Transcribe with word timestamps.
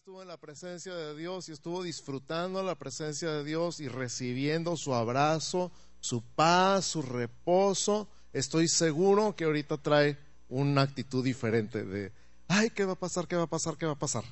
estuvo 0.00 0.22
en 0.22 0.28
la 0.28 0.38
presencia 0.38 0.94
de 0.94 1.14
Dios 1.14 1.50
y 1.50 1.52
estuvo 1.52 1.82
disfrutando 1.82 2.62
la 2.62 2.74
presencia 2.74 3.30
de 3.32 3.44
Dios 3.44 3.80
y 3.80 3.88
recibiendo 3.88 4.78
su 4.78 4.94
abrazo, 4.94 5.70
su 6.00 6.22
paz, 6.22 6.86
su 6.86 7.02
reposo, 7.02 8.08
estoy 8.32 8.66
seguro 8.66 9.36
que 9.36 9.44
ahorita 9.44 9.76
trae 9.76 10.16
una 10.48 10.80
actitud 10.80 11.22
diferente 11.22 11.84
de, 11.84 12.12
ay, 12.48 12.70
¿qué 12.70 12.86
va 12.86 12.94
a 12.94 12.98
pasar? 12.98 13.28
¿Qué 13.28 13.36
va 13.36 13.42
a 13.42 13.46
pasar? 13.46 13.76
¿Qué 13.76 13.84
va 13.84 13.92
a 13.92 13.98
pasar? 13.98 14.24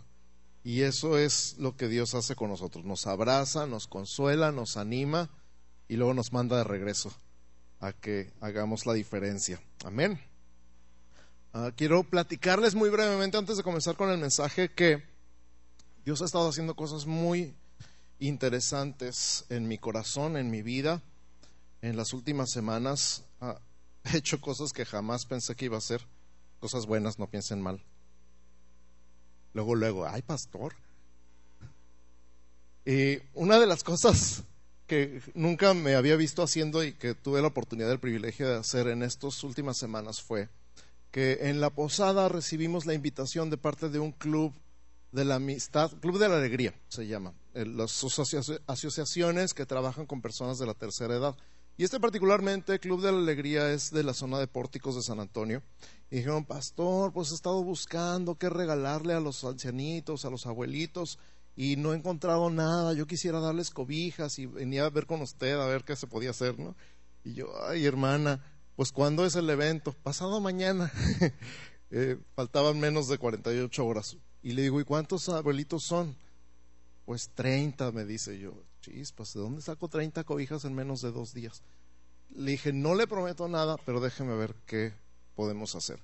Y 0.65 0.81
eso 0.81 1.19
es 1.19 1.57
lo 1.59 1.77
que 1.77 1.89
Dios 1.89 2.15
hace 2.15 2.35
con 2.35 2.49
nosotros. 2.49 2.87
Nos 2.87 3.07
abraza, 3.07 3.67
nos 3.67 3.89
consuela, 3.89 4.51
nos 4.53 4.79
anima 4.79 5.29
y 5.87 5.97
luego 5.97 6.15
nos 6.15 6.33
manda 6.33 6.57
de 6.57 6.65
regreso 6.65 7.13
a 7.79 7.93
que 7.93 8.33
hagamos 8.41 8.87
la 8.87 8.95
diferencia. 8.95 9.61
Amén. 9.85 10.19
Ah, 11.53 11.73
quiero 11.77 12.05
platicarles 12.05 12.75
muy 12.75 12.89
brevemente 12.89 13.37
antes 13.37 13.59
de 13.59 13.63
comenzar 13.63 13.97
con 13.97 14.09
el 14.09 14.17
mensaje 14.17 14.73
que 14.73 15.18
Dios 16.09 16.23
ha 16.23 16.25
estado 16.25 16.49
haciendo 16.49 16.75
cosas 16.75 17.05
muy 17.05 17.55
interesantes 18.19 19.45
en 19.51 19.69
mi 19.69 19.77
corazón, 19.77 20.39
en 20.39 20.51
mi 20.51 20.63
vida. 20.63 21.03
En 21.83 21.99
las 21.99 22.15
últimas 22.15 22.51
semanas 22.51 23.25
ha 23.43 23.61
hecho 24.15 24.41
cosas 24.41 24.73
que 24.73 24.87
jamás 24.87 25.27
pensé 25.27 25.55
que 25.55 25.67
iba 25.67 25.75
a 25.75 25.81
hacer. 25.81 26.01
Cosas 26.61 26.87
buenas, 26.87 27.19
no 27.19 27.29
piensen 27.29 27.61
mal. 27.61 27.85
Luego, 29.53 29.75
luego, 29.75 30.07
ay, 30.09 30.23
pastor. 30.23 30.77
Y 32.87 33.19
una 33.35 33.59
de 33.59 33.67
las 33.67 33.85
cosas 33.85 34.45
que 34.87 35.21
nunca 35.35 35.75
me 35.75 35.95
había 35.95 36.17
visto 36.17 36.43
haciendo 36.43 36.85
y 36.85 36.95
que 36.95 37.13
tuve 37.13 37.43
la 37.43 37.49
oportunidad, 37.49 37.93
el 37.93 38.01
privilegio 38.01 38.49
de 38.49 38.57
hacer 38.57 38.89
en 38.89 39.03
estas 39.03 39.45
últimas 39.45 39.77
semanas 39.77 40.23
fue 40.23 40.49
que 41.11 41.51
en 41.51 41.61
la 41.61 41.69
posada 41.69 42.31
recibimos 42.31 42.87
la 42.87 42.95
invitación 42.95 43.51
de 43.51 43.59
parte 43.59 43.91
de 43.91 43.99
un 43.99 44.13
club 44.13 44.55
de 45.13 45.25
la 45.25 45.37
amistad, 45.37 45.91
Club 46.01 46.19
de 46.19 46.29
la 46.29 46.37
Alegría 46.37 46.75
se 46.89 47.07
llama, 47.07 47.35
eh, 47.55 47.65
las 47.65 48.05
asociaciones 48.67 49.55
que 49.55 49.67
trabajan 49.67 50.07
con 50.07 50.21
personas 50.21 50.59
de 50.59 50.67
la 50.67 50.75
tercera 50.75 51.15
edad. 51.15 51.37
Y 51.77 51.85
este 51.85 52.01
particularmente, 52.01 52.81
Club 52.81 53.03
de 53.03 53.13
la 53.13 53.19
Alegría, 53.19 53.71
es 53.73 53.91
de 53.91 54.03
la 54.03 54.13
zona 54.13 54.39
de 54.39 54.49
pórticos 54.49 54.97
de 54.97 55.03
San 55.03 55.21
Antonio. 55.21 55.63
Y 56.11 56.17
dijeron, 56.17 56.45
pastor, 56.45 57.13
pues 57.13 57.31
he 57.31 57.35
estado 57.35 57.63
buscando 57.63 58.35
qué 58.35 58.51
regalarle 58.51 59.15
a 59.15 59.21
los 59.21 59.45
ancianitos, 59.45 60.25
a 60.25 60.31
los 60.31 60.47
abuelitos, 60.47 61.19
y 61.55 61.77
no 61.77 61.93
he 61.93 61.97
encontrado 61.97 62.51
nada. 62.51 62.95
Yo 62.95 63.07
quisiera 63.07 63.39
darles 63.41 63.71
cobijas 63.71 64.39
y 64.39 64.47
venía 64.47 64.85
a 64.85 64.91
ver 64.91 65.07
con 65.07 65.23
usted 65.23 65.55
a 65.55 65.67
ver 65.67 65.85
qué 65.85 65.95
se 65.95 66.07
podía 66.09 66.31
hacer, 66.31 66.59
¿no? 66.59 66.75
Y 67.25 67.35
yo, 67.35 67.49
ay, 67.69 67.87
hermana, 67.87 68.45
pues 68.75 68.91
¿cuándo 68.91 69.25
es 69.25 69.37
el 69.37 69.49
evento? 69.49 69.93
Pasado 70.03 70.41
mañana. 70.41 70.91
eh, 71.91 72.19
faltaban 72.35 72.81
menos 72.81 73.09
de 73.09 73.19
48 73.19 73.87
horas. 73.87 74.17
Y 74.43 74.53
le 74.53 74.63
digo, 74.63 74.81
¿y 74.81 74.85
cuántos 74.85 75.29
abuelitos 75.29 75.85
son? 75.85 76.17
Pues 77.05 77.31
30, 77.35 77.93
me 77.93 78.05
dice 78.05 78.39
yo. 78.39 78.53
Chispas, 78.81 79.35
¿de 79.35 79.41
dónde 79.41 79.63
saco 79.63 79.89
30 79.89 80.25
cobijas 80.25 80.65
en 80.65 80.75
menos 80.75 81.01
de 81.03 81.11
dos 81.11 81.35
días? 81.35 81.63
Le 82.31 82.53
dije, 82.53 82.73
no 82.73 82.95
le 82.95 83.07
prometo 83.07 83.49
nada, 83.49 83.77
pero 83.85 84.01
déjeme 84.01 84.37
ver 84.37 84.55
qué 84.67 84.93
podemos 85.35 85.75
hacer. 85.75 86.01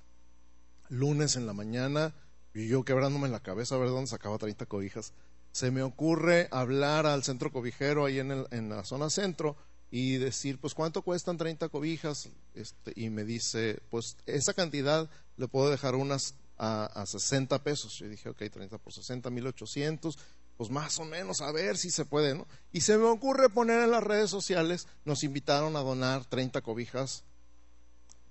Lunes 0.89 1.35
en 1.35 1.45
la 1.45 1.53
mañana, 1.53 2.13
y 2.53 2.67
yo 2.67 2.83
quebrándome 2.83 3.29
la 3.29 3.39
cabeza 3.39 3.75
a 3.75 3.77
ver 3.77 3.89
dónde 3.89 4.07
sacaba 4.07 4.37
30 4.37 4.65
cobijas, 4.65 5.13
se 5.51 5.71
me 5.71 5.83
ocurre 5.83 6.49
hablar 6.51 7.05
al 7.05 7.23
centro 7.23 7.51
cobijero 7.51 8.05
ahí 8.05 8.19
en, 8.19 8.31
el, 8.31 8.47
en 8.51 8.69
la 8.69 8.83
zona 8.83 9.09
centro 9.09 9.55
y 9.89 10.17
decir, 10.17 10.59
pues, 10.59 10.73
¿cuánto 10.73 11.01
cuestan 11.01 11.37
30 11.37 11.69
cobijas? 11.69 12.29
Este, 12.53 12.91
y 12.95 13.09
me 13.09 13.23
dice, 13.23 13.81
pues, 13.89 14.17
esa 14.25 14.53
cantidad 14.53 15.09
le 15.37 15.47
puedo 15.47 15.69
dejar 15.69 15.95
unas 15.95 16.35
a, 16.57 16.85
a 16.85 17.05
60 17.05 17.63
pesos. 17.63 17.93
Yo 17.99 18.07
dije, 18.07 18.29
ok, 18.29 18.43
30 18.51 18.77
por 18.77 18.93
60, 18.93 19.29
1800, 19.29 20.17
pues 20.57 20.69
más 20.69 20.99
o 20.99 21.05
menos, 21.05 21.41
a 21.41 21.51
ver 21.51 21.77
si 21.77 21.91
se 21.91 22.05
puede, 22.05 22.35
¿no? 22.35 22.47
Y 22.71 22.81
se 22.81 22.97
me 22.97 23.05
ocurre 23.05 23.49
poner 23.49 23.81
en 23.81 23.91
las 23.91 24.03
redes 24.03 24.29
sociales, 24.29 24.87
nos 25.03 25.23
invitaron 25.23 25.75
a 25.75 25.81
donar 25.81 26.25
30 26.25 26.61
cobijas 26.61 27.23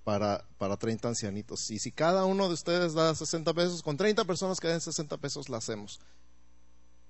para, 0.05 0.45
para 0.59 0.77
30 0.77 1.09
ancianitos. 1.09 1.71
Y 1.71 1.79
si 1.79 1.93
cada 1.93 2.25
uno 2.25 2.49
de 2.49 2.55
ustedes 2.55 2.95
da 2.95 3.15
60 3.15 3.53
pesos, 3.55 3.83
con 3.83 3.97
30 3.97 4.25
personas 4.25 4.61
que 4.61 4.69
den 4.69 4.81
60 4.81 5.17
pesos 5.19 5.49
la 5.49 5.59
hacemos. 5.59 6.01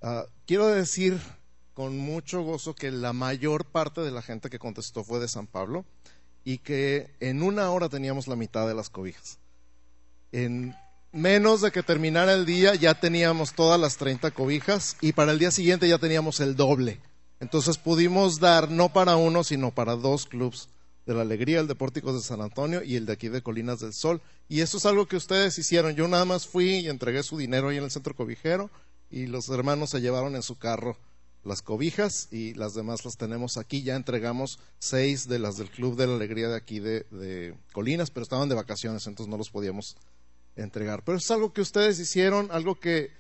Uh, 0.00 0.28
quiero 0.46 0.66
decir 0.66 1.20
con 1.74 1.98
mucho 1.98 2.42
gozo 2.42 2.74
que 2.74 2.90
la 2.90 3.12
mayor 3.12 3.64
parte 3.64 4.00
de 4.00 4.12
la 4.12 4.22
gente 4.22 4.48
que 4.48 4.58
contestó 4.58 5.02
fue 5.02 5.18
de 5.18 5.28
San 5.28 5.46
Pablo 5.46 5.84
y 6.44 6.58
que 6.58 7.14
en 7.20 7.42
una 7.42 7.70
hora 7.70 7.88
teníamos 7.88 8.28
la 8.28 8.36
mitad 8.36 8.66
de 8.68 8.74
las 8.74 8.90
cobijas. 8.90 9.38
En 10.30 10.76
menos 11.14 11.60
de 11.60 11.70
que 11.70 11.84
terminara 11.84 12.34
el 12.34 12.44
día 12.44 12.74
ya 12.74 12.94
teníamos 12.94 13.54
todas 13.54 13.80
las 13.80 13.96
30 13.96 14.32
cobijas 14.32 14.96
y 15.00 15.12
para 15.12 15.32
el 15.32 15.38
día 15.38 15.52
siguiente 15.52 15.88
ya 15.88 15.98
teníamos 15.98 16.40
el 16.40 16.56
doble. 16.56 17.00
Entonces 17.40 17.78
pudimos 17.78 18.40
dar 18.40 18.70
no 18.70 18.92
para 18.92 19.16
uno, 19.16 19.44
sino 19.44 19.70
para 19.70 19.94
dos 19.94 20.26
clubs 20.26 20.68
de 21.06 21.14
la 21.14 21.22
Alegría, 21.22 21.60
el 21.60 21.68
de 21.68 21.76
Pórticos 21.76 22.14
de 22.14 22.20
San 22.20 22.40
Antonio 22.40 22.82
y 22.82 22.96
el 22.96 23.06
de 23.06 23.12
aquí 23.12 23.28
de 23.28 23.42
Colinas 23.42 23.80
del 23.80 23.92
Sol. 23.92 24.20
Y 24.48 24.60
eso 24.60 24.78
es 24.78 24.86
algo 24.86 25.06
que 25.06 25.16
ustedes 25.16 25.56
hicieron. 25.58 25.94
Yo 25.94 26.08
nada 26.08 26.24
más 26.24 26.48
fui 26.48 26.78
y 26.78 26.88
entregué 26.88 27.22
su 27.22 27.36
dinero 27.36 27.68
ahí 27.68 27.76
en 27.76 27.84
el 27.84 27.90
centro 27.90 28.16
cobijero 28.16 28.70
y 29.10 29.26
los 29.26 29.48
hermanos 29.48 29.90
se 29.90 30.00
llevaron 30.00 30.34
en 30.34 30.42
su 30.42 30.58
carro 30.58 30.96
las 31.44 31.62
cobijas 31.62 32.28
y 32.32 32.54
las 32.54 32.74
demás 32.74 33.04
las 33.04 33.16
tenemos 33.16 33.56
aquí. 33.56 33.82
Ya 33.82 33.94
entregamos 33.94 34.58
seis 34.80 35.28
de 35.28 35.38
las 35.38 35.58
del 35.58 35.70
Club 35.70 35.96
de 35.96 36.08
la 36.08 36.16
Alegría 36.16 36.48
de 36.48 36.56
aquí 36.56 36.80
de, 36.80 37.06
de 37.10 37.54
Colinas, 37.72 38.10
pero 38.10 38.24
estaban 38.24 38.48
de 38.48 38.54
vacaciones, 38.56 39.06
entonces 39.06 39.30
no 39.30 39.36
los 39.36 39.50
podíamos 39.50 39.96
entregar. 40.56 41.04
Pero 41.04 41.18
es 41.18 41.30
algo 41.30 41.52
que 41.52 41.60
ustedes 41.60 41.98
hicieron, 41.98 42.48
algo 42.50 42.78
que, 42.78 43.10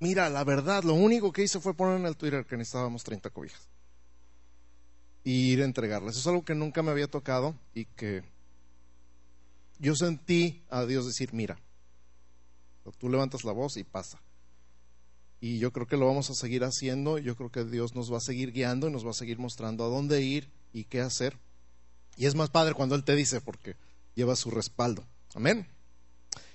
mira, 0.00 0.28
la 0.28 0.44
verdad, 0.44 0.82
lo 0.84 0.94
único 0.94 1.32
que 1.32 1.42
hice 1.42 1.60
fue 1.60 1.74
poner 1.74 1.98
en 1.98 2.06
el 2.06 2.16
Twitter 2.16 2.44
que 2.46 2.56
necesitábamos 2.56 3.04
30 3.04 3.30
cobijas. 3.30 3.68
Y 5.24 5.52
ir 5.52 5.62
a 5.62 5.64
entregarlas. 5.64 6.16
es 6.16 6.26
algo 6.26 6.44
que 6.44 6.54
nunca 6.54 6.82
me 6.82 6.90
había 6.90 7.06
tocado 7.06 7.54
y 7.74 7.84
que 7.84 8.24
yo 9.78 9.94
sentí 9.94 10.64
a 10.68 10.84
Dios 10.84 11.06
decir, 11.06 11.32
mira, 11.32 11.58
tú 12.98 13.08
levantas 13.08 13.44
la 13.44 13.52
voz 13.52 13.76
y 13.76 13.84
pasa. 13.84 14.20
Y 15.40 15.58
yo 15.58 15.72
creo 15.72 15.86
que 15.86 15.96
lo 15.96 16.06
vamos 16.06 16.30
a 16.30 16.34
seguir 16.34 16.62
haciendo. 16.62 17.18
Yo 17.18 17.34
creo 17.34 17.50
que 17.50 17.64
Dios 17.64 17.96
nos 17.96 18.12
va 18.12 18.18
a 18.18 18.20
seguir 18.20 18.52
guiando 18.52 18.88
y 18.88 18.92
nos 18.92 19.04
va 19.04 19.10
a 19.10 19.14
seguir 19.14 19.38
mostrando 19.38 19.84
a 19.84 19.88
dónde 19.88 20.22
ir 20.22 20.52
y 20.72 20.84
qué 20.84 21.00
hacer. 21.00 21.36
Y 22.16 22.26
es 22.26 22.36
más 22.36 22.50
padre 22.50 22.74
cuando 22.74 22.94
Él 22.94 23.02
te 23.02 23.16
dice 23.16 23.40
porque 23.40 23.74
lleva 24.14 24.36
su 24.36 24.52
respaldo. 24.52 25.04
Amén. 25.34 25.66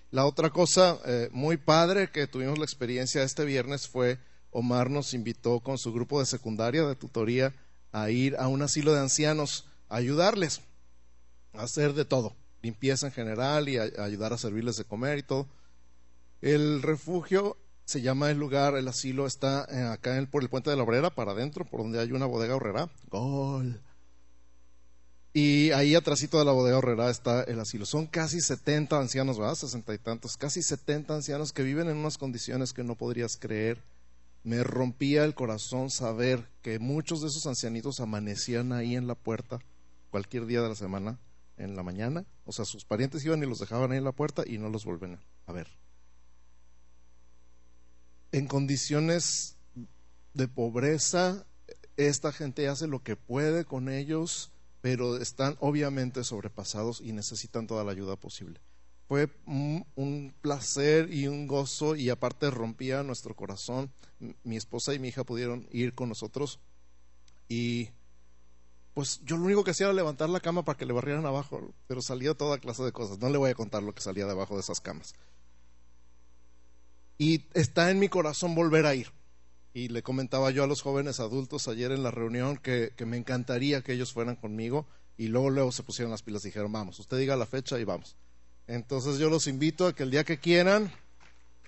La 0.10 0.26
otra 0.26 0.50
cosa 0.52 0.98
eh, 1.06 1.30
muy 1.32 1.58
padre 1.58 2.10
que 2.12 2.28
tuvimos 2.28 2.58
la 2.58 2.66
experiencia 2.66 3.24
este 3.24 3.44
viernes 3.44 3.88
fue 3.88 4.20
Omar 4.52 4.90
nos 4.90 5.14
invitó 5.14 5.60
con 5.60 5.78
su 5.78 5.92
grupo 5.92 6.20
de 6.20 6.26
secundaria 6.26 6.84
de 6.86 6.96
tutoría 6.96 7.54
a 7.92 8.10
ir 8.10 8.38
a 8.38 8.48
un 8.48 8.62
asilo 8.62 8.94
de 8.94 9.02
ancianos 9.02 9.66
a 9.90 9.98
ayudarles 9.98 10.62
a 11.54 11.64
hacer 11.64 11.94
de 11.94 12.06
todo, 12.06 12.36
limpieza 12.62 13.08
en 13.08 13.14
general 13.14 13.68
y 13.68 13.78
a, 13.78 13.84
ayudar 14.00 14.32
a 14.32 14.38
servirles 14.38 14.78
de 14.78 14.86
comer 14.86 15.18
y 15.18 15.24
todo. 15.24 15.48
El 16.42 16.82
refugio 16.82 17.58
se 17.84 18.02
llama 18.02 18.32
el 18.32 18.38
lugar, 18.38 18.76
el 18.76 18.88
asilo 18.88 19.28
está 19.28 19.66
eh, 19.70 19.82
acá 19.82 20.18
en 20.18 20.28
por 20.28 20.42
el 20.42 20.50
puente 20.50 20.70
de 20.70 20.78
la 20.78 20.84
obrera 20.84 21.10
para 21.10 21.32
adentro, 21.32 21.66
por 21.66 21.82
donde 21.82 22.00
hay 22.00 22.12
una 22.12 22.26
bodega 22.26 22.56
horrera. 22.56 22.90
Gol. 23.10 23.82
Y 25.34 25.72
ahí 25.72 25.94
atrásito 25.94 26.40
de 26.40 26.46
la 26.46 26.52
bodega 26.52 26.78
horrera 26.78 27.10
está 27.10 27.44
el 27.44 27.60
asilo. 27.60 27.86
Son 27.86 28.08
casi 28.08 28.42
70 28.42 28.98
ancianos, 28.98 29.38
¿verdad? 29.38 29.56
60 29.56 29.94
y 29.94 29.98
tantos, 29.98 30.38
casi 30.38 30.64
70 30.64 31.14
ancianos 31.14 31.54
que 31.54 31.64
viven 31.64 31.90
en 31.90 31.98
unas 31.98 32.18
condiciones 32.18 32.74
que 32.74 32.84
no 32.84 32.96
podrías 32.96 33.38
creer. 33.38 33.84
Me 34.44 34.64
rompía 34.64 35.26
el 35.26 35.36
corazón 35.36 35.90
saber 35.90 36.50
que 36.62 36.80
muchos 36.80 37.22
de 37.22 37.28
esos 37.28 37.46
ancianitos 37.46 38.00
amanecían 38.00 38.72
ahí 38.72 38.96
en 38.96 39.08
la 39.08 39.16
puerta 39.16 39.60
cualquier 40.10 40.46
día 40.46 40.62
de 40.62 40.70
la 40.70 40.76
semana, 40.76 41.20
en 41.58 41.76
la 41.76 41.84
mañana. 41.84 42.26
O 42.46 42.52
sea, 42.52 42.66
sus 42.66 42.86
parientes 42.86 43.26
iban 43.26 43.44
y 43.44 43.46
los 43.46 43.60
dejaban 43.60 43.92
ahí 43.92 43.98
en 43.98 44.06
la 44.06 44.14
puerta 44.14 44.44
y 44.46 44.58
no 44.58 44.70
los 44.70 44.86
vuelven 44.86 45.20
a 45.46 45.52
ver. 45.52 45.68
En 48.32 48.48
condiciones 48.48 49.58
de 50.34 50.48
pobreza, 50.48 51.46
esta 51.98 52.32
gente 52.32 52.68
hace 52.68 52.88
lo 52.88 53.04
que 53.04 53.16
puede 53.16 53.66
con 53.66 53.90
ellos 53.90 54.52
pero 54.88 55.18
están 55.18 55.58
obviamente 55.60 56.24
sobrepasados 56.24 57.02
y 57.02 57.12
necesitan 57.12 57.68
toda 57.68 57.84
la 57.84 57.92
ayuda 57.92 58.16
posible. 58.16 58.62
Fue 59.10 59.28
un 59.46 60.34
placer 60.40 61.14
y 61.14 61.28
un 61.28 61.46
gozo 61.46 61.98
y 61.98 62.10
aparte 62.10 62.50
rompía 62.50 63.04
nuestro 63.04 63.36
corazón. 63.36 63.92
Mi 64.46 64.56
esposa 64.56 64.94
y 64.94 65.00
mi 65.00 65.10
hija 65.10 65.26
pudieron 65.26 65.68
ir 65.74 65.94
con 65.94 66.08
nosotros 66.08 66.62
y 67.50 67.90
pues 68.94 69.20
yo 69.26 69.36
lo 69.36 69.44
único 69.44 69.66
que 69.66 69.72
hacía 69.72 69.88
era 69.88 69.94
levantar 69.94 70.30
la 70.30 70.40
cama 70.40 70.64
para 70.64 70.78
que 70.78 70.86
le 70.86 70.94
barrieran 70.94 71.26
abajo, 71.26 71.74
pero 71.88 72.02
salía 72.02 72.34
toda 72.34 72.58
clase 72.58 72.84
de 72.84 72.94
cosas. 72.94 73.20
No 73.20 73.30
le 73.30 73.38
voy 73.38 73.50
a 73.50 73.56
contar 73.56 73.84
lo 73.84 73.94
que 73.94 74.02
salía 74.02 74.26
debajo 74.26 74.56
de 74.56 74.62
esas 74.62 74.80
camas. 74.80 75.16
Y 77.18 77.44
está 77.54 77.92
en 77.92 78.00
mi 78.00 78.08
corazón 78.08 78.56
volver 78.56 78.86
a 78.86 78.96
ir 78.96 79.12
y 79.78 79.90
le 79.90 80.02
comentaba 80.02 80.50
yo 80.50 80.64
a 80.64 80.68
los 80.68 80.82
jóvenes 80.82 81.20
adultos 81.20 81.68
ayer 81.68 81.92
en 81.92 82.02
la 82.02 82.10
reunión 82.10 82.58
que, 82.58 82.92
me 83.06 83.16
encantaría 83.16 83.84
que 83.84 83.94
ellos 83.94 84.12
fueran 84.12 84.36
conmigo 84.36 84.88
y 85.18 85.28
luego 85.28 85.52
luego 85.52 85.72
se 85.72 85.84
pusieron 85.84 86.10
las 86.10 86.24
pilas 86.24 86.44
y 86.44 86.48
dijeron, 86.48 86.72
vamos, 86.72 86.98
usted 86.98 87.20
diga 87.20 87.36
la 87.36 87.46
fecha 87.46 87.78
y 87.78 87.84
vamos. 87.84 88.16
Entonces 88.66 89.20
yo 89.20 89.30
los 89.30 89.46
invito 89.46 89.86
a 89.86 89.94
que 89.94 90.02
el 90.02 90.10
día 90.10 90.24
que 90.24 90.40
quieran 90.40 90.92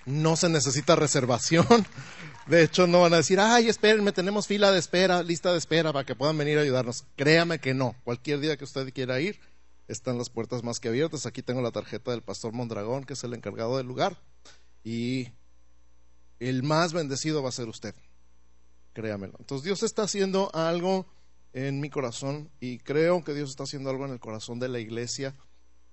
No 0.08 0.36
se 0.36 0.50
necesita 0.50 0.96
reservación. 0.96 1.68
De 2.48 2.64
hecho, 2.64 2.88
no 2.88 3.02
van 3.02 3.14
a 3.14 3.18
decir, 3.18 3.40
ay, 3.40 3.70
espérenme, 3.70 4.12
tenemos 4.12 4.48
fila 4.48 4.72
de 4.72 4.80
espera, 4.80 5.22
lista 5.22 5.52
de 5.52 5.60
espera 5.60 5.94
para 5.94 6.04
que 6.04 6.16
puedan 6.16 6.36
venir 6.36 6.58
a 6.58 6.62
ayudarnos. 6.62 7.04
Créame 7.16 7.60
que 7.60 7.76
no. 7.76 7.96
Cualquier 8.06 8.40
día 8.40 8.58
que 8.58 8.64
usted 8.64 8.92
quiera 8.92 9.20
ir, 9.20 9.40
están 9.88 10.18
las 10.18 10.32
puertas 10.32 10.64
más 10.64 10.80
que 10.80 10.88
abiertas. 10.88 11.28
Aquí 11.28 11.44
tengo 11.44 11.62
la 11.62 11.70
tarjeta 11.70 12.10
del 12.10 12.24
pastor 12.24 12.54
Mondragón, 12.54 13.04
que 13.04 13.14
es 13.14 13.24
el 13.24 13.36
encargado 13.36 13.78
del 13.78 13.86
lugar. 13.86 14.18
Y 14.84 15.28
el 16.40 16.64
más 16.64 16.94
bendecido 16.94 17.44
va 17.44 17.50
a 17.50 17.54
ser 17.54 17.68
usted. 17.68 17.96
Créamelo. 18.94 19.36
Entonces, 19.40 19.66
Dios 19.66 19.84
está 19.84 20.04
haciendo 20.04 20.54
algo 20.54 21.06
en 21.54 21.80
mi 21.80 21.90
corazón 21.90 22.50
y 22.60 22.80
creo 22.80 23.24
que 23.24 23.34
Dios 23.34 23.50
está 23.50 23.64
haciendo 23.64 23.90
algo 23.90 24.06
en 24.06 24.12
el 24.12 24.20
corazón 24.20 24.60
de 24.60 24.70
la 24.70 24.80
iglesia 24.80 25.36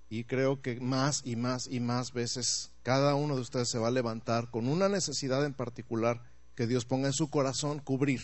y 0.09 0.23
creo 0.23 0.61
que 0.61 0.79
más 0.79 1.21
y 1.25 1.35
más 1.35 1.67
y 1.67 1.79
más 1.79 2.13
veces 2.13 2.71
cada 2.83 3.15
uno 3.15 3.35
de 3.35 3.41
ustedes 3.41 3.69
se 3.69 3.79
va 3.79 3.89
a 3.89 3.91
levantar 3.91 4.49
con 4.49 4.67
una 4.67 4.87
necesidad 4.87 5.45
en 5.45 5.53
particular 5.53 6.21
que 6.55 6.67
Dios 6.67 6.85
ponga 6.85 7.07
en 7.07 7.13
su 7.13 7.29
corazón 7.29 7.79
cubrir. 7.79 8.21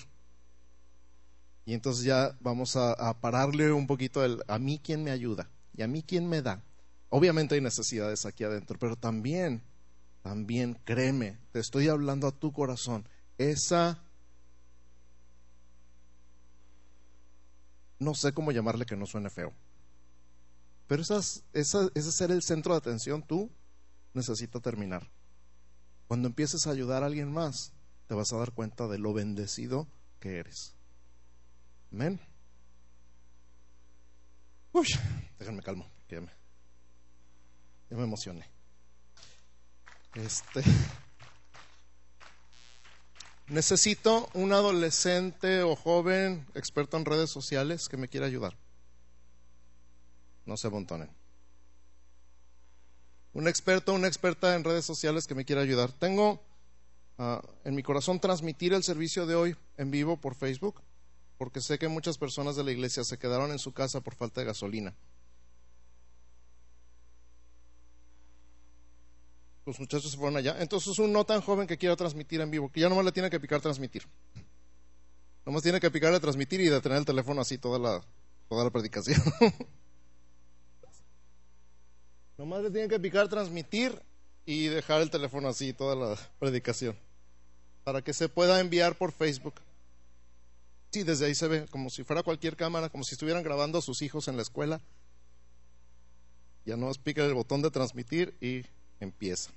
Y 1.65 1.73
entonces 1.73 2.03
ya 2.03 2.35
vamos 2.39 2.75
a, 2.75 3.21
pararle 3.21 3.71
un 3.71 3.87
poquito 3.87 4.21
a 4.47 4.59
mí 4.59 4.81
quién 4.83 5.03
me 5.03 5.11
ayuda 5.11 5.49
y 5.75 5.81
a 5.81 5.87
mí 5.87 6.03
quién 6.03 6.27
me 6.27 6.41
da. 6.41 6.63
Obviamente 7.09 7.55
hay 7.55 7.61
necesidades 7.61 8.25
aquí 8.25 8.43
adentro, 8.43 8.77
pero 8.79 8.95
también, 8.95 9.63
también 10.23 10.79
créeme, 10.85 11.37
te 11.51 11.59
estoy 11.59 11.89
hablando 11.89 12.27
a 12.27 12.31
tu 12.31 12.51
corazón. 12.53 13.07
Esa, 13.37 14.01
no 17.99 18.15
sé 18.15 18.33
cómo 18.33 18.51
llamarle 18.51 18.85
que 18.85 18.95
no 18.95 19.05
suene 19.05 19.29
feo, 19.29 19.53
pero 20.87 21.01
esas, 21.01 21.43
ese 21.53 22.11
ser 22.11 22.31
el 22.31 22.41
centro 22.41 22.73
de 22.73 22.77
atención, 22.77 23.21
tú 23.21 23.51
necesitas 24.13 24.61
terminar. 24.61 25.11
Cuando 26.07 26.27
empieces 26.27 26.67
a 26.67 26.71
ayudar 26.71 27.03
a 27.03 27.07
alguien 27.07 27.31
más, 27.31 27.73
te 28.07 28.15
vas 28.15 28.31
a 28.31 28.37
dar 28.37 28.53
cuenta 28.53 28.87
de 28.87 28.99
lo 28.99 29.13
bendecido 29.13 29.87
que 30.19 30.37
eres. 30.37 30.75
Amén. 31.91 32.19
Uy, 34.71 34.87
déjenme 35.37 35.61
calmo, 35.61 35.85
que 36.07 36.15
ya 36.15 36.21
ya 37.89 37.97
me 37.97 38.03
emocioné. 38.03 38.49
Este. 40.15 40.63
Necesito 43.48 44.30
un 44.33 44.54
adolescente 44.54 45.63
o 45.63 45.75
joven 45.75 46.45
experto 46.56 46.98
en 46.98 47.06
redes 47.06 47.30
sociales 47.30 47.89
que 47.89 47.98
me 47.98 48.07
quiera 48.07 48.25
ayudar. 48.25 48.57
No 50.45 50.57
se 50.57 50.68
amontonen. 50.68 51.10
Un 53.33 53.48
experto, 53.48 53.94
una 53.94 54.07
experta 54.07 54.56
en 54.56 54.63
redes 54.63 54.86
sociales 54.86 55.27
que 55.27 55.36
me 55.36 55.45
quiera 55.45 55.62
ayudar. 55.62 55.92
Tengo 55.92 56.42
Ah, 57.18 57.42
en 57.63 57.75
mi 57.75 57.83
corazón 57.83 58.19
transmitir 58.19 58.74
el 58.74 58.83
servicio 58.83 59.25
de 59.25 59.36
hoy 59.36 59.56
en 59.77 59.92
vivo 59.92 60.18
por 60.18 60.36
Facebook, 60.36 60.81
porque 61.38 61.62
sé 61.62 61.77
que 61.77 61.88
muchas 61.88 62.18
personas 62.18 62.56
de 62.56 62.63
la 62.63 62.71
iglesia 62.71 63.04
se 63.04 63.19
quedaron 63.19 63.51
en 63.51 63.60
su 63.60 63.71
casa 63.71 64.01
por 64.01 64.15
falta 64.15 64.42
de 64.42 64.48
gasolina. 64.48 64.95
Los 69.65 69.80
muchachos 69.80 70.12
se 70.12 70.18
fueron 70.18 70.38
allá. 70.38 70.57
Entonces 70.60 70.98
un 71.00 71.12
no 71.13 71.25
tan 71.25 71.42
joven 71.42 71.68
que 71.68 71.77
quiera 71.77 71.95
transmitir 71.95 72.42
en 72.42 72.51
vivo, 72.51 72.69
que 72.71 72.81
ya 72.81 72.89
nomás 72.89 73.06
le 73.06 73.12
tiene 73.12 73.30
que 73.30 73.39
picar 73.39 73.62
transmitir. 73.62 74.04
Nomás 75.45 75.63
tiene 75.63 75.80
que 75.80 75.92
picarle 75.92 76.19
transmitir 76.19 76.62
y 76.62 76.69
detener 76.69 77.00
el 77.00 77.06
teléfono 77.06 77.42
así 77.42 77.57
toda 77.57 77.77
la, 77.80 78.01
toda 78.50 78.63
la 78.63 78.69
predicación. 78.69 79.21
nomás 82.38 82.63
le 82.63 82.71
tiene 82.71 82.88
que 82.88 83.00
picar 83.00 83.27
transmitir 83.27 84.01
y 84.45 84.68
dejar 84.68 85.01
el 85.01 85.10
teléfono 85.10 85.48
así 85.50 85.74
toda 85.74 85.95
la 85.95 86.18
predicación 86.39 86.98
para 87.83 88.01
que 88.01 88.13
se 88.13 88.30
pueda 88.30 88.60
enviar 88.60 88.95
por 88.95 89.12
Facebook. 89.12 89.56
Sí, 90.92 91.04
desde 91.04 91.25
ahí 91.25 91.36
se 91.36 91.48
ve 91.48 91.65
como 91.68 91.89
si 91.89 92.04
fuera 92.04 92.24
cualquier 92.24 92.56
cámara, 92.56 92.89
como 92.89 93.04
si 93.04 93.15
estuvieran 93.15 93.44
grabando 93.44 93.80
a 93.80 93.81
sus 93.81 94.01
hijos 94.01 94.27
en 94.27 94.36
la 94.36 94.44
escuela. 94.44 94.81
Ya 96.65 96.77
no 96.77 96.89
pica 96.94 97.25
el 97.25 97.33
botón 97.33 97.62
de 97.62 97.71
transmitir 97.71 98.38
y 98.39 98.63
empieza. 99.03 99.51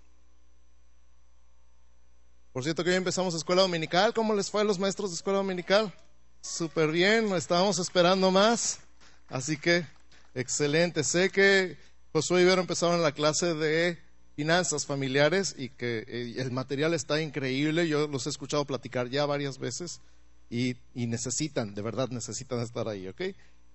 Por 2.57 2.63
cierto 2.65 2.83
que 2.83 2.91
hoy 2.91 2.97
empezamos 2.97 3.35
escuela 3.35 3.61
dominical. 3.61 4.15
¿Cómo 4.15 4.35
les 4.35 4.51
fue 4.51 4.63
a 4.63 4.65
los 4.65 4.79
maestros 4.79 5.11
de 5.11 5.17
escuela 5.17 5.41
dominical? 5.41 5.93
Súper 6.41 6.91
bien, 6.91 7.35
estábamos 7.35 7.79
esperando 7.79 8.31
más. 8.31 8.81
Así 9.29 9.59
que, 9.59 9.87
excelente. 10.35 11.05
Sé 11.05 11.29
que 11.29 11.77
Josué 12.15 12.41
y 12.41 12.45
Ibero 12.45 12.63
empezaron 12.63 13.03
la 13.03 13.13
clase 13.13 13.53
de 13.53 13.99
finanzas 14.37 14.87
familiares 14.87 15.55
y 15.59 15.69
que 15.69 16.05
eh, 16.09 16.35
el 16.39 16.51
material 16.51 16.95
está 16.95 17.21
increíble. 17.21 17.89
Yo 17.89 18.09
los 18.09 18.27
he 18.27 18.31
escuchado 18.31 18.65
platicar 18.65 19.11
ya 19.11 19.27
varias 19.27 19.59
veces 19.59 20.01
y, 20.49 20.77
necesitan, 20.95 21.75
de 21.75 21.83
verdad 21.83 22.09
necesitan 22.09 22.61
estar 22.61 22.89
ahí, 22.89 23.07
¿ok? 23.07 23.21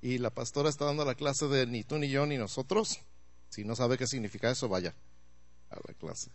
Y 0.02 0.18
la 0.18 0.32
pastora 0.32 0.70
está 0.70 0.86
dando 0.86 1.06
la 1.06 1.14
clase 1.14 1.48
de 1.48 1.68
ni 1.68 1.84
tú 1.84 2.00
ni 2.00 2.10
yo 2.10 2.26
ni 2.26 2.38
nosotros. 2.38 3.00
Si 3.50 3.64
no 3.64 3.76
sabe 3.76 4.00
qué 4.00 4.08
significa 4.08 4.50
eso, 4.50 4.70
vaya 4.70 4.96
a 5.72 5.78
la 5.88 5.94
clase. 5.94 6.32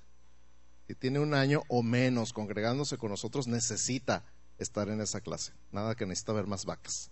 Si 0.88 0.94
tiene 0.94 1.18
un 1.18 1.34
año 1.34 1.62
o 1.68 1.82
menos 1.82 2.32
congregándose 2.32 2.98
con 2.98 3.10
nosotros, 3.10 3.46
necesita 3.46 4.24
estar 4.58 4.88
en 4.88 5.00
esa 5.00 5.20
clase. 5.20 5.52
Nada 5.72 5.94
que 5.94 6.06
necesita 6.06 6.32
ver 6.32 6.46
más 6.46 6.64
vacas 6.64 7.10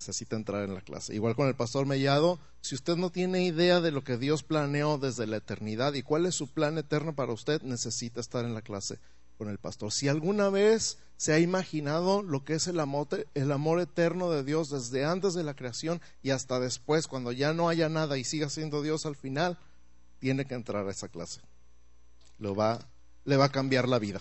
necesita 0.00 0.36
entrar 0.36 0.64
en 0.64 0.74
la 0.74 0.80
clase. 0.80 1.14
Igual 1.14 1.36
con 1.36 1.46
el 1.46 1.54
pastor 1.54 1.84
Mellado, 1.84 2.38
si 2.62 2.74
usted 2.74 2.96
no 2.96 3.10
tiene 3.10 3.44
idea 3.44 3.82
de 3.82 3.90
lo 3.90 4.02
que 4.02 4.16
Dios 4.16 4.42
planeó 4.42 4.96
desde 4.96 5.26
la 5.26 5.36
eternidad 5.36 5.92
y 5.92 6.02
cuál 6.02 6.24
es 6.24 6.34
su 6.34 6.48
plan 6.48 6.78
eterno 6.78 7.14
para 7.14 7.34
usted, 7.34 7.60
necesita 7.62 8.18
estar 8.20 8.46
en 8.46 8.54
la 8.54 8.62
clase 8.62 8.98
con 9.36 9.50
el 9.50 9.58
pastor. 9.58 9.92
Si 9.92 10.08
alguna 10.08 10.48
vez 10.48 10.98
se 11.18 11.34
ha 11.34 11.38
imaginado 11.38 12.22
lo 12.22 12.44
que 12.44 12.54
es 12.54 12.66
el 12.66 12.80
amor, 12.80 13.08
el 13.34 13.52
amor 13.52 13.78
eterno 13.78 14.30
de 14.30 14.42
Dios 14.42 14.70
desde 14.70 15.04
antes 15.04 15.34
de 15.34 15.44
la 15.44 15.54
creación 15.54 16.00
y 16.22 16.30
hasta 16.30 16.58
después, 16.60 17.06
cuando 17.06 17.30
ya 17.30 17.52
no 17.52 17.68
haya 17.68 17.90
nada 17.90 18.16
y 18.16 18.24
siga 18.24 18.48
siendo 18.48 18.80
Dios 18.80 19.04
al 19.04 19.16
final, 19.16 19.58
tiene 20.20 20.44
que 20.44 20.54
entrar 20.54 20.86
a 20.86 20.90
esa 20.90 21.08
clase. 21.08 21.40
Lo 22.38 22.54
va, 22.54 22.78
le 23.24 23.36
va 23.36 23.46
a 23.46 23.52
cambiar 23.52 23.88
la 23.88 23.98
vida. 23.98 24.20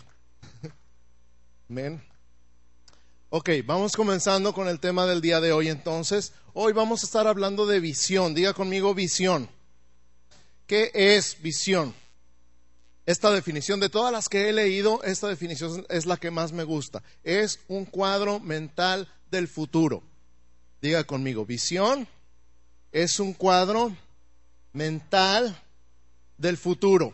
Amén. 1.69 2.01
Ok, 3.29 3.49
vamos 3.63 3.95
comenzando 3.95 4.53
con 4.53 4.67
el 4.67 4.79
tema 4.79 5.05
del 5.05 5.21
día 5.21 5.39
de 5.39 5.51
hoy 5.51 5.69
entonces. 5.69 6.33
Hoy 6.53 6.73
vamos 6.73 7.03
a 7.03 7.05
estar 7.05 7.27
hablando 7.27 7.67
de 7.67 7.79
visión. 7.79 8.33
Diga 8.33 8.53
conmigo 8.53 8.95
visión. 8.95 9.49
¿Qué 10.65 10.91
es 10.93 11.39
visión? 11.41 11.93
Esta 13.05 13.31
definición, 13.31 13.79
de 13.79 13.89
todas 13.89 14.11
las 14.11 14.29
que 14.29 14.49
he 14.49 14.53
leído, 14.53 15.03
esta 15.03 15.27
definición 15.27 15.85
es 15.89 16.05
la 16.05 16.17
que 16.17 16.31
más 16.31 16.51
me 16.51 16.63
gusta. 16.63 17.03
Es 17.23 17.59
un 17.67 17.85
cuadro 17.85 18.39
mental 18.39 19.07
del 19.29 19.47
futuro. 19.47 20.03
Diga 20.81 21.03
conmigo, 21.03 21.45
visión 21.45 22.07
es 22.91 23.19
un 23.19 23.33
cuadro 23.33 23.95
mental 24.73 25.59
del 26.39 26.57
futuro. 26.57 27.13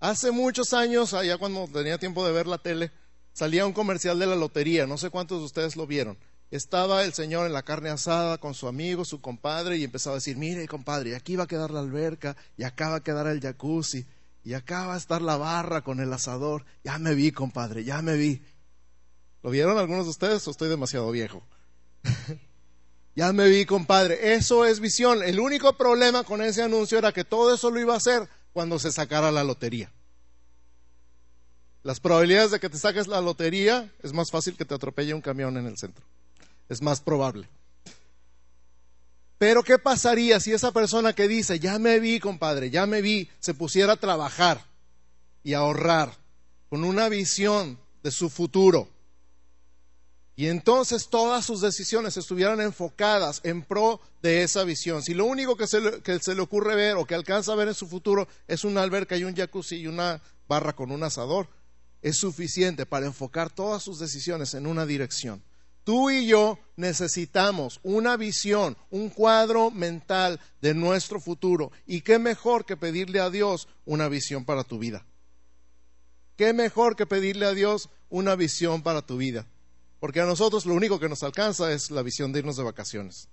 Hace 0.00 0.30
muchos 0.30 0.74
años, 0.74 1.14
allá 1.14 1.38
cuando 1.38 1.66
tenía 1.68 1.96
tiempo 1.96 2.26
de 2.26 2.32
ver 2.32 2.46
la 2.46 2.58
tele, 2.58 2.92
salía 3.32 3.64
un 3.64 3.72
comercial 3.72 4.18
de 4.18 4.26
la 4.26 4.36
lotería, 4.36 4.86
no 4.86 4.98
sé 4.98 5.08
cuántos 5.08 5.38
de 5.38 5.46
ustedes 5.46 5.76
lo 5.76 5.86
vieron. 5.86 6.18
Estaba 6.50 7.04
el 7.04 7.12
señor 7.12 7.46
en 7.46 7.52
la 7.52 7.62
carne 7.62 7.88
asada 7.88 8.38
con 8.38 8.54
su 8.54 8.68
amigo, 8.68 9.04
su 9.04 9.20
compadre, 9.20 9.78
y 9.78 9.84
empezaba 9.84 10.14
a 10.14 10.18
decir, 10.18 10.36
mire 10.36 10.68
compadre, 10.68 11.16
aquí 11.16 11.34
va 11.36 11.44
a 11.44 11.48
quedar 11.48 11.70
la 11.70 11.80
alberca, 11.80 12.36
y 12.56 12.64
acá 12.64 12.90
va 12.90 12.96
a 12.96 13.02
quedar 13.02 13.26
el 13.26 13.40
jacuzzi, 13.40 14.06
y 14.44 14.54
acá 14.54 14.86
va 14.86 14.94
a 14.94 14.98
estar 14.98 15.22
la 15.22 15.36
barra 15.36 15.82
con 15.82 15.98
el 15.98 16.12
asador. 16.12 16.64
Ya 16.84 16.98
me 16.98 17.14
vi, 17.14 17.32
compadre, 17.32 17.82
ya 17.82 18.02
me 18.02 18.16
vi. 18.16 18.42
¿Lo 19.42 19.50
vieron 19.50 19.78
algunos 19.78 20.04
de 20.04 20.10
ustedes 20.10 20.46
o 20.46 20.50
estoy 20.50 20.68
demasiado 20.68 21.10
viejo? 21.10 21.42
ya 23.16 23.32
me 23.32 23.48
vi, 23.48 23.64
compadre. 23.64 24.34
Eso 24.34 24.66
es 24.66 24.78
visión. 24.78 25.22
El 25.22 25.40
único 25.40 25.72
problema 25.72 26.22
con 26.22 26.42
ese 26.42 26.62
anuncio 26.62 26.98
era 26.98 27.12
que 27.12 27.24
todo 27.24 27.54
eso 27.54 27.70
lo 27.70 27.80
iba 27.80 27.94
a 27.94 27.96
hacer 27.96 28.28
cuando 28.52 28.78
se 28.78 28.92
sacara 28.92 29.32
la 29.32 29.42
lotería. 29.42 29.90
Las 31.82 31.98
probabilidades 31.98 32.50
de 32.50 32.60
que 32.60 32.68
te 32.68 32.76
saques 32.76 33.06
la 33.06 33.22
lotería 33.22 33.90
es 34.02 34.12
más 34.12 34.30
fácil 34.30 34.54
que 34.56 34.66
te 34.66 34.74
atropelle 34.74 35.14
un 35.14 35.22
camión 35.22 35.56
en 35.56 35.66
el 35.66 35.78
centro. 35.78 36.04
Es 36.68 36.82
más 36.82 37.00
probable. 37.00 37.48
Pero 39.38 39.62
¿qué 39.62 39.78
pasaría 39.78 40.38
si 40.38 40.52
esa 40.52 40.72
persona 40.72 41.14
que 41.14 41.26
dice, 41.26 41.58
ya 41.58 41.78
me 41.78 42.00
vi, 42.00 42.20
compadre, 42.20 42.70
ya 42.70 42.84
me 42.86 43.00
vi, 43.00 43.30
se 43.38 43.54
pusiera 43.54 43.94
a 43.94 43.96
trabajar 43.96 44.62
y 45.42 45.54
a 45.54 45.58
ahorrar 45.58 46.12
con 46.68 46.84
una 46.84 47.08
visión 47.08 47.78
de 48.02 48.10
su 48.10 48.28
futuro? 48.28 48.88
Y 50.38 50.48
entonces 50.48 51.08
todas 51.08 51.46
sus 51.46 51.62
decisiones 51.62 52.18
estuvieran 52.18 52.60
enfocadas 52.60 53.40
en 53.42 53.62
pro 53.62 54.00
de 54.20 54.42
esa 54.42 54.64
visión. 54.64 55.02
Si 55.02 55.14
lo 55.14 55.24
único 55.24 55.56
que 55.56 55.66
se, 55.66 55.80
le, 55.80 56.40
ocurre 56.42 56.74
ver 56.74 56.98
o 56.98 57.06
que 57.06 57.14
alcanza 57.14 57.52
a 57.52 57.56
ver 57.56 57.68
en 57.68 57.74
su 57.74 57.88
futuro 57.88 58.28
es 58.46 58.62
una 58.62 58.82
alberca 58.82 59.16
y 59.16 59.24
un 59.24 59.34
jacuzzi 59.34 59.76
y 59.76 59.86
una 59.86 60.20
barra 60.46 60.76
con 60.76 60.90
un 60.90 61.02
asador, 61.02 61.48
es 62.02 62.18
suficiente 62.18 62.84
para 62.84 63.06
enfocar 63.06 63.48
todas 63.48 63.82
sus 63.82 63.98
decisiones 63.98 64.52
en 64.52 64.66
una 64.66 64.84
dirección. 64.84 65.42
Tú 65.84 66.10
y 66.10 66.26
yo 66.26 66.58
necesitamos 66.76 67.80
una 67.82 68.18
visión, 68.18 68.76
un 68.90 69.08
cuadro 69.08 69.70
mental 69.70 70.38
de 70.60 70.74
nuestro 70.74 71.18
futuro. 71.18 71.72
¿Y 71.86 72.02
qué 72.02 72.18
mejor 72.18 72.66
que 72.66 72.76
pedirle 72.76 73.20
a 73.20 73.30
Dios 73.30 73.68
una 73.86 74.08
visión 74.08 74.44
para 74.44 74.64
tu 74.64 74.78
vida? 74.78 75.06
¿Qué 76.36 76.52
mejor 76.52 76.94
que 76.94 77.06
pedirle 77.06 77.46
a 77.46 77.54
Dios 77.54 77.88
una 78.10 78.34
visión 78.34 78.82
para 78.82 79.00
tu 79.00 79.16
vida? 79.16 79.46
Porque 80.06 80.20
a 80.20 80.24
nosotros 80.24 80.66
lo 80.66 80.74
único 80.74 81.00
que 81.00 81.08
nos 81.08 81.24
alcanza 81.24 81.72
es 81.72 81.90
la 81.90 82.00
visión 82.00 82.30
de 82.30 82.38
irnos 82.38 82.56
de 82.56 82.62
vacaciones. 82.62 83.28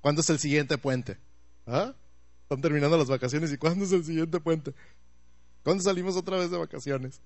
¿Cuándo 0.00 0.20
es 0.20 0.30
el 0.30 0.38
siguiente 0.38 0.78
puente? 0.78 1.18
¿Ah? 1.66 1.92
Están 2.44 2.60
terminando 2.60 2.96
las 2.96 3.08
vacaciones 3.08 3.50
y 3.50 3.56
¿cuándo 3.56 3.84
es 3.84 3.90
el 3.90 4.04
siguiente 4.04 4.38
puente? 4.38 4.72
¿Cuándo 5.64 5.82
salimos 5.82 6.14
otra 6.14 6.36
vez 6.36 6.52
de 6.52 6.56
vacaciones? 6.56 7.20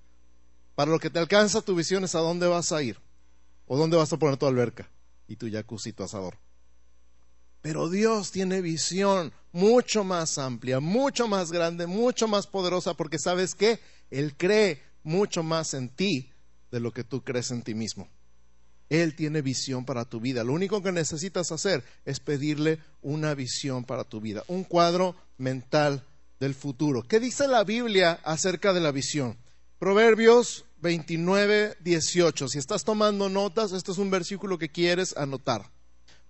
Para 0.73 0.89
lo 0.89 0.97
que 0.97 1.11
te 1.11 1.19
alcanza 1.19 1.61
tu 1.61 1.75
visión 1.75 2.03
es 2.03 2.15
a 2.15 2.19
dónde 2.21 2.47
vas 2.47 2.71
a 2.71 2.81
ir 2.81 2.97
o 3.67 3.77
dónde 3.77 3.95
vas 3.95 4.11
a 4.11 4.17
poner 4.17 4.37
tu 4.37 4.47
alberca 4.47 4.89
y 5.27 5.35
tu 5.35 5.47
jacuzzi 5.51 5.89
y 5.89 5.93
tu 5.93 6.01
asador. 6.01 6.39
Pero 7.61 7.91
Dios 7.91 8.31
tiene 8.31 8.59
visión 8.61 9.33
mucho 9.51 10.03
más 10.03 10.39
amplia, 10.39 10.79
mucho 10.79 11.27
más 11.27 11.51
grande, 11.51 11.85
mucho 11.85 12.27
más 12.27 12.47
poderosa, 12.47 12.95
porque 12.95 13.19
sabes 13.19 13.53
que 13.53 13.79
Él 14.09 14.35
cree 14.35 14.81
mucho 15.03 15.43
más 15.43 15.75
en 15.75 15.89
ti 15.89 16.31
de 16.71 16.79
lo 16.79 16.91
que 16.91 17.03
tú 17.03 17.23
crees 17.23 17.51
en 17.51 17.61
ti 17.61 17.75
mismo. 17.75 18.09
Él 18.93 19.15
tiene 19.15 19.41
visión 19.41 19.85
para 19.85 20.05
tu 20.05 20.19
vida. 20.19 20.43
Lo 20.43 20.53
único 20.53 20.83
que 20.83 20.91
necesitas 20.91 21.51
hacer 21.51 21.83
es 22.05 22.19
pedirle 22.19 22.77
una 23.01 23.33
visión 23.33 23.85
para 23.85 24.03
tu 24.03 24.21
vida, 24.21 24.43
un 24.47 24.63
cuadro 24.63 25.15
mental 25.39 26.05
del 26.39 26.53
futuro. 26.53 27.01
¿Qué 27.01 27.19
dice 27.19 27.47
la 27.47 27.63
Biblia 27.63 28.19
acerca 28.23 28.71
de 28.71 28.81
la 28.81 28.91
visión? 28.91 29.35
Proverbios 29.79 30.65
29, 30.81 31.77
18. 31.79 32.47
Si 32.47 32.59
estás 32.59 32.83
tomando 32.83 33.29
notas, 33.29 33.71
este 33.71 33.91
es 33.91 33.97
un 33.97 34.11
versículo 34.11 34.59
que 34.59 34.69
quieres 34.69 35.17
anotar. 35.17 35.71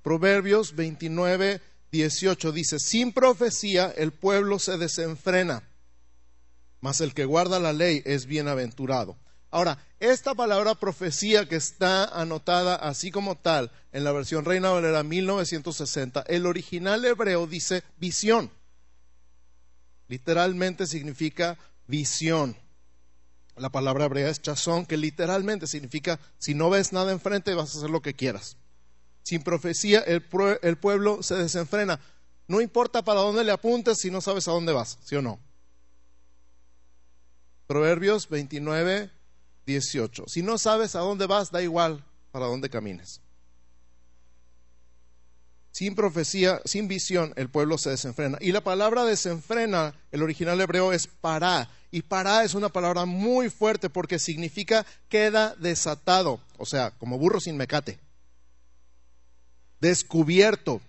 Proverbios 0.01 0.73
29, 0.73 1.59
18 1.91 2.51
dice, 2.53 2.79
sin 2.79 3.11
profecía 3.11 3.93
el 3.97 4.13
pueblo 4.13 4.57
se 4.57 4.77
desenfrena, 4.77 5.69
mas 6.79 7.01
el 7.01 7.13
que 7.13 7.25
guarda 7.25 7.59
la 7.59 7.73
ley 7.73 8.01
es 8.05 8.25
bienaventurado. 8.25 9.17
Ahora, 9.53 9.77
esta 9.99 10.33
palabra 10.33 10.73
profecía 10.73 11.47
que 11.47 11.57
está 11.57 12.05
anotada 12.05 12.73
así 12.75 13.11
como 13.11 13.35
tal 13.35 13.71
en 13.91 14.03
la 14.03 14.11
versión 14.11 14.45
Reina 14.45 14.71
Valera 14.71 15.03
1960, 15.03 16.23
el 16.27 16.47
original 16.47 17.05
hebreo 17.05 17.45
dice 17.45 17.83
visión. 17.99 18.49
Literalmente 20.07 20.87
significa 20.87 21.59
visión. 21.85 22.57
La 23.55 23.69
palabra 23.69 24.05
hebrea 24.05 24.29
es 24.29 24.41
chazón, 24.41 24.87
que 24.87 24.97
literalmente 24.97 25.67
significa 25.67 26.19
si 26.39 26.55
no 26.55 26.71
ves 26.71 26.91
nada 26.91 27.11
enfrente 27.11 27.53
vas 27.53 27.75
a 27.75 27.77
hacer 27.77 27.91
lo 27.91 28.01
que 28.01 28.15
quieras. 28.15 28.57
Sin 29.21 29.43
profecía 29.43 29.99
el, 29.99 30.23
pueblo 30.77 31.21
se 31.21 31.35
desenfrena. 31.35 31.99
No 32.47 32.59
importa 32.59 33.03
para 33.03 33.19
dónde 33.19 33.43
le 33.43 33.51
apuntes 33.51 33.99
si 33.99 34.09
no 34.09 34.19
sabes 34.19 34.47
a 34.47 34.51
dónde 34.51 34.73
vas, 34.73 34.97
¿sí 35.03 35.15
o 35.15 35.21
no? 35.21 35.39
Proverbios 37.67 38.29
29, 38.29 39.11
18. 39.65 40.25
Si 40.27 40.41
no 40.41 40.57
sabes 40.57 40.95
a 40.95 40.99
dónde 40.99 41.27
vas, 41.27 41.51
da 41.51 41.61
igual 41.61 42.03
para 42.31 42.47
dónde 42.47 42.69
camines. 42.69 43.21
Sin 45.71 45.95
profecía, 45.95 46.61
sin 46.65 46.87
visión, 46.87 47.33
el 47.35 47.49
pueblo 47.49 47.77
se 47.77 47.89
desenfrena. 47.89 48.37
Y 48.39 48.51
la 48.51 48.61
palabra 48.61 49.05
desenfrena, 49.05 49.95
el 50.11 50.21
original 50.21 50.61
hebreo 50.61 50.93
es 50.93 51.07
para. 51.07 51.69
Y 51.89 52.03
para 52.03 52.43
es 52.43 52.53
una 52.53 52.69
palabra 52.69 53.05
muy 53.05 53.49
fuerte 53.49 53.89
porque 53.89 54.19
significa 54.19 54.85
queda 55.09 55.55
desatado, 55.55 56.39
o 56.57 56.65
sea, 56.65 56.91
como 56.91 57.17
burro 57.17 57.39
sin 57.39 57.57
mecate 57.57 57.99
descubierto, 59.83 60.81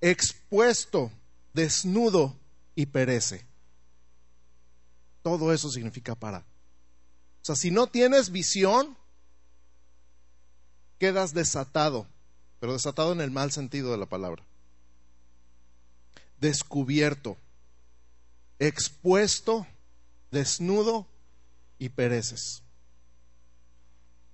expuesto, 0.00 1.10
desnudo 1.52 2.38
y 2.76 2.86
perece. 2.86 3.44
Todo 5.22 5.52
eso 5.52 5.68
significa 5.68 6.14
para. 6.14 6.46
O 7.42 7.44
sea, 7.44 7.56
si 7.56 7.70
no 7.70 7.86
tienes 7.86 8.30
visión, 8.30 8.96
quedas 10.98 11.32
desatado, 11.32 12.06
pero 12.58 12.74
desatado 12.74 13.12
en 13.12 13.20
el 13.20 13.30
mal 13.30 13.50
sentido 13.52 13.90
de 13.90 13.98
la 13.98 14.06
palabra. 14.06 14.44
Descubierto, 16.38 17.36
expuesto, 18.58 19.66
desnudo 20.30 21.06
y 21.78 21.88
pereces 21.90 22.62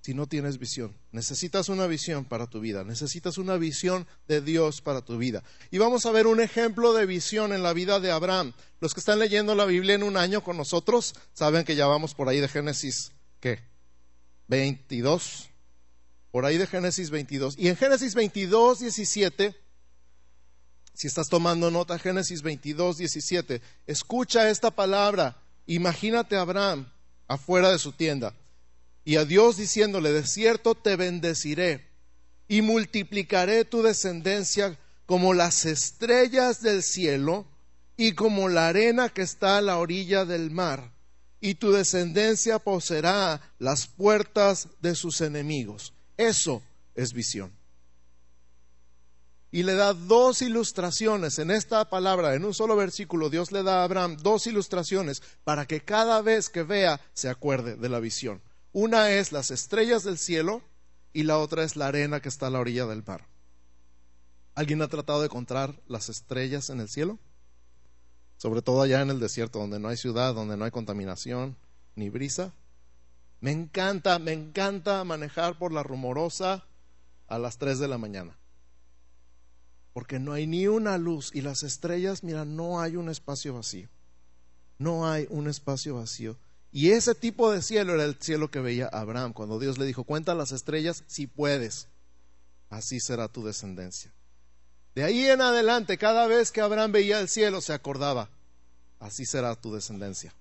si 0.07 0.13
no 0.13 0.25
tienes 0.25 0.57
visión. 0.57 0.95
Necesitas 1.11 1.67
una 1.67 1.85
visión 1.85 2.23
para 2.23 2.47
tu 2.47 2.61
vida, 2.61 2.85
necesitas 2.85 3.37
una 3.37 3.57
visión 3.57 4.07
de 4.29 4.39
Dios 4.39 4.79
para 4.79 5.01
tu 5.01 5.17
vida. 5.17 5.43
Y 5.69 5.79
vamos 5.79 6.05
a 6.05 6.11
ver 6.11 6.27
un 6.27 6.39
ejemplo 6.39 6.93
de 6.93 7.05
visión 7.05 7.51
en 7.51 7.61
la 7.61 7.73
vida 7.73 7.99
de 7.99 8.09
Abraham. 8.09 8.53
Los 8.79 8.93
que 8.93 9.01
están 9.01 9.19
leyendo 9.19 9.53
la 9.53 9.65
Biblia 9.65 9.95
en 9.95 10.03
un 10.03 10.15
año 10.15 10.41
con 10.45 10.55
nosotros 10.55 11.13
saben 11.33 11.65
que 11.65 11.75
ya 11.75 11.87
vamos 11.87 12.13
por 12.13 12.29
ahí 12.29 12.39
de 12.39 12.47
Génesis, 12.47 13.11
¿qué? 13.41 13.59
22. 14.47 15.49
Por 16.31 16.45
ahí 16.45 16.57
de 16.57 16.67
Génesis 16.67 17.09
22. 17.09 17.55
Y 17.57 17.67
en 17.67 17.75
Génesis 17.75 18.15
22, 18.15 18.79
17, 18.79 19.57
si 20.93 21.07
estás 21.07 21.27
tomando 21.27 21.69
nota, 21.69 21.99
Génesis 21.99 22.43
22, 22.43 22.99
17, 22.99 23.61
escucha 23.87 24.49
esta 24.49 24.71
palabra. 24.71 25.35
Imagínate 25.65 26.37
a 26.37 26.43
Abraham 26.43 26.89
afuera 27.27 27.69
de 27.71 27.77
su 27.77 27.91
tienda 27.91 28.33
y 29.07 29.15
a 29.15 29.23
Dios 29.23 29.55
diciéndole, 29.55 30.11
de 30.11 30.27
cierto 30.27 30.75
te 30.75 30.97
bendeciré 30.97 31.87
y 32.49 32.61
multiplicaré 32.61 33.63
tu 33.63 33.81
descendencia 33.81 34.77
como 35.05 35.33
las 35.33 35.63
estrellas 35.63 36.61
del 36.61 36.83
cielo 36.83 37.45
y 37.95 38.15
como 38.15 38.49
la 38.49 38.67
arena 38.67 39.07
que 39.07 39.21
está 39.21 39.59
a 39.59 39.61
la 39.61 39.77
orilla 39.77 40.25
del 40.25 40.51
mar, 40.51 40.91
y 41.39 41.55
tu 41.55 41.71
descendencia 41.71 42.59
poseerá 42.59 43.39
las 43.59 43.87
puertas 43.87 44.67
de 44.81 44.93
sus 44.93 45.21
enemigos. 45.21 45.93
Eso 46.17 46.61
es 46.93 47.13
visión. 47.13 47.53
Y 49.51 49.63
le 49.63 49.75
da 49.75 49.93
dos 49.93 50.41
ilustraciones 50.41 51.39
en 51.39 51.51
esta 51.51 51.89
palabra, 51.89 52.35
en 52.35 52.43
un 52.43 52.53
solo 52.53 52.75
versículo, 52.75 53.29
Dios 53.29 53.53
le 53.53 53.63
da 53.63 53.79
a 53.79 53.83
Abraham 53.85 54.17
dos 54.17 54.47
ilustraciones 54.47 55.23
para 55.45 55.65
que 55.65 55.79
cada 55.79 56.21
vez 56.21 56.49
que 56.49 56.63
vea 56.63 56.99
se 57.13 57.29
acuerde 57.29 57.77
de 57.77 57.87
la 57.87 58.01
visión. 58.01 58.41
Una 58.73 59.11
es 59.11 59.31
las 59.31 59.51
estrellas 59.51 60.03
del 60.03 60.17
cielo 60.17 60.61
y 61.13 61.23
la 61.23 61.37
otra 61.39 61.63
es 61.63 61.75
la 61.75 61.87
arena 61.87 62.19
que 62.21 62.29
está 62.29 62.47
a 62.47 62.49
la 62.49 62.59
orilla 62.59 62.85
del 62.85 63.03
mar. 63.03 63.27
¿Alguien 64.55 64.81
ha 64.81 64.87
tratado 64.87 65.19
de 65.19 65.27
encontrar 65.27 65.79
las 65.87 66.09
estrellas 66.09 66.69
en 66.69 66.79
el 66.79 66.89
cielo? 66.89 67.19
Sobre 68.37 68.61
todo 68.61 68.81
allá 68.81 69.01
en 69.01 69.09
el 69.09 69.19
desierto, 69.19 69.59
donde 69.59 69.79
no 69.79 69.87
hay 69.87 69.97
ciudad, 69.97 70.33
donde 70.33 70.57
no 70.57 70.65
hay 70.65 70.71
contaminación 70.71 71.57
ni 71.95 72.09
brisa. 72.09 72.53
Me 73.39 73.51
encanta, 73.51 74.17
me 74.19 74.33
encanta 74.33 75.03
manejar 75.03 75.57
por 75.57 75.71
la 75.71 75.83
rumorosa 75.83 76.65
a 77.27 77.39
las 77.39 77.57
3 77.57 77.79
de 77.79 77.87
la 77.87 77.97
mañana. 77.97 78.37
Porque 79.93 80.19
no 80.19 80.33
hay 80.33 80.47
ni 80.47 80.67
una 80.67 80.97
luz 80.97 81.31
y 81.33 81.41
las 81.41 81.63
estrellas, 81.63 82.23
mira, 82.23 82.45
no 82.45 82.79
hay 82.79 82.95
un 82.95 83.09
espacio 83.09 83.53
vacío. 83.53 83.89
No 84.77 85.07
hay 85.07 85.27
un 85.29 85.47
espacio 85.47 85.95
vacío. 85.95 86.37
Y 86.71 86.91
ese 86.91 87.15
tipo 87.15 87.51
de 87.51 87.61
cielo 87.61 87.93
era 87.93 88.03
el 88.03 88.15
cielo 88.19 88.51
que 88.51 88.59
veía 88.59 88.87
Abraham. 88.87 89.33
Cuando 89.33 89.59
Dios 89.59 89.77
le 89.77 89.85
dijo, 89.85 90.03
cuenta 90.03 90.35
las 90.35 90.51
estrellas 90.51 91.03
si 91.07 91.27
puedes. 91.27 91.87
Así 92.69 92.99
será 92.99 93.27
tu 93.27 93.43
descendencia. 93.45 94.13
De 94.93 95.03
ahí 95.03 95.27
en 95.27 95.41
adelante, 95.41 95.97
cada 95.97 96.27
vez 96.27 96.51
que 96.51 96.59
Abraham 96.59 96.91
veía 96.91 97.19
el 97.19 97.29
cielo, 97.29 97.61
se 97.61 97.71
acordaba, 97.71 98.29
así 98.99 99.25
será 99.25 99.55
tu 99.55 99.71
descendencia. 99.71 100.33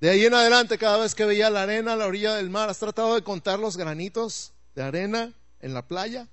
De 0.00 0.08
ahí 0.08 0.24
en 0.24 0.34
adelante, 0.34 0.78
cada 0.78 0.98
vez 0.98 1.14
que 1.14 1.24
veía 1.24 1.50
la 1.50 1.62
arena 1.62 1.94
a 1.94 1.96
la 1.96 2.06
orilla 2.06 2.34
del 2.34 2.48
mar, 2.48 2.68
¿has 2.70 2.78
tratado 2.78 3.16
de 3.16 3.22
contar 3.22 3.58
los 3.58 3.76
granitos 3.76 4.52
de 4.74 4.82
arena 4.82 5.32
en 5.60 5.74
la 5.74 5.82
playa? 5.82 6.28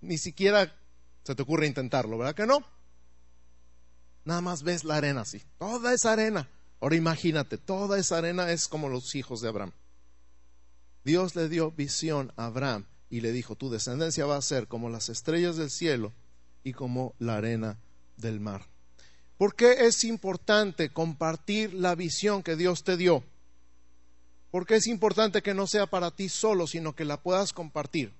Ni 0.00 0.18
siquiera 0.18 0.74
se 1.22 1.34
te 1.34 1.42
ocurre 1.42 1.66
intentarlo, 1.66 2.18
¿verdad 2.18 2.34
que 2.34 2.46
no? 2.46 2.64
Nada 4.28 4.42
más 4.42 4.62
ves 4.62 4.84
la 4.84 4.96
arena 4.96 5.22
así, 5.22 5.42
toda 5.58 5.94
esa 5.94 6.12
arena. 6.12 6.46
Ahora 6.80 6.96
imagínate, 6.96 7.56
toda 7.56 7.98
esa 7.98 8.18
arena 8.18 8.52
es 8.52 8.68
como 8.68 8.90
los 8.90 9.14
hijos 9.14 9.40
de 9.40 9.48
Abraham. 9.48 9.72
Dios 11.02 11.34
le 11.34 11.48
dio 11.48 11.70
visión 11.70 12.30
a 12.36 12.44
Abraham 12.44 12.84
y 13.08 13.22
le 13.22 13.32
dijo, 13.32 13.56
tu 13.56 13.70
descendencia 13.70 14.26
va 14.26 14.36
a 14.36 14.42
ser 14.42 14.68
como 14.68 14.90
las 14.90 15.08
estrellas 15.08 15.56
del 15.56 15.70
cielo 15.70 16.12
y 16.62 16.74
como 16.74 17.14
la 17.18 17.38
arena 17.38 17.78
del 18.18 18.38
mar. 18.38 18.66
¿Por 19.38 19.54
qué 19.54 19.86
es 19.86 20.04
importante 20.04 20.90
compartir 20.90 21.72
la 21.72 21.94
visión 21.94 22.42
que 22.42 22.54
Dios 22.54 22.84
te 22.84 22.98
dio? 22.98 23.24
Porque 24.50 24.76
es 24.76 24.88
importante 24.88 25.40
que 25.40 25.54
no 25.54 25.66
sea 25.66 25.86
para 25.86 26.10
ti 26.10 26.28
solo, 26.28 26.66
sino 26.66 26.94
que 26.94 27.06
la 27.06 27.22
puedas 27.22 27.54
compartir. 27.54 28.12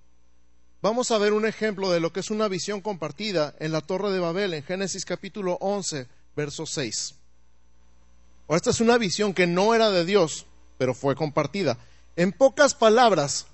Vamos 0.81 1.11
a 1.11 1.19
ver 1.19 1.33
un 1.33 1.45
ejemplo 1.45 1.91
de 1.91 1.99
lo 1.99 2.13
que 2.13 2.21
es 2.21 2.31
una 2.31 2.47
visión 2.47 2.81
compartida 2.81 3.53
en 3.59 3.73
la 3.73 3.81
Torre 3.81 4.13
de 4.13 4.21
Babel, 4.21 4.55
en 4.55 4.63
Génesis 4.63 5.05
capítulo 5.05 5.59
11, 5.61 6.07
verso 6.37 6.67
6. 6.67 7.17
esta 8.51 8.71
es 8.71 8.81
una 8.81 8.97
visión 8.97 9.35
que 9.35 9.49
no 9.49 9.75
era 9.75 9.91
de 9.91 10.05
Dios, 10.05 10.47
pero 10.79 10.95
fue 10.95 11.17
compartida. 11.17 11.79
En 12.15 12.31
pocas 12.31 12.75
palabras, 12.75 13.47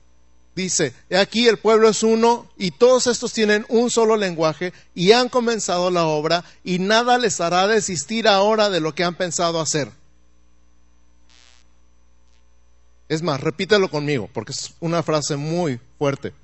dice, 0.55 0.93
aquí 1.19 1.49
el 1.49 1.57
pueblo 1.57 1.89
es 1.89 2.03
uno 2.03 2.47
y 2.59 2.73
todos 2.73 3.07
estos 3.07 3.33
tienen 3.33 3.65
un 3.71 3.91
solo 3.91 4.19
lenguaje 4.19 4.75
y 4.95 5.13
han 5.13 5.31
comenzado 5.31 5.91
la 5.91 6.05
obra 6.05 6.45
y 6.63 6.79
nada 6.79 7.17
les 7.17 7.41
hará 7.41 7.67
desistir 7.67 8.29
ahora 8.29 8.69
de 8.69 8.81
lo 8.81 8.95
que 8.95 9.03
han 9.03 9.15
pensado 9.15 9.63
hacer. 9.63 9.91
Es 13.09 13.23
más, 13.23 13.41
repítelo 13.41 13.89
conmigo, 13.91 14.29
porque 14.31 14.53
es 14.53 14.75
una 14.81 15.03
frase 15.03 15.37
muy 15.37 15.81
fuerte. 15.99 16.35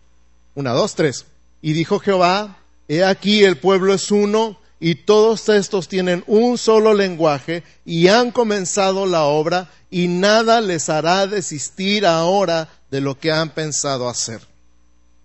Una, 0.55 0.73
dos, 0.73 0.95
tres. 0.95 1.27
Y 1.63 1.73
dijo 1.73 1.99
Jehová, 1.99 2.59
he 2.89 3.05
aquí 3.05 3.45
el 3.45 3.57
pueblo 3.57 3.95
es 3.95 4.11
uno 4.11 4.59
y 4.81 4.95
todos 4.95 5.49
estos 5.49 5.89
tienen 5.89 6.25
un 6.27 6.57
solo 6.59 6.95
lenguaje 6.95 7.63
y 7.85 8.09
han 8.09 8.31
comenzado 8.31 9.07
la 9.07 9.25
obra 9.25 9.71
y 9.91 10.09
nada 10.09 10.61
les 10.61 10.89
hará 10.89 11.27
desistir 11.27 12.07
ahora 12.07 12.69
de 12.91 13.01
lo 13.01 13.19
que 13.19 13.31
han 13.31 13.51
pensado 13.51 14.09
hacer. 14.09 14.41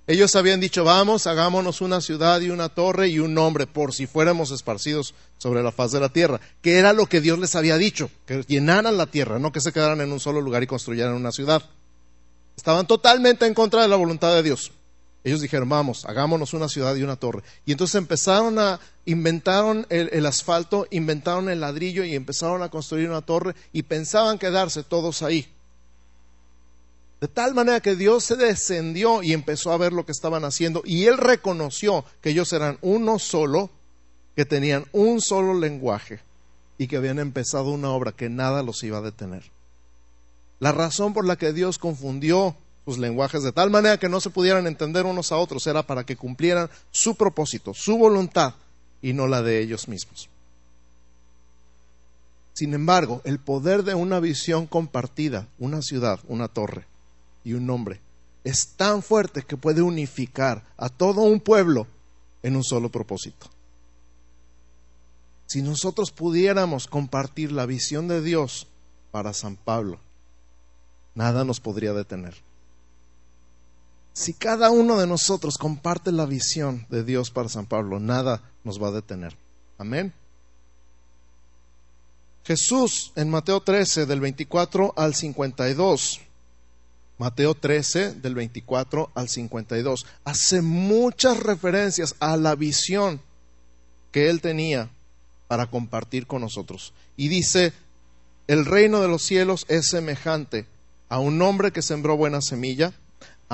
Ellos 0.07 0.35
habían 0.35 0.59
dicho, 0.59 0.83
vamos, 0.83 1.25
hagámonos 1.25 1.81
una 1.81 1.99
ciudad 1.99 2.39
y 2.41 2.51
una 2.51 2.69
torre 2.69 3.07
y 3.07 3.17
un 3.17 3.33
nombre, 3.33 3.65
por 3.65 3.91
si 3.91 4.05
fuéramos 4.05 4.51
esparcidos 4.51 5.15
sobre 5.39 5.63
la 5.63 5.71
faz 5.71 5.91
de 5.91 5.99
la 5.99 6.09
tierra, 6.09 6.39
que 6.61 6.77
era 6.77 6.93
lo 6.93 7.07
que 7.07 7.21
Dios 7.21 7.39
les 7.39 7.55
había 7.55 7.77
dicho, 7.77 8.11
que 8.27 8.43
llenaran 8.43 8.97
la 8.97 9.07
tierra, 9.07 9.39
no 9.39 9.51
que 9.51 9.61
se 9.61 9.71
quedaran 9.71 10.01
en 10.01 10.11
un 10.11 10.19
solo 10.19 10.41
lugar 10.41 10.61
y 10.61 10.67
construyeran 10.67 11.15
una 11.15 11.31
ciudad. 11.31 11.63
Estaban 12.55 12.85
totalmente 12.85 13.47
en 13.47 13.55
contra 13.55 13.81
de 13.81 13.87
la 13.87 13.95
voluntad 13.95 14.35
de 14.35 14.43
Dios. 14.43 14.71
Ellos 15.25 15.41
dijeron, 15.41 15.67
vamos, 15.67 16.05
hagámonos 16.05 16.53
una 16.53 16.69
ciudad 16.69 16.95
y 16.95 17.01
una 17.01 17.15
torre. 17.15 17.41
Y 17.65 17.71
entonces 17.71 17.95
empezaron 17.95 18.59
a, 18.59 18.79
inventaron 19.05 19.87
el, 19.89 20.23
asfalto, 20.23 20.85
inventaron 20.91 21.49
el 21.49 21.61
ladrillo 21.61 22.03
y 22.03 22.13
empezaron 22.13 22.61
a 22.61 22.69
construir 22.69 23.09
una 23.09 23.23
torre 23.23 23.55
y 23.73 23.81
pensaban 23.81 24.37
quedarse 24.37 24.83
todos 24.83 25.23
ahí. 25.23 25.51
De 27.19 27.27
tal 27.27 27.55
manera 27.55 27.79
que 27.79 27.95
Dios 27.95 28.23
se 28.23 28.35
descendió 28.35 29.23
y 29.23 29.33
empezó 29.33 29.71
a 29.71 29.77
ver 29.77 29.93
lo 29.93 30.05
que 30.05 30.11
estaban 30.11 30.45
haciendo 30.45 30.83
y 30.85 31.05
él 31.05 31.17
reconoció 31.17 32.05
que 32.21 32.29
ellos 32.29 32.53
eran 32.53 32.77
uno 32.81 33.17
solo, 33.17 33.71
que 34.35 34.45
tenían 34.45 34.85
un 34.91 35.21
solo 35.21 35.55
lenguaje 35.55 36.19
y 36.77 36.85
que 36.85 36.97
habían 36.97 37.17
empezado 37.17 37.71
una 37.71 37.89
obra 37.89 38.11
que 38.11 38.29
nada 38.29 38.61
los 38.61 38.83
iba 38.83 38.99
a 38.99 39.01
detener. 39.01 39.41
La 40.59 40.71
razón 40.71 41.15
por 41.15 41.25
la 41.25 41.35
que 41.35 41.51
Dios 41.51 41.79
confundió 41.79 42.55
sus 42.85 42.97
lenguajes 42.97 43.43
de 43.43 43.51
tal 43.51 43.69
manera 43.69 43.97
que 43.97 44.09
no 44.09 44.21
se 44.21 44.29
pudieran 44.29 44.67
entender 44.67 45.05
unos 45.05 45.31
a 45.31 45.37
otros 45.37 45.65
era 45.67 45.83
para 45.83 46.05
que 46.05 46.15
cumplieran 46.15 46.69
su 46.91 47.15
propósito, 47.15 47.73
su 47.73 47.97
voluntad 47.97 48.53
y 49.01 49.13
no 49.13 49.27
la 49.27 49.41
de 49.41 49.59
ellos 49.59 49.87
mismos. 49.87 50.29
Sin 52.53 52.73
embargo, 52.73 53.21
el 53.25 53.39
poder 53.39 53.83
de 53.83 53.95
una 53.95 54.19
visión 54.19 54.67
compartida, 54.67 55.47
una 55.59 55.81
ciudad, 55.81 56.19
una 56.27 56.47
torre, 56.47 56.85
y 57.43 57.53
un 57.53 57.65
nombre 57.65 58.01
es 58.43 58.67
tan 58.75 59.01
fuerte 59.01 59.41
que 59.41 59.57
puede 59.57 59.81
unificar 59.81 60.63
a 60.77 60.89
todo 60.89 61.21
un 61.21 61.39
pueblo 61.39 61.87
en 62.43 62.55
un 62.55 62.63
solo 62.63 62.89
propósito. 62.89 63.49
Si 65.47 65.61
nosotros 65.61 66.11
pudiéramos 66.11 66.87
compartir 66.87 67.51
la 67.51 67.65
visión 67.65 68.07
de 68.07 68.21
Dios 68.21 68.67
para 69.11 69.33
San 69.33 69.55
Pablo, 69.55 69.99
nada 71.15 71.43
nos 71.43 71.59
podría 71.59 71.93
detener. 71.93 72.35
Si 74.15 74.33
cada 74.33 74.71
uno 74.71 74.97
de 74.97 75.05
nosotros 75.05 75.57
comparte 75.57 76.11
la 76.11 76.25
visión 76.25 76.87
de 76.89 77.03
Dios 77.03 77.29
para 77.29 77.49
San 77.49 77.65
Pablo, 77.65 77.99
nada 77.99 78.41
nos 78.63 78.81
va 78.81 78.87
a 78.87 78.91
detener. 78.91 79.35
Amén. 79.77 80.13
Jesús 82.45 83.11
en 83.15 83.29
Mateo 83.29 83.61
13 83.61 84.05
del 84.05 84.21
24 84.21 84.93
al 84.95 85.13
52 85.13 86.21
Mateo 87.17 87.55
13, 87.55 88.15
del 88.15 88.35
24 88.35 89.11
al 89.15 89.29
52, 89.29 90.05
hace 90.25 90.61
muchas 90.61 91.39
referencias 91.39 92.15
a 92.19 92.35
la 92.35 92.55
visión 92.55 93.21
que 94.11 94.29
él 94.29 94.41
tenía 94.41 94.89
para 95.47 95.67
compartir 95.67 96.27
con 96.27 96.41
nosotros. 96.41 96.93
Y 97.15 97.29
dice, 97.29 97.71
el 98.47 98.65
reino 98.65 99.01
de 99.01 99.07
los 99.07 99.21
cielos 99.21 99.65
es 99.69 99.87
semejante 99.87 100.67
a 101.07 101.19
un 101.19 101.41
hombre 101.41 101.71
que 101.71 101.81
sembró 101.81 102.17
buena 102.17 102.41
semilla, 102.41 102.93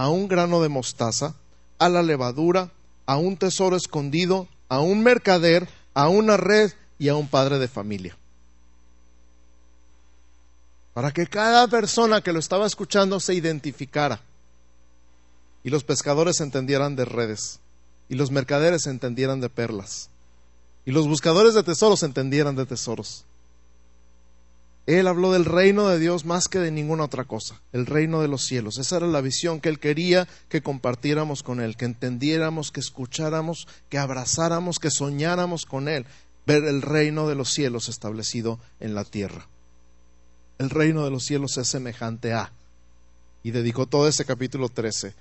a 0.01 0.09
un 0.09 0.27
grano 0.27 0.61
de 0.61 0.69
mostaza, 0.69 1.35
a 1.77 1.89
la 1.89 2.01
levadura, 2.01 2.71
a 3.05 3.17
un 3.17 3.37
tesoro 3.37 3.75
escondido, 3.75 4.47
a 4.67 4.79
un 4.79 5.03
mercader, 5.03 5.69
a 5.93 6.09
una 6.09 6.37
red 6.37 6.71
y 6.97 7.09
a 7.09 7.15
un 7.15 7.27
padre 7.27 7.59
de 7.59 7.67
familia 7.67 8.17
para 10.93 11.11
que 11.11 11.27
cada 11.27 11.67
persona 11.67 12.21
que 12.21 12.33
lo 12.33 12.39
estaba 12.39 12.65
escuchando 12.65 13.19
se 13.19 13.33
identificara 13.33 14.21
y 15.63 15.69
los 15.69 15.83
pescadores 15.83 16.41
entendieran 16.41 16.95
de 16.95 17.05
redes 17.05 17.59
y 18.09 18.15
los 18.15 18.31
mercaderes 18.31 18.87
entendieran 18.87 19.39
de 19.39 19.49
perlas 19.49 20.09
y 20.85 20.91
los 20.91 21.07
buscadores 21.07 21.53
de 21.53 21.63
tesoros 21.63 22.03
entendieran 22.03 22.55
de 22.55 22.65
tesoros. 22.65 23.23
Él 24.87 25.07
habló 25.07 25.31
del 25.31 25.45
reino 25.45 25.87
de 25.87 25.99
Dios 25.99 26.25
más 26.25 26.47
que 26.47 26.59
de 26.59 26.71
ninguna 26.71 27.05
otra 27.05 27.25
cosa, 27.25 27.61
el 27.71 27.85
reino 27.85 28.21
de 28.21 28.27
los 28.27 28.45
cielos. 28.45 28.77
Esa 28.77 28.97
era 28.97 29.07
la 29.07 29.21
visión 29.21 29.61
que 29.61 29.69
él 29.69 29.79
quería 29.79 30.27
que 30.49 30.61
compartiéramos 30.61 31.43
con 31.43 31.61
él, 31.61 31.77
que 31.77 31.85
entendiéramos, 31.85 32.71
que 32.71 32.79
escucháramos, 32.79 33.67
que 33.89 33.97
abrazáramos, 33.97 34.79
que 34.79 34.89
soñáramos 34.89 35.65
con 35.65 35.87
él, 35.87 36.05
ver 36.47 36.63
el 36.65 36.81
reino 36.81 37.27
de 37.27 37.35
los 37.35 37.51
cielos 37.51 37.89
establecido 37.89 38.59
en 38.79 38.95
la 38.95 39.05
tierra 39.05 39.47
el 40.61 40.69
reino 40.69 41.03
de 41.03 41.09
los 41.09 41.25
cielos 41.25 41.57
es 41.57 41.67
semejante 41.67 42.33
a. 42.33 42.51
Y 43.41 43.49
dedicó 43.49 43.87
todo 43.87 44.07
ese 44.07 44.25
capítulo 44.25 44.69
13 44.69 45.15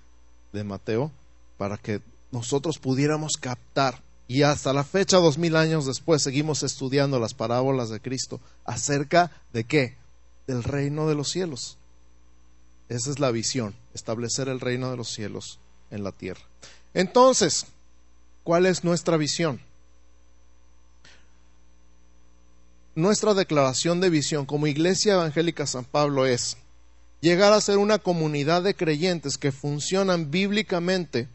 de 0.53 0.64
Mateo 0.64 1.11
para 1.57 1.79
que 1.79 2.03
nosotros 2.31 2.79
pudiéramos 2.79 3.38
captar. 3.38 4.03
Y 4.31 4.45
hasta 4.45 4.73
la 4.73 4.85
fecha, 4.85 5.16
dos 5.16 5.38
mil 5.38 5.57
años 5.57 5.87
después, 5.87 6.23
seguimos 6.23 6.62
estudiando 6.62 7.19
las 7.19 7.35
parábolas 7.35 7.90
de 7.90 7.99
Cristo 7.99 8.38
acerca 8.64 9.33
de 9.53 9.64
qué? 9.64 9.97
Del 10.47 10.62
reino 10.62 11.09
de 11.09 11.16
los 11.16 11.31
cielos. 11.31 11.79
Esa 12.88 13.11
es 13.11 13.19
la 13.19 13.33
visión, 13.33 13.75
establecer 13.93 14.49
el 14.49 14.61
reino 14.61 14.88
de 14.88 14.97
los 14.97 15.09
cielos 15.09 15.59
en 15.90 16.05
la 16.05 16.12
tierra. 16.12 16.43
Entonces, 16.95 17.66
¿cuál 18.45 18.66
es 18.66 18.85
nuestra 18.85 19.16
visión? 19.16 19.61
nuestra 22.95 23.35
declaración 23.35 24.01
de 24.01 24.11
visión 24.11 24.47
como 24.47 24.69
Iglesia 24.69 25.14
Evangélica 25.14 25.66
San 25.66 25.85
Pablo 25.85 26.25
es 26.25 26.57
llegar 27.21 27.53
a 27.53 27.61
ser 27.61 27.79
una 27.79 27.99
comunidad 27.99 28.62
de 28.62 28.77
creyentes 28.77 29.38
que 29.38 29.51
funcionan 29.51 30.31
bíblicamente 30.31 31.29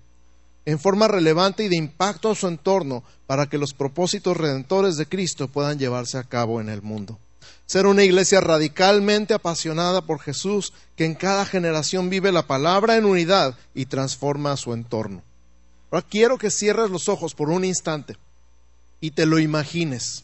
en 0.66 0.80
forma 0.80 1.08
relevante 1.08 1.64
y 1.64 1.70
de 1.70 1.76
impacto 1.76 2.32
a 2.32 2.36
su 2.36 2.48
entorno 2.48 3.04
para 3.28 3.48
que 3.48 3.58
los 3.58 3.74
propósitos 3.74 4.36
redentores 4.36 4.98
de 4.98 5.06
Cristo 5.08 5.48
puedan 5.48 5.78
llevarse 5.78 6.18
a 6.18 6.24
cabo 6.24 6.60
en 6.60 6.70
el 6.70 6.82
mundo. 6.82 7.20
Ser 7.68 7.88
una 7.88 8.04
iglesia 8.04 8.42
radicalmente 8.42 9.34
apasionada 9.34 10.02
por 10.02 10.20
Jesús 10.20 10.74
que 10.96 11.06
en 11.06 11.16
cada 11.16 11.46
generación 11.46 12.10
vive 12.10 12.32
la 12.32 12.48
palabra 12.48 12.96
en 12.96 13.06
unidad 13.06 13.56
y 13.74 13.86
transforma 13.86 14.52
a 14.52 14.58
su 14.58 14.74
entorno. 14.74 15.24
Ahora 15.92 16.06
quiero 16.08 16.38
que 16.38 16.52
cierres 16.52 16.90
los 16.90 17.10
ojos 17.10 17.34
por 17.34 17.50
un 17.50 17.66
instante 17.66 18.18
y 19.00 19.12
te 19.12 19.26
lo 19.26 19.40
imagines. 19.40 20.24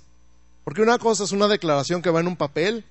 Porque 0.63 0.82
una 0.82 0.97
cosa 0.97 1.23
es 1.23 1.32
una 1.32 1.47
declaración 1.47 2.01
que 2.01 2.12
va 2.12 2.19
en 2.19 2.27
un 2.27 2.36
papel, 2.36 2.86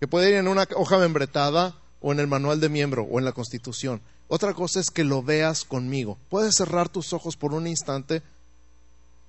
que 0.00 0.08
puede 0.08 0.30
ir 0.30 0.36
en 0.36 0.48
una 0.48 0.66
hoja 0.76 0.98
membretada 0.98 1.74
o 2.00 2.12
en 2.12 2.20
el 2.20 2.26
manual 2.26 2.60
de 2.60 2.68
miembro 2.68 3.04
o 3.04 3.18
en 3.18 3.24
la 3.24 3.32
constitución. 3.32 4.02
Otra 4.28 4.54
cosa 4.54 4.80
es 4.80 4.90
que 4.90 5.04
lo 5.04 5.22
veas 5.22 5.64
conmigo. 5.64 6.18
Puedes 6.28 6.56
cerrar 6.56 6.88
tus 6.88 7.12
ojos 7.12 7.36
por 7.36 7.54
un 7.54 7.66
instante, 7.66 8.22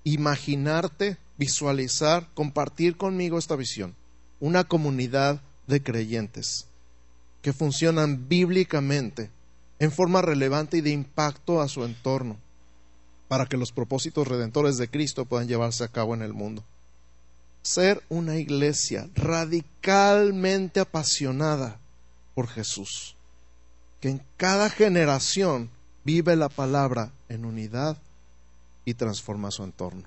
imaginarte, 0.03 1.17
visualizar, 1.37 2.29
compartir 2.33 2.97
conmigo 2.97 3.37
esta 3.37 3.55
visión. 3.55 3.95
Una 4.39 4.63
comunidad 4.63 5.41
de 5.67 5.81
creyentes 5.81 6.67
que 7.41 7.53
funcionan 7.53 8.27
bíblicamente 8.29 9.29
en 9.79 9.91
forma 9.91 10.21
relevante 10.21 10.77
y 10.77 10.81
de 10.81 10.91
impacto 10.91 11.61
a 11.61 11.67
su 11.67 11.83
entorno 11.83 12.37
para 13.27 13.45
que 13.45 13.57
los 13.57 13.71
propósitos 13.71 14.27
redentores 14.27 14.77
de 14.77 14.89
Cristo 14.89 15.25
puedan 15.25 15.47
llevarse 15.47 15.83
a 15.83 15.89
cabo 15.89 16.13
en 16.13 16.21
el 16.21 16.33
mundo 16.33 16.63
ser 17.63 18.03
una 18.09 18.37
iglesia 18.37 19.09
radicalmente 19.15 20.81
apasionada 20.81 21.79
por 22.35 22.47
Jesús, 22.47 23.15
que 24.03 24.09
en 24.09 24.21
cada 24.35 24.69
generación 24.69 25.69
vive 26.03 26.35
la 26.35 26.49
palabra 26.49 27.13
en 27.29 27.45
unidad 27.45 27.95
y 28.83 28.95
transforma 28.95 29.49
su 29.49 29.63
entorno. 29.63 30.03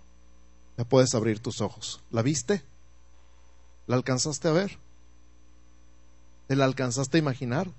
Ya 0.76 0.85
puedes 0.85 1.14
abrir 1.14 1.40
tus 1.40 1.62
ojos. 1.62 2.02
¿La 2.11 2.20
viste? 2.20 2.62
¿La 3.87 3.96
alcanzaste 3.96 4.48
a 4.48 4.52
ver? 4.52 4.78
¿Te 6.46 6.56
la 6.56 6.66
alcanzaste 6.66 7.16
a 7.16 7.20
imaginar? 7.20 7.70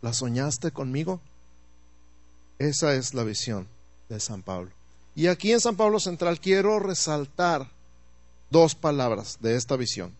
¿La 0.00 0.12
soñaste 0.12 0.72
conmigo? 0.72 1.20
Esa 2.58 2.94
es 2.94 3.14
la 3.14 3.22
visión 3.22 3.68
de 4.08 4.18
San 4.18 4.42
Pablo. 4.42 4.72
Y 5.14 5.28
aquí 5.28 5.52
en 5.52 5.60
San 5.60 5.76
Pablo 5.76 6.00
Central 6.00 6.40
quiero 6.40 6.80
resaltar 6.80 7.70
dos 8.50 8.74
palabras 8.74 9.38
de 9.40 9.54
esta 9.54 9.76
visión. 9.76 10.12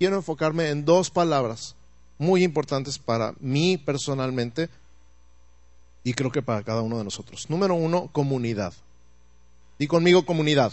Quiero 0.00 0.16
enfocarme 0.16 0.70
en 0.70 0.84
dos 0.84 1.08
palabras 1.12 1.76
muy 2.22 2.44
importantes 2.44 2.98
para 2.98 3.34
mí 3.40 3.76
personalmente 3.76 4.70
y 6.04 6.14
creo 6.14 6.30
que 6.30 6.40
para 6.40 6.62
cada 6.62 6.80
uno 6.80 6.98
de 6.98 7.04
nosotros. 7.04 7.50
Número 7.50 7.74
uno, 7.74 8.08
comunidad. 8.12 8.72
Y 9.78 9.88
conmigo 9.88 10.24
comunidad. 10.24 10.72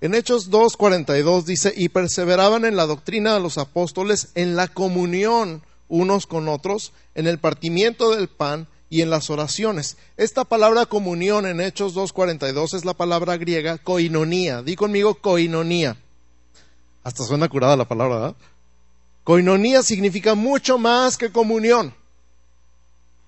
En 0.00 0.14
Hechos 0.14 0.50
2.42 0.50 1.44
dice, 1.44 1.72
y 1.76 1.88
perseveraban 1.88 2.64
en 2.64 2.74
la 2.74 2.86
doctrina 2.86 3.34
de 3.34 3.40
los 3.40 3.58
apóstoles, 3.58 4.32
en 4.34 4.56
la 4.56 4.66
comunión 4.66 5.62
unos 5.88 6.26
con 6.26 6.48
otros, 6.48 6.92
en 7.14 7.28
el 7.28 7.38
partimiento 7.38 8.10
del 8.10 8.28
pan 8.28 8.66
y 8.90 9.02
en 9.02 9.10
las 9.10 9.30
oraciones. 9.30 9.96
Esta 10.16 10.44
palabra 10.44 10.86
comunión 10.86 11.46
en 11.46 11.60
Hechos 11.60 11.94
2.42 11.94 12.74
es 12.74 12.84
la 12.84 12.94
palabra 12.94 13.36
griega 13.36 13.78
koinonía. 13.78 14.62
Di 14.62 14.74
conmigo 14.74 15.14
koinonía. 15.14 15.96
Hasta 17.04 17.24
suena 17.24 17.48
curada 17.48 17.76
la 17.76 17.86
palabra, 17.86 18.14
¿verdad? 18.16 18.36
Koinonía 19.24 19.82
significa 19.82 20.34
mucho 20.34 20.78
más 20.78 21.16
que 21.16 21.30
comunión 21.30 21.94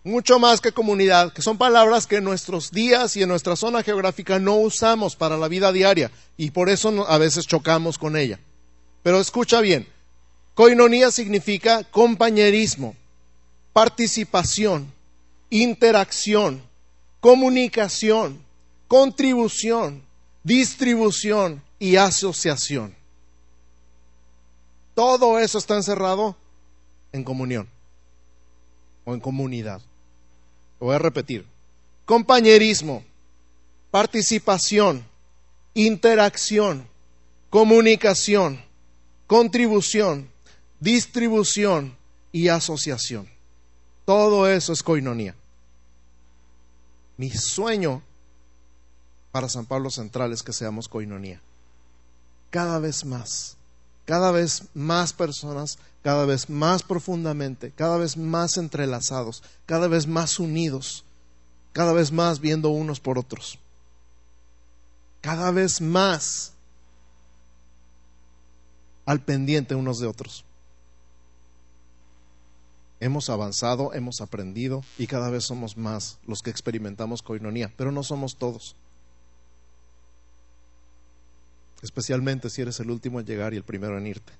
mucho 0.04 0.38
más 0.38 0.60
que 0.60 0.72
comunidad, 0.72 1.32
que 1.32 1.40
son 1.40 1.56
palabras 1.56 2.06
que 2.06 2.16
en 2.16 2.24
nuestros 2.24 2.70
días 2.70 3.16
y 3.16 3.22
en 3.22 3.28
nuestra 3.30 3.56
zona 3.56 3.82
geográfica 3.82 4.38
no 4.38 4.56
usamos 4.56 5.16
para 5.16 5.38
la 5.38 5.48
vida 5.48 5.72
diaria 5.72 6.10
y 6.36 6.50
por 6.50 6.68
eso 6.68 7.08
a 7.08 7.16
veces 7.16 7.46
chocamos 7.46 7.96
con 7.96 8.14
ella. 8.14 8.38
Pero 9.02 9.18
escucha 9.18 9.62
bien, 9.62 9.88
coinonía 10.54 11.10
significa 11.10 11.84
compañerismo, 11.84 12.94
participación, 13.72 14.92
interacción, 15.48 16.62
comunicación, 17.20 18.44
contribución, 18.86 20.02
distribución 20.42 21.62
y 21.78 21.96
asociación. 21.96 22.94
Todo 24.94 25.38
eso 25.38 25.58
está 25.58 25.76
encerrado 25.76 26.36
en 27.12 27.24
comunión 27.24 27.68
o 29.04 29.14
en 29.14 29.20
comunidad 29.20 29.80
voy 30.84 30.94
a 30.94 30.98
repetir. 30.98 31.46
Compañerismo, 32.04 33.02
participación, 33.90 35.04
interacción, 35.72 36.86
comunicación, 37.48 38.62
contribución, 39.26 40.30
distribución 40.80 41.96
y 42.32 42.48
asociación. 42.48 43.28
Todo 44.04 44.48
eso 44.48 44.72
es 44.72 44.82
coinonía. 44.82 45.34
Mi 47.16 47.30
sueño 47.30 48.02
para 49.32 49.48
San 49.48 49.64
Pablo 49.64 49.90
Central 49.90 50.32
es 50.32 50.42
que 50.42 50.52
seamos 50.52 50.88
coinonía. 50.88 51.40
Cada 52.50 52.78
vez 52.78 53.04
más, 53.04 53.56
cada 54.04 54.30
vez 54.32 54.64
más 54.74 55.12
personas 55.12 55.78
cada 56.04 56.26
vez 56.26 56.50
más 56.50 56.82
profundamente, 56.82 57.70
cada 57.70 57.96
vez 57.96 58.18
más 58.18 58.58
entrelazados, 58.58 59.42
cada 59.64 59.88
vez 59.88 60.06
más 60.06 60.38
unidos, 60.38 61.02
cada 61.72 61.94
vez 61.94 62.12
más 62.12 62.40
viendo 62.40 62.68
unos 62.68 63.00
por 63.00 63.18
otros, 63.18 63.58
cada 65.22 65.50
vez 65.50 65.80
más 65.80 66.52
al 69.06 69.22
pendiente 69.22 69.74
unos 69.74 69.98
de 69.98 70.06
otros. 70.06 70.44
Hemos 73.00 73.30
avanzado, 73.30 73.94
hemos 73.94 74.20
aprendido 74.20 74.84
y 74.98 75.06
cada 75.06 75.30
vez 75.30 75.44
somos 75.44 75.78
más 75.78 76.18
los 76.26 76.42
que 76.42 76.50
experimentamos 76.50 77.22
coinonía, 77.22 77.72
pero 77.78 77.92
no 77.92 78.02
somos 78.02 78.36
todos. 78.36 78.76
Especialmente 81.84 82.50
si 82.50 82.62
eres 82.62 82.80
el 82.80 82.90
último 82.90 83.20
en 83.20 83.26
llegar 83.26 83.54
y 83.54 83.58
el 83.58 83.62
primero 83.62 83.96
en 83.96 84.08
irte 84.08 84.32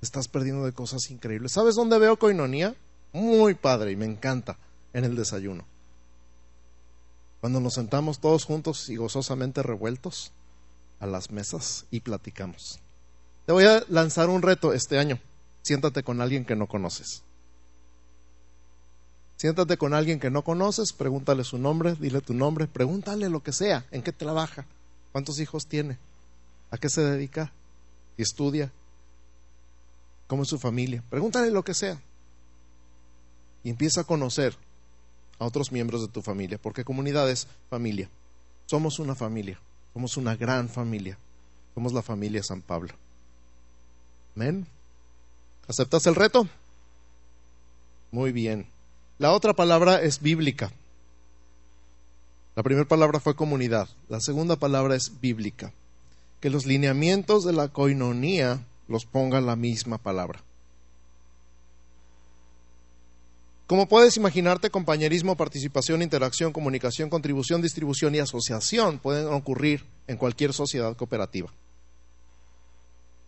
estás 0.00 0.28
perdiendo 0.28 0.64
de 0.64 0.72
cosas 0.72 1.10
increíbles. 1.10 1.52
¿Sabes 1.52 1.74
dónde 1.74 1.98
veo 1.98 2.18
coinonía? 2.18 2.74
Muy 3.12 3.54
padre 3.54 3.92
y 3.92 3.96
me 3.96 4.06
encanta 4.06 4.58
en 4.92 5.04
el 5.04 5.16
desayuno. 5.16 5.64
Cuando 7.40 7.60
nos 7.60 7.74
sentamos 7.74 8.20
todos 8.20 8.44
juntos 8.44 8.88
y 8.88 8.96
gozosamente 8.96 9.62
revueltos 9.62 10.32
a 11.00 11.06
las 11.06 11.30
mesas 11.30 11.86
y 11.90 12.00
platicamos. 12.00 12.80
Te 13.46 13.52
voy 13.52 13.64
a 13.64 13.82
lanzar 13.88 14.28
un 14.28 14.42
reto 14.42 14.72
este 14.72 14.98
año. 14.98 15.20
Siéntate 15.62 16.02
con 16.02 16.20
alguien 16.20 16.44
que 16.44 16.56
no 16.56 16.66
conoces. 16.66 17.22
Siéntate 19.38 19.78
con 19.78 19.94
alguien 19.94 20.20
que 20.20 20.30
no 20.30 20.42
conoces, 20.42 20.92
pregúntale 20.92 21.44
su 21.44 21.56
nombre, 21.56 21.94
dile 21.98 22.20
tu 22.20 22.34
nombre, 22.34 22.66
pregúntale 22.66 23.30
lo 23.30 23.42
que 23.42 23.52
sea, 23.52 23.86
en 23.90 24.02
qué 24.02 24.12
trabaja, 24.12 24.66
cuántos 25.12 25.40
hijos 25.40 25.66
tiene, 25.66 25.96
a 26.70 26.76
qué 26.76 26.90
se 26.90 27.02
dedica, 27.02 27.50
estudia, 28.18 28.70
como 30.26 30.42
es 30.42 30.48
su 30.48 30.58
familia. 30.58 31.02
Pregúntale 31.08 31.50
lo 31.50 31.62
que 31.62 31.72
sea. 31.72 31.98
Y 33.64 33.70
empieza 33.70 34.02
a 34.02 34.04
conocer 34.04 34.54
a 35.38 35.46
otros 35.46 35.72
miembros 35.72 36.02
de 36.02 36.08
tu 36.08 36.20
familia, 36.20 36.58
porque 36.60 36.84
comunidad 36.84 37.30
es 37.30 37.46
familia. 37.70 38.10
Somos 38.66 38.98
una 38.98 39.14
familia, 39.14 39.58
somos 39.94 40.18
una 40.18 40.36
gran 40.36 40.68
familia. 40.68 41.16
Somos 41.78 41.92
la 41.92 42.02
familia 42.02 42.42
San 42.42 42.60
Pablo. 42.60 42.92
Amén. 44.34 44.66
¿Aceptas 45.68 46.04
el 46.08 46.16
reto? 46.16 46.48
Muy 48.10 48.32
bien. 48.32 48.66
La 49.18 49.32
otra 49.32 49.52
palabra 49.52 50.00
es 50.00 50.20
bíblica. 50.20 50.70
La 52.54 52.62
primera 52.62 52.86
palabra 52.86 53.18
fue 53.18 53.34
comunidad. 53.34 53.88
La 54.08 54.20
segunda 54.20 54.54
palabra 54.54 54.94
es 54.94 55.20
bíblica. 55.20 55.72
Que 56.40 56.50
los 56.50 56.66
lineamientos 56.66 57.44
de 57.44 57.52
la 57.52 57.66
coinonía 57.66 58.64
los 58.86 59.06
ponga 59.06 59.40
la 59.40 59.56
misma 59.56 59.98
palabra. 59.98 60.44
Como 63.66 63.88
puedes 63.88 64.16
imaginarte, 64.16 64.70
compañerismo, 64.70 65.36
participación, 65.36 66.00
interacción, 66.00 66.52
comunicación, 66.52 67.10
contribución, 67.10 67.60
distribución 67.60 68.14
y 68.14 68.20
asociación 68.20 68.98
pueden 68.98 69.26
ocurrir 69.26 69.84
en 70.06 70.16
cualquier 70.16 70.54
sociedad 70.54 70.96
cooperativa, 70.96 71.52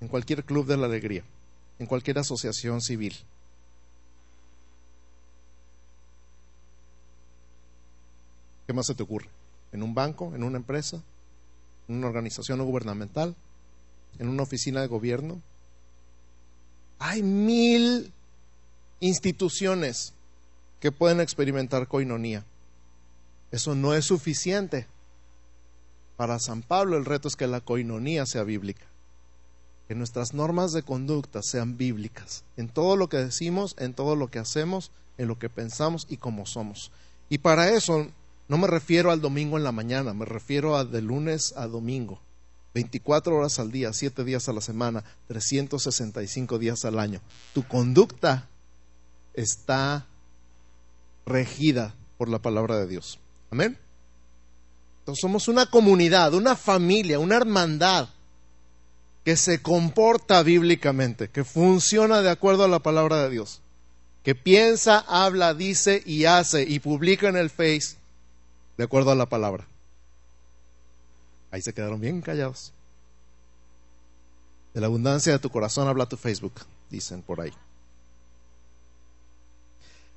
en 0.00 0.08
cualquier 0.08 0.44
club 0.44 0.66
de 0.66 0.78
la 0.78 0.86
alegría, 0.86 1.24
en 1.78 1.86
cualquier 1.86 2.20
asociación 2.20 2.80
civil. 2.80 3.14
¿Qué 8.70 8.74
más 8.74 8.86
se 8.86 8.94
te 8.94 9.02
ocurre? 9.02 9.28
¿En 9.72 9.82
un 9.82 9.96
banco? 9.96 10.32
¿En 10.32 10.44
una 10.44 10.56
empresa? 10.56 11.02
¿En 11.88 11.96
una 11.96 12.06
organización 12.06 12.58
no 12.58 12.64
gubernamental? 12.64 13.34
¿En 14.20 14.28
una 14.28 14.44
oficina 14.44 14.80
de 14.80 14.86
gobierno? 14.86 15.42
Hay 17.00 17.24
mil 17.24 18.12
instituciones 19.00 20.14
que 20.78 20.92
pueden 20.92 21.20
experimentar 21.20 21.88
coinonía. 21.88 22.44
Eso 23.50 23.74
no 23.74 23.92
es 23.92 24.04
suficiente. 24.04 24.86
Para 26.16 26.38
San 26.38 26.62
Pablo 26.62 26.96
el 26.96 27.06
reto 27.06 27.26
es 27.26 27.34
que 27.34 27.48
la 27.48 27.62
coinonía 27.62 28.24
sea 28.24 28.44
bíblica, 28.44 28.86
que 29.88 29.96
nuestras 29.96 30.32
normas 30.32 30.70
de 30.70 30.84
conducta 30.84 31.42
sean 31.42 31.76
bíblicas, 31.76 32.44
en 32.56 32.68
todo 32.68 32.94
lo 32.94 33.08
que 33.08 33.16
decimos, 33.16 33.74
en 33.80 33.94
todo 33.94 34.14
lo 34.14 34.30
que 34.30 34.38
hacemos, 34.38 34.92
en 35.18 35.26
lo 35.26 35.40
que 35.40 35.50
pensamos 35.50 36.06
y 36.08 36.18
como 36.18 36.46
somos. 36.46 36.92
Y 37.28 37.38
para 37.38 37.70
eso 37.70 38.06
no 38.50 38.58
me 38.58 38.66
refiero 38.66 39.12
al 39.12 39.20
domingo 39.20 39.58
en 39.58 39.62
la 39.62 39.70
mañana, 39.70 40.12
me 40.12 40.24
refiero 40.24 40.76
a 40.76 40.84
de 40.84 41.00
lunes 41.00 41.54
a 41.56 41.68
domingo. 41.68 42.20
24 42.74 43.36
horas 43.36 43.60
al 43.60 43.70
día, 43.70 43.92
7 43.92 44.24
días 44.24 44.48
a 44.48 44.52
la 44.52 44.60
semana, 44.60 45.04
365 45.28 46.58
días 46.58 46.84
al 46.84 46.98
año. 46.98 47.20
Tu 47.54 47.62
conducta 47.62 48.48
está 49.34 50.04
regida 51.26 51.94
por 52.18 52.28
la 52.28 52.40
palabra 52.40 52.76
de 52.78 52.88
Dios. 52.88 53.20
Amén. 53.52 53.78
Entonces 54.98 55.22
somos 55.22 55.46
una 55.46 55.66
comunidad, 55.66 56.34
una 56.34 56.56
familia, 56.56 57.20
una 57.20 57.36
hermandad 57.36 58.08
que 59.24 59.36
se 59.36 59.62
comporta 59.62 60.42
bíblicamente, 60.42 61.30
que 61.30 61.44
funciona 61.44 62.20
de 62.20 62.30
acuerdo 62.30 62.64
a 62.64 62.68
la 62.68 62.80
palabra 62.80 63.22
de 63.22 63.30
Dios, 63.30 63.60
que 64.24 64.34
piensa, 64.34 65.04
habla, 65.06 65.54
dice 65.54 66.02
y 66.04 66.24
hace 66.24 66.64
y 66.64 66.80
publica 66.80 67.28
en 67.28 67.36
el 67.36 67.48
Face 67.48 67.99
de 68.80 68.84
acuerdo 68.84 69.10
a 69.10 69.14
la 69.14 69.26
palabra. 69.26 69.66
Ahí 71.50 71.60
se 71.60 71.74
quedaron 71.74 72.00
bien 72.00 72.22
callados. 72.22 72.72
De 74.72 74.80
la 74.80 74.86
abundancia 74.86 75.34
de 75.34 75.38
tu 75.38 75.50
corazón 75.50 75.86
habla 75.86 76.06
tu 76.06 76.16
Facebook, 76.16 76.54
dicen 76.88 77.20
por 77.20 77.42
ahí. 77.42 77.52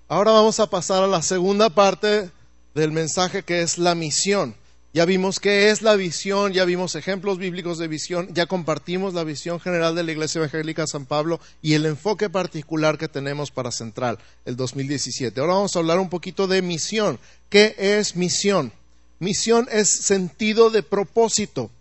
Ahora 0.07 0.31
vamos 0.31 0.61
a 0.61 0.69
pasar 0.69 1.03
a 1.03 1.07
la 1.07 1.21
segunda 1.21 1.71
parte 1.71 2.31
del 2.73 2.93
mensaje 2.93 3.43
que 3.43 3.63
es 3.63 3.77
la 3.77 3.95
misión. 3.95 4.55
Ya 4.93 5.05
vimos 5.05 5.39
qué 5.39 5.71
es 5.71 5.81
la 5.81 5.95
visión, 5.95 6.53
ya 6.53 6.65
vimos 6.65 6.93
ejemplos 6.93 7.39
bíblicos 7.39 7.79
de 7.79 7.87
visión, 7.87 8.31
ya 8.31 8.45
compartimos 8.45 9.15
la 9.15 9.23
visión 9.23 9.59
general 9.59 9.95
de 9.95 10.03
la 10.03 10.11
Iglesia 10.11 10.37
Evangélica 10.37 10.85
San 10.85 11.07
Pablo 11.07 11.39
y 11.63 11.73
el 11.73 11.87
enfoque 11.87 12.29
particular 12.29 12.99
que 12.99 13.07
tenemos 13.07 13.49
para 13.49 13.71
Central 13.71 14.19
el 14.45 14.55
2017. 14.55 15.39
Ahora 15.39 15.55
vamos 15.55 15.75
a 15.75 15.79
hablar 15.79 15.97
un 15.97 16.09
poquito 16.09 16.45
de 16.45 16.61
misión. 16.61 17.19
¿Qué 17.49 17.75
es 17.75 18.15
misión? 18.15 18.71
Misión 19.17 19.67
es 19.71 19.89
sentido 19.89 20.69
de 20.69 20.83
propósito 20.83 21.71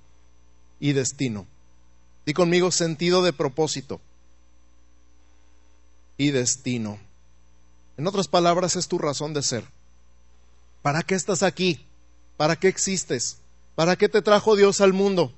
y 0.81 0.92
destino. 0.92 1.46
Di 2.25 2.33
conmigo 2.33 2.70
sentido 2.70 3.22
de 3.22 3.35
propósito 3.35 4.01
y 6.16 6.31
destino. 6.31 6.98
En 7.98 8.07
otras 8.07 8.29
palabras, 8.29 8.77
es 8.77 8.88
tu 8.88 8.96
razón 8.96 9.35
de 9.35 9.42
ser. 9.42 9.64
¿Para 10.81 11.03
qué 11.03 11.14
estás 11.14 11.42
aquí? 11.42 11.85
¿Para 12.42 12.57
qué 12.57 12.66
existes? 12.66 13.37
¿Para 13.76 13.94
qué 13.94 14.09
te 14.09 14.20
trajo 14.20 14.57
Dios 14.57 14.81
al 14.81 14.92
mundo? 14.92 15.33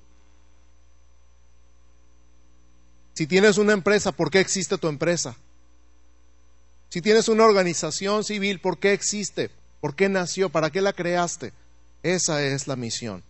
Si 3.13 3.27
tienes 3.27 3.59
una 3.59 3.75
empresa, 3.75 4.11
¿por 4.11 4.31
qué 4.31 4.41
existe 4.41 4.79
tu 4.79 4.89
empresa? 4.89 5.37
Si 6.89 7.03
tienes 7.03 7.29
una 7.29 7.45
organización 7.45 8.25
civil, 8.25 8.59
¿por 8.59 8.79
qué 8.79 8.95
existe? 8.95 9.51
¿Por 9.83 9.95
qué 9.95 10.09
nació? 10.09 10.49
¿Para 10.49 10.71
qué 10.71 10.81
la 10.81 10.95
creaste? 10.95 11.53
Esa 12.03 12.43
es 12.43 12.69
la 12.69 12.75
misión. 12.75 13.23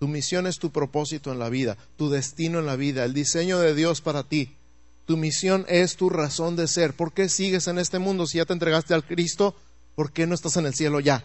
Tu 0.00 0.08
misión 0.08 0.48
es 0.48 0.58
tu 0.58 0.72
propósito 0.72 1.30
en 1.30 1.38
la 1.38 1.48
vida, 1.48 1.76
tu 1.96 2.10
destino 2.10 2.58
en 2.58 2.66
la 2.66 2.74
vida, 2.74 3.04
el 3.04 3.14
diseño 3.14 3.60
de 3.60 3.72
Dios 3.72 4.00
para 4.00 4.24
ti. 4.24 4.56
Tu 5.04 5.16
misión 5.16 5.64
es 5.68 5.94
tu 5.94 6.10
razón 6.10 6.56
de 6.56 6.66
ser. 6.66 6.92
¿Por 6.92 7.12
qué 7.12 7.28
sigues 7.28 7.68
en 7.68 7.78
este 7.78 8.00
mundo 8.00 8.26
si 8.26 8.38
ya 8.38 8.46
te 8.46 8.52
entregaste 8.52 8.94
al 8.94 9.06
Cristo? 9.06 9.54
¿Por 9.94 10.10
qué 10.10 10.26
no 10.26 10.34
estás 10.34 10.56
en 10.56 10.66
el 10.66 10.74
cielo 10.74 10.98
ya? 10.98 11.24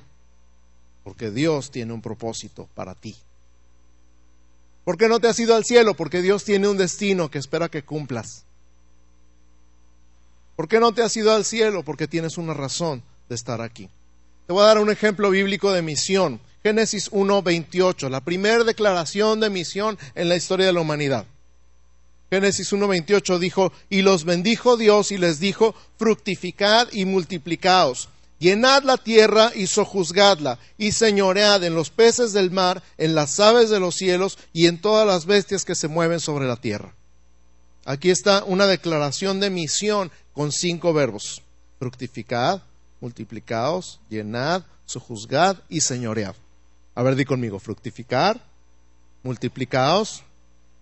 Porque 1.03 1.31
Dios 1.31 1.71
tiene 1.71 1.93
un 1.93 2.01
propósito 2.01 2.69
para 2.75 2.95
ti. 2.95 3.15
¿Por 4.83 4.97
qué 4.97 5.07
no 5.07 5.19
te 5.19 5.27
has 5.27 5.39
ido 5.39 5.55
al 5.55 5.65
cielo? 5.65 5.93
Porque 5.93 6.21
Dios 6.21 6.43
tiene 6.43 6.67
un 6.67 6.77
destino 6.77 7.29
que 7.29 7.39
espera 7.39 7.69
que 7.69 7.83
cumplas. 7.83 8.45
¿Por 10.55 10.67
qué 10.67 10.79
no 10.79 10.93
te 10.93 11.03
has 11.03 11.15
ido 11.15 11.33
al 11.33 11.45
cielo? 11.45 11.83
Porque 11.83 12.07
tienes 12.07 12.37
una 12.37 12.53
razón 12.53 13.03
de 13.29 13.35
estar 13.35 13.61
aquí. 13.61 13.89
Te 14.47 14.53
voy 14.53 14.63
a 14.63 14.67
dar 14.67 14.79
un 14.79 14.91
ejemplo 14.91 15.29
bíblico 15.29 15.71
de 15.71 15.81
misión. 15.81 16.39
Génesis 16.63 17.11
1.28, 17.11 18.09
la 18.09 18.21
primera 18.21 18.63
declaración 18.63 19.39
de 19.39 19.49
misión 19.49 19.97
en 20.13 20.29
la 20.29 20.35
historia 20.35 20.67
de 20.67 20.73
la 20.73 20.81
humanidad. 20.81 21.25
Génesis 22.29 22.71
1.28 22.71 23.39
dijo, 23.39 23.73
y 23.89 24.03
los 24.03 24.23
bendijo 24.23 24.77
Dios 24.77 25.11
y 25.11 25.17
les 25.17 25.39
dijo, 25.39 25.75
fructificad 25.97 26.87
y 26.91 27.05
multiplicaos, 27.05 28.09
llenad 28.41 28.81
la 28.83 28.97
tierra 28.97 29.51
y 29.53 29.67
sojuzgadla, 29.67 30.57
y 30.77 30.93
señoread 30.93 31.63
en 31.63 31.75
los 31.75 31.91
peces 31.91 32.33
del 32.33 32.49
mar, 32.49 32.81
en 32.97 33.13
las 33.13 33.39
aves 33.39 33.69
de 33.69 33.79
los 33.79 33.95
cielos 33.95 34.39
y 34.51 34.65
en 34.65 34.81
todas 34.81 35.05
las 35.05 35.27
bestias 35.27 35.63
que 35.63 35.75
se 35.75 35.87
mueven 35.87 36.19
sobre 36.19 36.47
la 36.47 36.55
tierra. 36.55 36.95
Aquí 37.85 38.09
está 38.09 38.43
una 38.43 38.65
declaración 38.65 39.39
de 39.39 39.51
misión 39.51 40.11
con 40.33 40.51
cinco 40.51 40.91
verbos. 40.91 41.43
Fructificad, 41.77 42.63
multiplicaos, 42.99 43.99
llenad, 44.09 44.63
sojuzgad 44.85 45.57
y 45.69 45.81
señoread. 45.81 46.35
A 46.95 47.03
ver, 47.03 47.15
di 47.15 47.25
conmigo, 47.25 47.59
fructificar, 47.59 48.43
multiplicaos, 49.21 50.23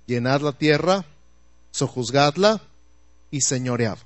llenad 0.07 0.41
la 0.41 0.53
tierra, 0.53 1.05
sojuzgadla 1.71 2.61
y 3.31 3.41
señoread. 3.41 3.97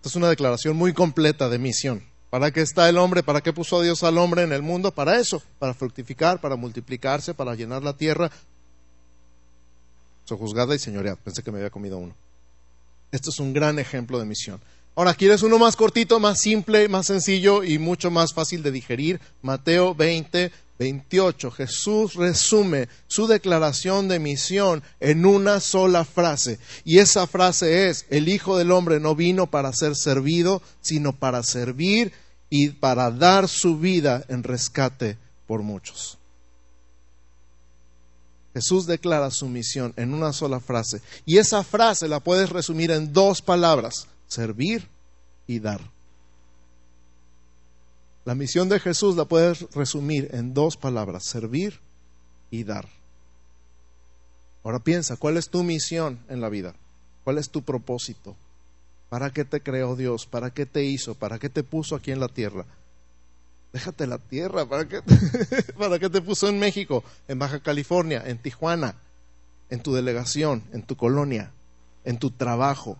Esta 0.00 0.08
es 0.08 0.16
una 0.16 0.30
declaración 0.30 0.78
muy 0.78 0.94
completa 0.94 1.50
de 1.50 1.58
misión. 1.58 2.02
¿Para 2.30 2.50
qué 2.52 2.62
está 2.62 2.88
el 2.88 2.96
hombre? 2.96 3.22
¿Para 3.22 3.42
qué 3.42 3.52
puso 3.52 3.82
Dios 3.82 4.02
al 4.02 4.16
hombre 4.16 4.44
en 4.44 4.52
el 4.52 4.62
mundo? 4.62 4.92
Para 4.92 5.20
eso, 5.20 5.42
para 5.58 5.74
fructificar, 5.74 6.40
para 6.40 6.56
multiplicarse, 6.56 7.34
para 7.34 7.54
llenar 7.54 7.82
la 7.82 7.94
tierra. 7.94 8.30
Sojuzgadla 10.24 10.74
y 10.74 10.78
señoread. 10.78 11.18
Pensé 11.18 11.42
que 11.42 11.52
me 11.52 11.58
había 11.58 11.68
comido 11.68 11.98
uno. 11.98 12.14
Esto 13.12 13.28
es 13.28 13.38
un 13.40 13.52
gran 13.52 13.78
ejemplo 13.78 14.18
de 14.18 14.24
misión. 14.24 14.58
Ahora, 14.96 15.12
¿quieres 15.12 15.42
uno 15.42 15.58
más 15.58 15.76
cortito, 15.76 16.18
más 16.18 16.40
simple, 16.40 16.88
más 16.88 17.06
sencillo 17.06 17.62
y 17.62 17.78
mucho 17.78 18.10
más 18.10 18.32
fácil 18.32 18.62
de 18.62 18.70
digerir? 18.70 19.20
Mateo 19.42 19.94
20, 19.94 20.50
28. 20.80 21.50
Jesús 21.50 22.14
resume 22.14 22.88
su 23.06 23.26
declaración 23.26 24.08
de 24.08 24.18
misión 24.18 24.82
en 24.98 25.26
una 25.26 25.60
sola 25.60 26.06
frase. 26.06 26.58
Y 26.84 27.00
esa 27.00 27.26
frase 27.26 27.90
es, 27.90 28.06
el 28.08 28.30
Hijo 28.30 28.56
del 28.56 28.72
Hombre 28.72 28.98
no 28.98 29.14
vino 29.14 29.46
para 29.46 29.74
ser 29.74 29.94
servido, 29.94 30.62
sino 30.80 31.12
para 31.12 31.42
servir 31.42 32.12
y 32.48 32.70
para 32.70 33.10
dar 33.10 33.46
su 33.46 33.78
vida 33.78 34.24
en 34.28 34.42
rescate 34.42 35.18
por 35.46 35.62
muchos. 35.62 36.16
Jesús 38.54 38.86
declara 38.86 39.30
su 39.30 39.48
misión 39.50 39.92
en 39.96 40.14
una 40.14 40.32
sola 40.32 40.60
frase. 40.60 41.02
Y 41.26 41.36
esa 41.36 41.62
frase 41.62 42.08
la 42.08 42.20
puedes 42.20 42.48
resumir 42.48 42.90
en 42.90 43.12
dos 43.12 43.42
palabras, 43.42 44.06
servir 44.26 44.88
y 45.46 45.60
dar. 45.60 45.82
La 48.24 48.34
misión 48.34 48.68
de 48.68 48.80
Jesús 48.80 49.16
la 49.16 49.24
puedes 49.24 49.70
resumir 49.72 50.28
en 50.32 50.52
dos 50.52 50.76
palabras, 50.76 51.24
servir 51.24 51.80
y 52.50 52.64
dar. 52.64 52.88
Ahora 54.62 54.78
piensa, 54.78 55.16
¿cuál 55.16 55.38
es 55.38 55.48
tu 55.48 55.62
misión 55.62 56.18
en 56.28 56.40
la 56.40 56.50
vida? 56.50 56.74
¿Cuál 57.24 57.38
es 57.38 57.48
tu 57.48 57.62
propósito? 57.62 58.36
¿Para 59.08 59.30
qué 59.30 59.44
te 59.44 59.62
creó 59.62 59.96
Dios? 59.96 60.26
¿Para 60.26 60.50
qué 60.50 60.66
te 60.66 60.84
hizo? 60.84 61.14
¿Para 61.14 61.38
qué 61.38 61.48
te 61.48 61.62
puso 61.62 61.96
aquí 61.96 62.12
en 62.12 62.20
la 62.20 62.28
tierra? 62.28 62.66
Déjate 63.72 64.06
la 64.06 64.18
tierra, 64.18 64.66
¿para 64.66 64.86
qué, 64.86 65.00
¿para 65.78 65.98
qué 65.98 66.10
te 66.10 66.20
puso 66.20 66.48
en 66.48 66.58
México, 66.58 67.04
en 67.28 67.38
Baja 67.38 67.60
California, 67.60 68.22
en 68.26 68.38
Tijuana, 68.38 68.96
en 69.70 69.80
tu 69.80 69.94
delegación, 69.94 70.64
en 70.72 70.82
tu 70.82 70.96
colonia, 70.96 71.52
en 72.04 72.18
tu 72.18 72.32
trabajo, 72.32 72.98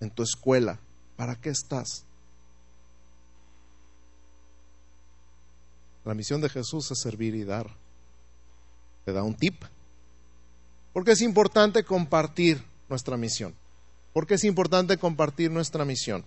en 0.00 0.10
tu 0.10 0.22
escuela? 0.22 0.80
¿Para 1.16 1.36
qué 1.36 1.50
estás? 1.50 2.06
La 6.08 6.14
misión 6.14 6.40
de 6.40 6.48
Jesús 6.48 6.90
es 6.90 7.00
servir 7.00 7.34
y 7.34 7.44
dar. 7.44 7.68
Te 9.04 9.12
da 9.12 9.22
un 9.22 9.34
tip. 9.34 9.62
Porque 10.94 11.12
es 11.12 11.20
importante 11.20 11.84
compartir 11.84 12.64
nuestra 12.88 13.18
misión. 13.18 13.54
Porque 14.14 14.36
es 14.36 14.44
importante 14.44 14.96
compartir 14.96 15.50
nuestra 15.50 15.84
misión. 15.84 16.24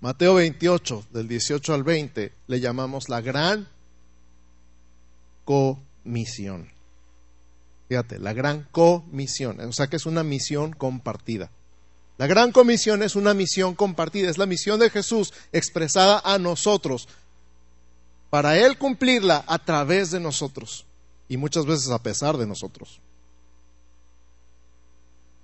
Mateo 0.00 0.36
28, 0.36 1.04
del 1.12 1.28
18 1.28 1.74
al 1.74 1.82
20, 1.82 2.32
le 2.46 2.60
llamamos 2.60 3.10
la 3.10 3.20
gran 3.20 3.68
comisión. 5.44 6.70
Fíjate, 7.90 8.18
la 8.20 8.32
gran 8.32 8.66
comisión. 8.72 9.60
O 9.60 9.72
sea 9.74 9.88
que 9.88 9.96
es 9.96 10.06
una 10.06 10.22
misión 10.22 10.72
compartida. 10.72 11.50
La 12.16 12.26
gran 12.26 12.52
comisión 12.52 13.02
es 13.02 13.16
una 13.16 13.34
misión 13.34 13.74
compartida, 13.74 14.30
es 14.30 14.38
la 14.38 14.46
misión 14.46 14.78
de 14.78 14.90
Jesús 14.90 15.32
expresada 15.50 16.22
a 16.24 16.38
nosotros, 16.38 17.08
para 18.32 18.56
Él 18.56 18.78
cumplirla 18.78 19.44
a 19.46 19.58
través 19.58 20.10
de 20.10 20.18
nosotros 20.18 20.86
y 21.28 21.36
muchas 21.36 21.66
veces 21.66 21.90
a 21.90 22.02
pesar 22.02 22.38
de 22.38 22.46
nosotros. 22.46 22.98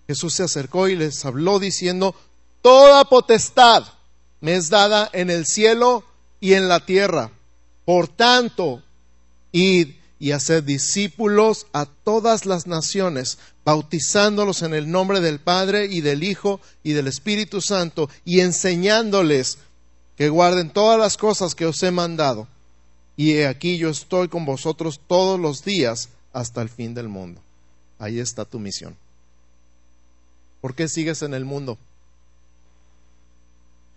Jesús 0.07 0.33
se 0.33 0.45
acercó 0.45 0.89
y 0.89 0.97
les 0.97 1.23
habló 1.27 1.59
diciendo, 1.59 2.15
Toda 2.63 3.05
potestad 3.05 3.85
me 4.41 4.55
es 4.55 4.71
dada 4.71 5.11
en 5.13 5.29
el 5.29 5.45
cielo 5.45 6.03
y 6.41 6.55
en 6.55 6.67
la 6.67 6.87
tierra. 6.87 7.31
Por 7.85 8.09
tanto, 8.09 8.83
id 9.53 9.89
y 10.19 10.33
haced 10.33 10.65
discípulos 10.65 11.67
a 11.75 11.85
todas 11.85 12.47
las 12.47 12.67
naciones, 12.67 13.37
bautizándolos 13.67 14.63
en 14.63 14.73
el 14.73 14.91
nombre 14.91 15.21
del 15.21 15.41
Padre 15.41 15.89
y 15.91 16.01
del 16.01 16.25
Hijo 16.25 16.59
y 16.83 16.95
del 16.95 17.07
Espíritu 17.07 17.61
Santo, 17.61 18.09
y 18.25 18.41
enseñándoles 18.41 19.59
que 20.17 20.31
guarden 20.31 20.71
todas 20.71 20.99
las 20.99 21.19
cosas 21.19 21.55
que 21.55 21.67
os 21.67 21.83
he 21.83 21.91
mandado. 21.91 22.49
Y 23.19 23.35
he 23.35 23.47
aquí 23.47 23.77
yo 23.77 23.91
estoy 23.91 24.29
con 24.29 24.47
vosotros 24.47 24.99
todos 25.07 25.39
los 25.39 25.63
días 25.63 26.09
hasta 26.33 26.63
el 26.63 26.71
fin 26.71 26.95
del 26.95 27.09
mundo. 27.09 27.43
Ahí 27.99 28.19
está 28.19 28.47
tu 28.47 28.59
misión. 28.59 28.97
¿Por 30.63 30.75
qué 30.75 30.89
sigues 30.89 31.21
en 31.21 31.35
el 31.35 31.45
mundo? 31.45 31.77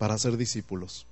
para 0.02 0.18
ser 0.18 0.36
discípulos. 0.36 1.06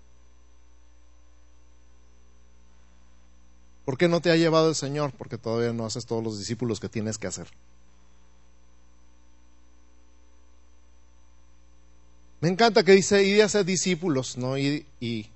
¿Por 3.85 3.97
qué 3.97 4.09
no 4.09 4.21
te 4.21 4.33
ha 4.33 4.37
llevado 4.37 4.69
el 4.69 4.75
Señor? 4.75 5.13
Porque 5.17 5.39
todavía 5.39 5.73
no 5.73 5.87
haces 5.87 6.07
todos 6.07 6.25
los 6.25 6.41
discípulos 6.41 6.81
que 6.81 6.89
tienes 6.89 7.17
que 7.17 7.29
hacer. 7.29 7.47
Me 12.41 12.49
encanta 12.49 12.83
que 12.83 12.91
dice, 12.91 13.23
y 13.23 13.31
de 13.31 13.45
hacer 13.45 13.65
discípulos, 13.65 14.37
no 14.37 14.59
y, 14.59 14.85
y 14.99 15.31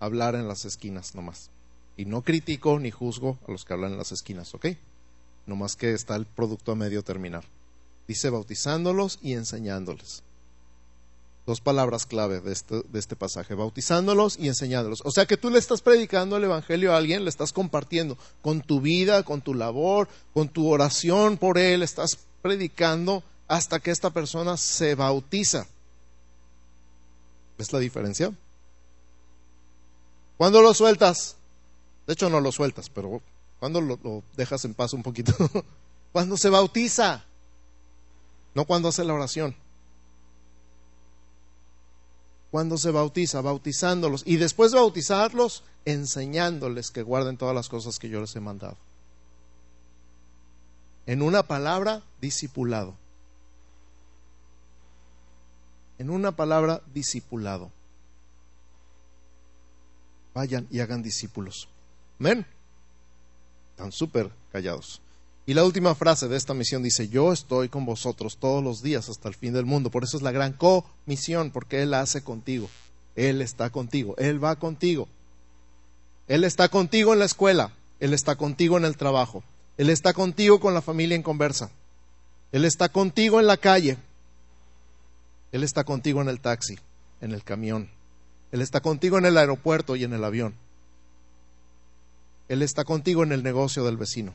hablar 0.00 0.34
en 0.34 0.48
las 0.48 0.64
esquinas 0.64 1.14
nomás. 1.14 1.50
Y 1.96 2.04
no 2.04 2.22
critico 2.22 2.78
ni 2.78 2.90
juzgo 2.90 3.38
a 3.46 3.52
los 3.52 3.64
que 3.64 3.74
hablan 3.74 3.92
en 3.92 3.98
las 3.98 4.12
esquinas, 4.12 4.54
¿ok? 4.54 4.66
Nomás 5.46 5.76
que 5.76 5.92
está 5.92 6.16
el 6.16 6.26
producto 6.26 6.72
a 6.72 6.76
medio 6.76 7.02
terminar. 7.02 7.44
Dice 8.08 8.30
bautizándolos 8.30 9.18
y 9.22 9.34
enseñándoles. 9.34 10.22
Dos 11.44 11.60
palabras 11.60 12.06
clave 12.06 12.40
de 12.40 12.52
este, 12.52 12.82
de 12.82 12.98
este, 12.98 13.16
pasaje, 13.16 13.54
bautizándolos 13.54 14.38
y 14.38 14.46
enseñándolos. 14.46 15.02
O 15.04 15.10
sea 15.10 15.26
que 15.26 15.36
tú 15.36 15.50
le 15.50 15.58
estás 15.58 15.82
predicando 15.82 16.36
el 16.36 16.44
Evangelio 16.44 16.92
a 16.92 16.98
alguien, 16.98 17.24
le 17.24 17.30
estás 17.30 17.52
compartiendo 17.52 18.16
con 18.42 18.60
tu 18.60 18.80
vida, 18.80 19.24
con 19.24 19.40
tu 19.40 19.52
labor, 19.52 20.08
con 20.32 20.48
tu 20.48 20.68
oración 20.68 21.36
por 21.38 21.58
él, 21.58 21.82
estás 21.82 22.18
predicando 22.42 23.24
hasta 23.48 23.80
que 23.80 23.90
esta 23.90 24.10
persona 24.10 24.56
se 24.56 24.94
bautiza. 24.94 25.66
¿Ves 27.58 27.72
la 27.72 27.80
diferencia? 27.80 28.32
¿Cuándo 30.36 30.62
lo 30.62 30.74
sueltas? 30.74 31.36
De 32.06 32.14
hecho 32.14 32.28
no 32.28 32.40
lo 32.40 32.52
sueltas, 32.52 32.90
pero 32.90 33.22
¿cuándo 33.60 33.80
lo, 33.80 33.98
lo 34.02 34.22
dejas 34.36 34.64
en 34.64 34.74
paz 34.74 34.92
un 34.92 35.02
poquito? 35.02 35.32
cuando 36.12 36.36
se 36.36 36.48
bautiza, 36.48 37.24
no 38.54 38.64
cuando 38.64 38.88
hace 38.88 39.04
la 39.04 39.14
oración. 39.14 39.56
cuando 42.52 42.76
se 42.76 42.90
bautiza, 42.90 43.40
bautizándolos 43.40 44.24
y 44.26 44.36
después 44.36 44.72
de 44.72 44.78
bautizarlos, 44.78 45.64
enseñándoles 45.86 46.90
que 46.90 47.00
guarden 47.02 47.38
todas 47.38 47.54
las 47.54 47.70
cosas 47.70 47.98
que 47.98 48.10
yo 48.10 48.20
les 48.20 48.36
he 48.36 48.40
mandado. 48.40 48.76
En 51.06 51.22
una 51.22 51.44
palabra, 51.44 52.02
discipulado. 52.20 52.94
En 55.96 56.10
una 56.10 56.32
palabra, 56.32 56.82
discipulado. 56.92 57.70
Vayan 60.34 60.68
y 60.70 60.80
hagan 60.80 61.02
discípulos. 61.02 61.70
Amén. 62.22 62.46
Están 63.72 63.90
súper 63.90 64.30
callados. 64.52 65.02
Y 65.44 65.54
la 65.54 65.64
última 65.64 65.92
frase 65.96 66.28
de 66.28 66.36
esta 66.36 66.54
misión 66.54 66.80
dice, 66.80 67.08
yo 67.08 67.32
estoy 67.32 67.68
con 67.68 67.84
vosotros 67.84 68.36
todos 68.36 68.62
los 68.62 68.80
días 68.80 69.08
hasta 69.08 69.28
el 69.28 69.34
fin 69.34 69.52
del 69.52 69.64
mundo. 69.64 69.90
Por 69.90 70.04
eso 70.04 70.18
es 70.18 70.22
la 70.22 70.30
gran 70.30 70.52
comisión, 70.52 71.50
porque 71.50 71.82
Él 71.82 71.92
hace 71.94 72.22
contigo. 72.22 72.70
Él 73.16 73.42
está 73.42 73.70
contigo, 73.70 74.14
Él 74.18 74.42
va 74.42 74.54
contigo. 74.54 75.08
Él 76.28 76.44
está 76.44 76.68
contigo 76.68 77.12
en 77.12 77.18
la 77.18 77.24
escuela, 77.24 77.72
Él 77.98 78.14
está 78.14 78.36
contigo 78.36 78.76
en 78.78 78.84
el 78.84 78.96
trabajo, 78.96 79.42
Él 79.76 79.90
está 79.90 80.12
contigo 80.12 80.60
con 80.60 80.74
la 80.74 80.80
familia 80.80 81.16
en 81.16 81.24
conversa, 81.24 81.72
Él 82.52 82.64
está 82.64 82.88
contigo 82.88 83.40
en 83.40 83.48
la 83.48 83.56
calle, 83.56 83.98
Él 85.50 85.64
está 85.64 85.82
contigo 85.82 86.22
en 86.22 86.28
el 86.28 86.38
taxi, 86.38 86.78
en 87.20 87.32
el 87.32 87.42
camión, 87.42 87.90
Él 88.52 88.60
está 88.60 88.80
contigo 88.80 89.18
en 89.18 89.24
el 89.24 89.36
aeropuerto 89.36 89.96
y 89.96 90.04
en 90.04 90.12
el 90.12 90.22
avión, 90.22 90.54
Él 92.48 92.62
está 92.62 92.84
contigo 92.84 93.22
en 93.22 93.32
el 93.32 93.42
negocio 93.42 93.84
del 93.84 93.96
vecino. 93.96 94.34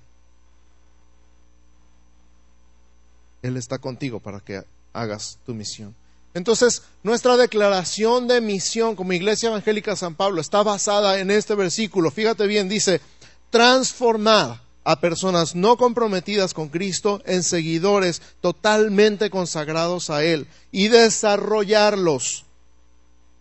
Él 3.41 3.57
está 3.57 3.77
contigo 3.77 4.19
para 4.19 4.39
que 4.39 4.63
hagas 4.93 5.37
tu 5.45 5.53
misión. 5.53 5.95
Entonces, 6.33 6.83
nuestra 7.03 7.37
declaración 7.37 8.27
de 8.27 8.41
misión 8.41 8.95
como 8.95 9.13
Iglesia 9.13 9.47
Evangélica 9.49 9.95
San 9.95 10.15
Pablo 10.15 10.41
está 10.41 10.63
basada 10.63 11.19
en 11.19 11.31
este 11.31 11.55
versículo. 11.55 12.11
Fíjate 12.11 12.45
bien, 12.47 12.69
dice, 12.69 13.01
transformar 13.49 14.61
a 14.83 14.99
personas 14.99 15.55
no 15.55 15.77
comprometidas 15.77 16.53
con 16.53 16.69
Cristo 16.69 17.21
en 17.25 17.43
seguidores 17.43 18.21
totalmente 18.41 19.29
consagrados 19.29 20.09
a 20.09 20.23
Él 20.23 20.47
y 20.71 20.87
desarrollarlos 20.87 22.45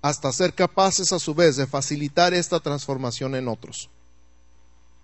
hasta 0.03 0.33
ser 0.33 0.55
capaces 0.55 1.13
a 1.13 1.19
su 1.19 1.35
vez 1.35 1.57
de 1.57 1.67
facilitar 1.67 2.35
esta 2.35 2.61
transformación 2.61 3.35
en 3.35 3.49
otros 3.49 3.91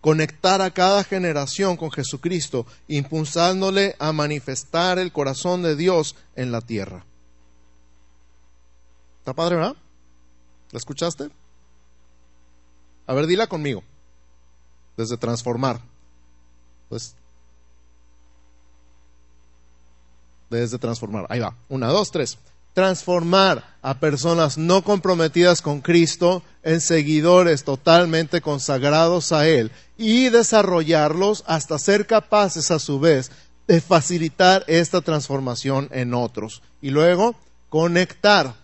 conectar 0.03 0.61
a 0.61 0.73
cada 0.73 1.05
generación 1.05 1.77
con 1.77 1.91
Jesucristo, 1.93 2.67
impulsándole 2.89 3.95
a 4.01 4.13
manifestar 4.13 4.99
el 4.99 5.13
corazón 5.13 5.63
de 5.63 5.77
Dios 5.77 6.17
en 6.35 6.51
la 6.51 6.61
tierra. 6.61 7.07
¿Está 9.21 9.33
padre, 9.33 9.57
verdad? 9.57 9.77
¿La 10.73 10.79
escuchaste? 10.79 11.31
A 13.07 13.15
ver, 13.15 13.27
dila 13.29 13.47
conmigo. 13.47 13.85
Desde 14.97 15.17
transformar. 15.17 15.81
Pues. 16.89 17.15
Desde 20.51 20.79
transformar. 20.79 21.27
Ahí 21.29 21.39
va. 21.39 21.55
Una, 21.69 21.87
dos, 21.87 22.11
tres 22.11 22.39
transformar 22.73 23.77
a 23.83 23.99
personas 23.99 24.57
no 24.57 24.83
comprometidas 24.83 25.61
con 25.61 25.81
Cristo 25.81 26.43
en 26.63 26.81
seguidores 26.81 27.65
totalmente 27.65 28.41
consagrados 28.41 29.33
a 29.33 29.47
Él 29.47 29.71
y 30.03 30.31
desarrollarlos 30.31 31.45
hasta 31.47 31.79
ser 31.79 32.09
capaces 32.09 32.73
a 32.73 32.81
su 32.81 32.99
vez 32.99 33.31
de 33.69 33.81
facilitar 33.81 34.65
esta 34.67 35.01
transformación 35.01 35.89
en 35.93 36.13
otros. 36.13 36.61
Y 36.81 36.91
luego 36.91 37.37
conectar 37.69 38.57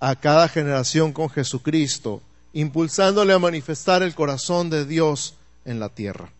a 0.00 0.16
cada 0.16 0.48
generación 0.48 1.12
con 1.12 1.28
Jesucristo, 1.28 2.22
impulsándole 2.54 3.34
a 3.34 3.38
manifestar 3.38 4.02
el 4.02 4.14
corazón 4.14 4.70
de 4.70 4.86
Dios 4.86 5.34
en 5.66 5.78
la 5.78 5.90
tierra. 5.90 6.32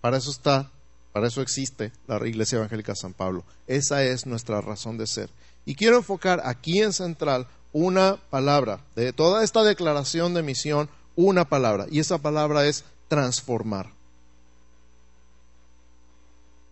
Para 0.00 0.18
eso 0.18 0.30
está, 0.30 0.70
para 1.12 1.26
eso 1.26 1.42
existe 1.42 1.90
la 2.06 2.24
Iglesia 2.24 2.58
Evangélica 2.58 2.94
San 2.94 3.12
Pablo. 3.12 3.42
Esa 3.66 4.04
es 4.04 4.24
nuestra 4.24 4.60
razón 4.60 4.98
de 4.98 5.08
ser. 5.08 5.30
Y 5.64 5.74
quiero 5.74 5.96
enfocar 5.96 6.42
aquí 6.44 6.80
en 6.80 6.92
central 6.92 7.48
una 7.72 8.18
palabra, 8.30 8.78
de 8.94 9.12
toda 9.12 9.42
esta 9.42 9.64
declaración 9.64 10.32
de 10.32 10.44
misión, 10.44 10.88
una 11.16 11.48
palabra, 11.48 11.86
y 11.90 11.98
esa 11.98 12.18
palabra 12.18 12.66
es 12.66 12.84
transformar. 13.08 13.92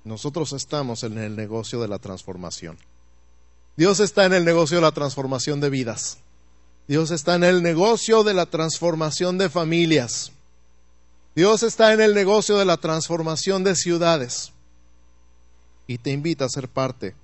Nosotros 0.04 0.52
estamos 0.52 1.02
en 1.02 1.18
el 1.18 1.34
negocio 1.34 1.80
de 1.80 1.88
la 1.88 1.98
transformación. 1.98 2.76
Dios 3.76 4.00
está 4.00 4.26
en 4.26 4.34
el 4.34 4.44
negocio 4.44 4.76
de 4.76 4.82
la 4.82 4.92
transformación 4.92 5.60
de 5.60 5.70
vidas. 5.70 6.18
Dios 6.86 7.10
está 7.10 7.34
en 7.34 7.44
el 7.44 7.62
negocio 7.62 8.22
de 8.22 8.34
la 8.34 8.46
transformación 8.46 9.38
de 9.38 9.48
familias. 9.48 10.32
Dios 11.34 11.62
está 11.62 11.92
en 11.92 12.00
el 12.00 12.14
negocio 12.14 12.58
de 12.58 12.66
la 12.66 12.76
transformación 12.76 13.64
de 13.64 13.74
ciudades. 13.74 14.52
Y 15.86 15.98
te 15.98 16.12
invita 16.12 16.44
a 16.44 16.50
ser 16.50 16.68
parte 16.68 17.14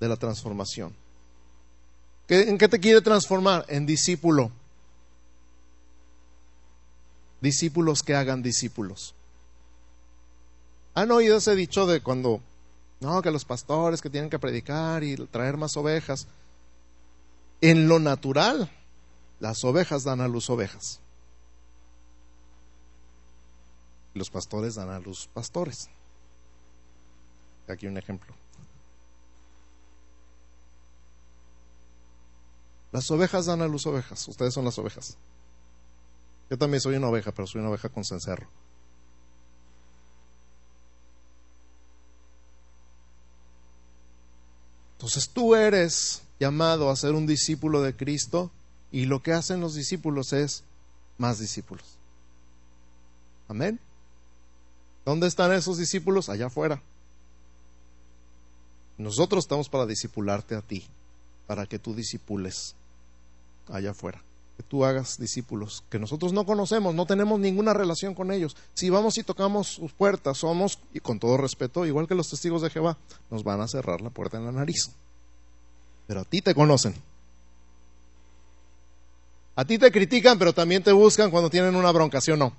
de 0.00 0.08
la 0.08 0.16
transformación. 0.16 0.94
¿En 2.28 2.58
qué 2.58 2.68
te 2.68 2.78
quiere 2.78 3.00
transformar? 3.00 3.64
En 3.68 3.86
discípulo. 3.86 4.50
Discípulos 7.40 8.02
que 8.02 8.14
hagan 8.14 8.42
discípulos. 8.42 9.14
¿Han 10.94 11.10
oído 11.12 11.36
ese 11.36 11.54
dicho 11.54 11.86
de 11.86 12.00
cuando, 12.00 12.40
no, 13.00 13.22
que 13.22 13.30
los 13.30 13.44
pastores 13.44 14.02
que 14.02 14.10
tienen 14.10 14.30
que 14.30 14.38
predicar 14.38 15.04
y 15.04 15.16
traer 15.28 15.56
más 15.56 15.76
ovejas? 15.76 16.26
En 17.60 17.88
lo 17.88 18.00
natural, 18.00 18.70
las 19.40 19.62
ovejas 19.64 20.04
dan 20.04 20.20
a 20.20 20.28
luz 20.28 20.50
ovejas. 20.50 21.00
Los 24.14 24.30
pastores 24.30 24.74
dan 24.74 24.90
a 24.90 24.98
luz 24.98 25.28
pastores. 25.32 25.88
Aquí 27.68 27.86
un 27.86 27.98
ejemplo. 27.98 28.34
Las 32.90 33.10
ovejas 33.10 33.46
dan 33.46 33.62
a 33.62 33.68
luz 33.68 33.86
ovejas. 33.86 34.26
Ustedes 34.26 34.54
son 34.54 34.64
las 34.64 34.78
ovejas. 34.78 35.16
Yo 36.50 36.56
también 36.56 36.80
soy 36.80 36.96
una 36.96 37.08
oveja, 37.08 37.32
pero 37.32 37.46
soy 37.46 37.60
una 37.60 37.70
oveja 37.70 37.88
con 37.88 38.04
cencerro. 38.04 38.48
Entonces 44.98 45.28
tú 45.28 45.54
eres 45.54 46.22
llamado 46.40 46.90
a 46.90 46.96
ser 46.96 47.12
un 47.14 47.26
discípulo 47.26 47.82
de 47.82 47.94
Cristo 47.94 48.50
y 48.90 49.04
lo 49.04 49.22
que 49.22 49.32
hacen 49.32 49.60
los 49.60 49.74
discípulos 49.74 50.32
es 50.32 50.64
más 51.18 51.38
discípulos. 51.38 51.84
Amén. 53.46 53.78
¿Dónde 55.04 55.26
están 55.26 55.52
esos 55.52 55.78
discípulos? 55.78 56.28
Allá 56.28 56.46
afuera. 56.46 56.82
Nosotros 58.98 59.44
estamos 59.44 59.68
para 59.68 59.86
discipularte 59.86 60.56
a 60.56 60.62
ti, 60.62 60.84
para 61.46 61.66
que 61.66 61.78
tú 61.78 61.94
discipules 61.94 62.74
allá 63.68 63.92
afuera. 63.92 64.22
Que 64.58 64.64
tú 64.64 64.84
hagas 64.84 65.18
discípulos 65.18 65.84
que 65.88 66.00
nosotros 66.00 66.32
no 66.32 66.44
conocemos, 66.44 66.94
no 66.94 67.06
tenemos 67.06 67.40
ninguna 67.40 67.72
relación 67.72 68.14
con 68.14 68.32
ellos. 68.32 68.56
Si 68.74 68.90
vamos 68.90 69.16
y 69.16 69.22
tocamos 69.22 69.68
sus 69.68 69.92
puertas, 69.92 70.38
somos, 70.38 70.80
y 70.92 71.00
con 71.00 71.18
todo 71.18 71.36
respeto, 71.36 71.86
igual 71.86 72.06
que 72.06 72.16
los 72.16 72.28
testigos 72.28 72.60
de 72.60 72.68
Jehová, 72.68 72.98
nos 73.30 73.44
van 73.44 73.60
a 73.60 73.68
cerrar 73.68 74.00
la 74.00 74.10
puerta 74.10 74.36
en 74.36 74.44
la 74.44 74.52
nariz. 74.52 74.90
Pero 76.08 76.20
a 76.20 76.24
ti 76.24 76.42
te 76.42 76.54
conocen. 76.54 76.94
A 79.54 79.64
ti 79.64 79.78
te 79.78 79.90
critican, 79.90 80.38
pero 80.38 80.52
también 80.52 80.82
te 80.82 80.92
buscan 80.92 81.30
cuando 81.30 81.50
tienen 81.50 81.74
una 81.74 81.90
bronca, 81.92 82.20
¿sí 82.20 82.32
o 82.32 82.36
no? 82.36 82.52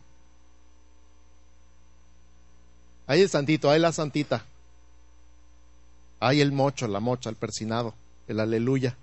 Hay 3.07 3.21
el 3.21 3.29
santito, 3.29 3.69
hay 3.69 3.79
la 3.79 3.91
santita. 3.91 4.45
Hay 6.19 6.41
el 6.41 6.51
mocho, 6.51 6.87
la 6.87 6.99
mocha, 6.99 7.29
el 7.29 7.35
persinado, 7.35 7.93
el 8.27 8.39
aleluya. 8.39 8.97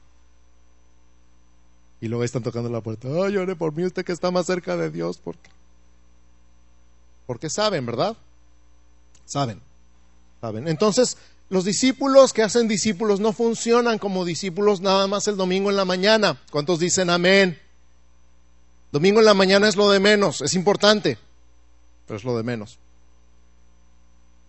Y 2.01 2.09
luego 2.09 2.25
están 2.25 2.43
tocando 2.43 2.69
la 2.69 2.81
puerta. 2.81 3.09
Ay, 3.09 3.37
ore 3.37 3.57
por 3.57 3.73
mí, 3.73 3.85
usted 3.85 4.05
que 4.05 4.13
está 4.13 4.31
más 4.31 4.47
cerca 4.47 4.77
de 4.77 4.91
Dios. 4.91 5.19
Porque, 5.19 5.51
porque 7.27 7.51
saben, 7.51 7.87
¿verdad? 7.87 8.17
Saben. 9.25 9.61
Saben. 10.41 10.69
Entonces, 10.69 11.17
los 11.49 11.65
discípulos 11.65 12.33
que 12.33 12.43
hacen 12.43 12.69
discípulos 12.69 13.21
no 13.21 13.33
funcionan 13.33 13.99
como 13.99 14.25
discípulos 14.25 14.81
nada 14.81 15.07
más 15.07 15.29
el 15.29 15.37
domingo 15.37 15.71
en 15.71 15.77
la 15.77 15.85
mañana. 15.85 16.41
¿Cuántos 16.51 16.81
dicen 16.81 17.09
amén? 17.09 17.59
Domingo 18.93 19.21
en 19.21 19.27
la 19.27 19.35
mañana 19.35 19.69
es 19.69 19.77
lo 19.77 19.91
de 19.91 20.01
menos, 20.01 20.41
es 20.41 20.55
importante, 20.55 21.19
pero 22.07 22.17
es 22.17 22.25
lo 22.25 22.37
de 22.37 22.43
menos. 22.43 22.79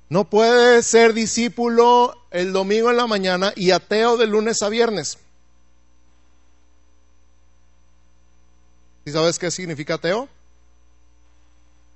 No 0.10 0.30
puede 0.30 0.82
ser 0.84 1.14
discípulo 1.14 2.16
el 2.32 2.54
domingo 2.54 2.90
en 2.90 2.98
la 2.98 3.08
mañana 3.08 3.52
y 3.56 3.72
ateo 3.72 4.16
de 4.18 4.26
lunes 4.26 4.62
a 4.62 4.70
viernes. 4.70 5.18
¿Sí 9.08 9.14
sabes 9.14 9.40
qué 9.40 9.50
significa 9.52 9.94
ateo? 9.94 10.28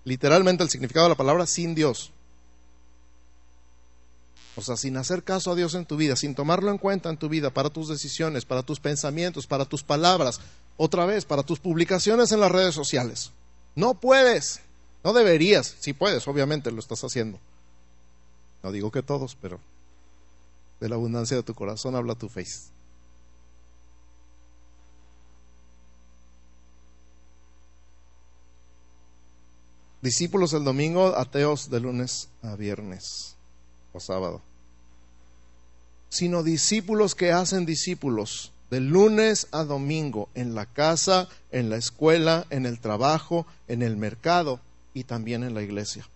Literalmente 0.05 0.64
el 0.64 0.70
significado 0.70 1.07
de 1.07 1.09
la 1.09 1.18
palabra 1.18 1.45
sin 1.45 1.76
Dios. 1.76 2.14
O 4.55 4.62
sea, 4.62 4.78
sin 4.78 4.95
hacer 4.95 5.22
caso 5.22 5.51
a 5.51 5.55
Dios 5.55 5.76
en 5.76 5.86
tu 5.86 5.97
vida, 5.97 6.16
sin 6.16 6.36
tomarlo 6.36 6.72
en 6.72 6.78
cuenta 6.78 7.09
en 7.09 7.18
tu 7.18 7.28
vida 7.28 7.49
para 7.49 7.70
tus 7.70 7.89
decisiones, 7.89 8.45
para 8.45 8.64
tus 8.64 8.80
pensamientos, 8.80 9.45
para 9.45 9.66
tus 9.66 9.84
palabras, 9.84 10.39
otra 10.78 11.05
vez, 11.05 11.26
para 11.26 11.43
tus 11.43 11.59
publicaciones 11.59 12.32
en 12.32 12.39
las 12.39 12.49
redes 12.49 12.74
sociales. 12.74 13.32
No 13.76 13.95
puedes, 13.95 14.62
no 15.03 15.12
deberías, 15.12 15.76
si 15.82 15.91
puedes, 15.91 16.26
obviamente 16.30 16.72
lo 16.72 16.80
estás 16.80 17.03
haciendo. 17.03 17.41
No 18.64 18.72
digo 18.72 18.89
que 18.89 19.03
todos, 19.03 19.36
pero 19.36 19.59
de 20.80 20.88
la 20.88 20.95
abundancia 20.95 21.36
de 21.36 21.43
tu 21.43 21.55
corazón 21.55 21.93
habla 21.93 22.16
tu 22.16 22.30
face. 22.30 22.70
Discípulos 30.02 30.54
el 30.54 30.64
domingo, 30.64 31.16
ateos 31.16 31.70
de 31.70 31.80
lunes 31.80 32.30
a 32.41 32.56
viernes 32.56 33.36
o 33.93 33.99
sábado. 33.99 34.41
Sino 36.10 36.43
discípulos 36.43 37.14
que 37.14 37.32
hacen 37.32 37.66
discípulos 37.66 38.52
de 38.72 38.80
lunes 38.80 39.47
a 39.52 39.64
domingo 39.64 40.30
en 40.34 40.56
la 40.56 40.66
casa, 40.66 41.30
en 41.52 41.70
la 41.70 41.78
escuela, 41.78 42.47
en 42.49 42.66
el 42.66 42.80
trabajo, 42.80 43.45
en 43.68 43.82
el 43.84 43.95
mercado 43.95 44.60
y 44.93 45.04
también 45.04 45.43
en 45.43 45.54
la 45.54 45.62
iglesia. 45.62 46.08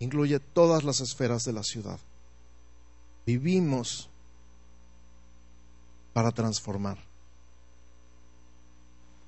Incluye 0.00 0.38
todas 0.40 0.84
las 0.84 1.00
esferas 1.00 1.44
de 1.44 1.52
la 1.52 1.62
ciudad. 1.62 1.98
Vivimos 3.24 4.10
para 6.12 6.30
transformar. 6.30 6.98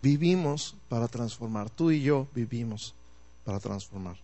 Vivimos 0.02 0.76
para 0.88 1.08
transformar. 1.08 1.70
Tú 1.70 1.90
y 1.90 2.02
yo 2.02 2.28
vivimos 2.34 2.94
para 3.46 3.60
transformar. 3.60 4.16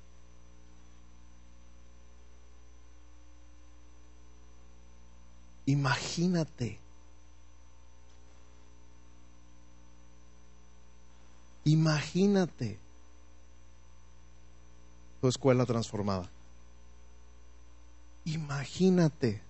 Imagínate. 5.65 6.81
Imagínate 11.65 12.81
tu 15.21 15.29
escuela 15.29 15.65
transformada. 15.65 16.29
Imagínate 18.25 19.41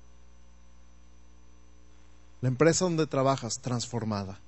la 2.43 2.49
empresa 2.49 2.85
donde 2.85 3.07
trabajas 3.07 3.61
transformada. 3.61 4.39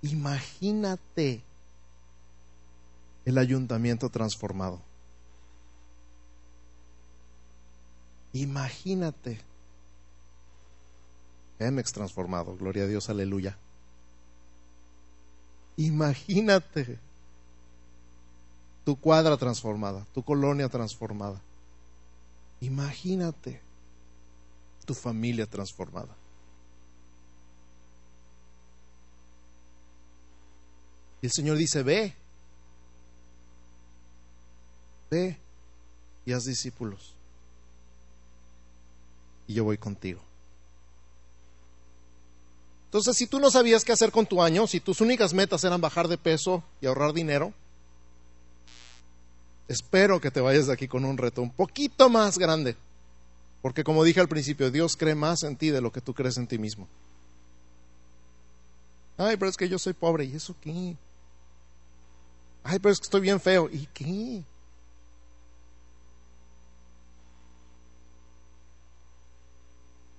Imagínate 0.00 1.44
el 3.24 3.38
ayuntamiento 3.38 4.08
transformado. 4.08 4.80
Imagínate. 8.32 9.40
Emex 11.58 11.92
transformado, 11.92 12.56
gloria 12.56 12.84
a 12.84 12.86
Dios, 12.86 13.10
aleluya. 13.10 13.58
Imagínate 15.76 16.98
tu 18.84 18.96
cuadra 18.96 19.36
transformada, 19.36 20.06
tu 20.14 20.22
colonia 20.22 20.68
transformada. 20.68 21.40
Imagínate 22.60 23.60
tu 24.86 24.94
familia 24.94 25.46
transformada. 25.46 26.16
Y 31.22 31.26
el 31.26 31.32
Señor 31.32 31.58
dice, 31.58 31.82
ve, 31.82 32.14
ve 35.10 35.38
y 36.24 36.32
haz 36.32 36.44
discípulos. 36.44 37.14
Y 39.46 39.54
yo 39.54 39.64
voy 39.64 39.78
contigo. 39.78 40.20
Entonces, 42.86 43.16
si 43.16 43.26
tú 43.26 43.38
no 43.38 43.50
sabías 43.50 43.84
qué 43.84 43.92
hacer 43.92 44.10
con 44.10 44.26
tu 44.26 44.42
año, 44.42 44.66
si 44.66 44.80
tus 44.80 45.00
únicas 45.00 45.32
metas 45.32 45.62
eran 45.62 45.80
bajar 45.80 46.08
de 46.08 46.18
peso 46.18 46.64
y 46.80 46.86
ahorrar 46.86 47.12
dinero, 47.12 47.52
espero 49.68 50.20
que 50.20 50.30
te 50.30 50.40
vayas 50.40 50.66
de 50.66 50.72
aquí 50.72 50.88
con 50.88 51.04
un 51.04 51.16
reto 51.16 51.42
un 51.42 51.52
poquito 51.52 52.08
más 52.08 52.38
grande. 52.38 52.76
Porque 53.62 53.84
como 53.84 54.02
dije 54.02 54.20
al 54.20 54.28
principio, 54.28 54.70
Dios 54.70 54.96
cree 54.96 55.14
más 55.14 55.42
en 55.42 55.56
ti 55.56 55.70
de 55.70 55.80
lo 55.80 55.92
que 55.92 56.00
tú 56.00 56.14
crees 56.14 56.36
en 56.38 56.46
ti 56.46 56.58
mismo. 56.58 56.88
Ay, 59.16 59.36
pero 59.36 59.50
es 59.50 59.56
que 59.56 59.68
yo 59.68 59.78
soy 59.78 59.92
pobre. 59.92 60.24
¿Y 60.24 60.34
eso 60.34 60.56
qué? 60.60 60.96
Ay, 62.64 62.78
pero 62.78 62.92
es 62.92 62.98
que 62.98 63.04
estoy 63.04 63.20
bien 63.20 63.38
feo. 63.38 63.68
¿Y 63.70 63.86
qué? 63.92 64.42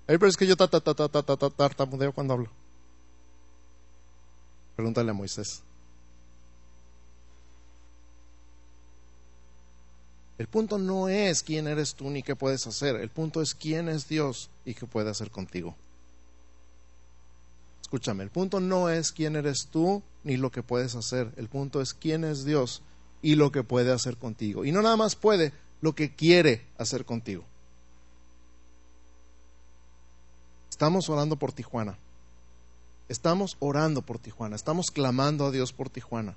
Ay, 0.08 0.18
pero 0.18 0.28
es 0.28 0.38
que 0.38 0.48
yo 0.48 0.56
tartamudeo 0.56 2.14
cuando 2.14 2.34
hablo. 2.34 2.50
Pregúntale 4.76 5.12
a 5.12 5.14
Moisés. 5.14 5.62
El 10.38 10.48
punto 10.48 10.80
no 10.80 11.08
es 11.08 11.44
quién 11.44 11.68
eres 11.68 11.94
tú 11.94 12.10
ni 12.10 12.24
qué 12.24 12.36
puedes 12.36 12.66
hacer. 12.66 12.96
El 12.96 13.10
punto 13.10 13.44
es 13.44 13.54
quién 13.54 13.88
es 13.88 14.08
Dios 14.08 14.50
y 14.66 14.74
qué 14.74 14.88
puede 14.88 15.12
hacer 15.12 15.30
contigo. 15.30 15.76
Escúchame, 17.82 18.24
el 18.24 18.32
punto 18.32 18.60
no 18.60 18.90
es 18.90 19.12
quién 19.12 19.36
eres 19.36 19.68
tú 19.68 20.02
ni 20.24 20.38
lo 20.38 20.52
que 20.52 20.64
puedes 20.64 20.96
hacer. 20.96 21.32
El 21.38 21.48
punto 21.48 21.80
es 21.80 21.94
quién 21.94 22.24
es 22.24 22.44
Dios 22.44 22.82
y 23.22 23.36
lo 23.36 23.52
que 23.52 23.64
puede 23.64 23.92
hacer 23.92 24.18
contigo. 24.18 24.66
Y 24.66 24.72
no 24.72 24.82
nada 24.82 24.98
más 24.98 25.16
puede, 25.16 25.54
lo 25.80 25.94
que 25.94 26.16
quiere 26.16 26.66
hacer 26.78 27.06
contigo. 27.06 27.44
Estamos 30.82 31.10
orando 31.10 31.36
por 31.36 31.52
Tijuana. 31.52 31.96
Estamos 33.08 33.56
orando 33.60 34.02
por 34.02 34.18
Tijuana. 34.18 34.56
Estamos 34.56 34.90
clamando 34.90 35.46
a 35.46 35.52
Dios 35.52 35.74
por 35.74 35.92
Tijuana. 35.92 36.36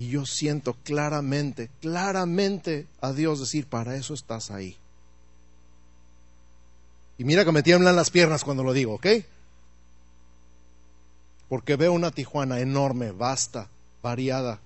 Y 0.00 0.08
yo 0.08 0.26
siento 0.26 0.74
claramente, 0.82 1.70
claramente 1.80 2.88
a 3.00 3.12
Dios 3.12 3.38
decir, 3.38 3.68
para 3.68 3.94
eso 3.94 4.14
estás 4.14 4.50
ahí. 4.50 4.78
Y 7.18 7.22
mira 7.22 7.44
que 7.44 7.52
me 7.52 7.62
tiemblan 7.62 7.94
las 7.94 8.10
piernas 8.10 8.42
cuando 8.42 8.64
lo 8.64 8.72
digo, 8.72 8.94
¿ok? 8.94 9.06
Porque 11.48 11.76
veo 11.76 11.92
una 11.92 12.10
Tijuana 12.10 12.58
enorme, 12.58 13.12
vasta, 13.12 13.68
variada. 14.02 14.58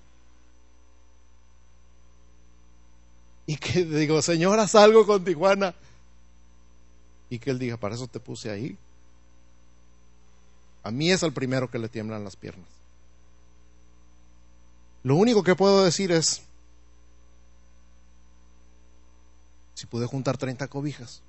Y 3.44 3.58
que 3.58 3.84
digo, 3.84 4.22
Señora, 4.22 4.66
salgo 4.66 5.04
con 5.04 5.22
Tijuana. 5.22 5.74
Y 7.30 7.38
que 7.38 7.50
Él 7.50 7.58
diga, 7.58 7.76
para 7.76 7.94
eso 7.94 8.06
te 8.06 8.20
puse 8.20 8.50
ahí. 8.50 8.76
A 10.82 10.90
mí 10.90 11.10
es 11.10 11.22
el 11.22 11.32
primero 11.32 11.70
que 11.70 11.78
le 11.78 11.88
tiemblan 11.88 12.24
las 12.24 12.36
piernas. 12.36 12.68
Lo 15.02 15.16
único 15.16 15.42
que 15.42 15.54
puedo 15.54 15.84
decir 15.84 16.12
es, 16.12 16.42
si 19.74 19.86
pude 19.86 20.06
juntar 20.06 20.38
30 20.38 20.66
cobijas, 20.68 21.22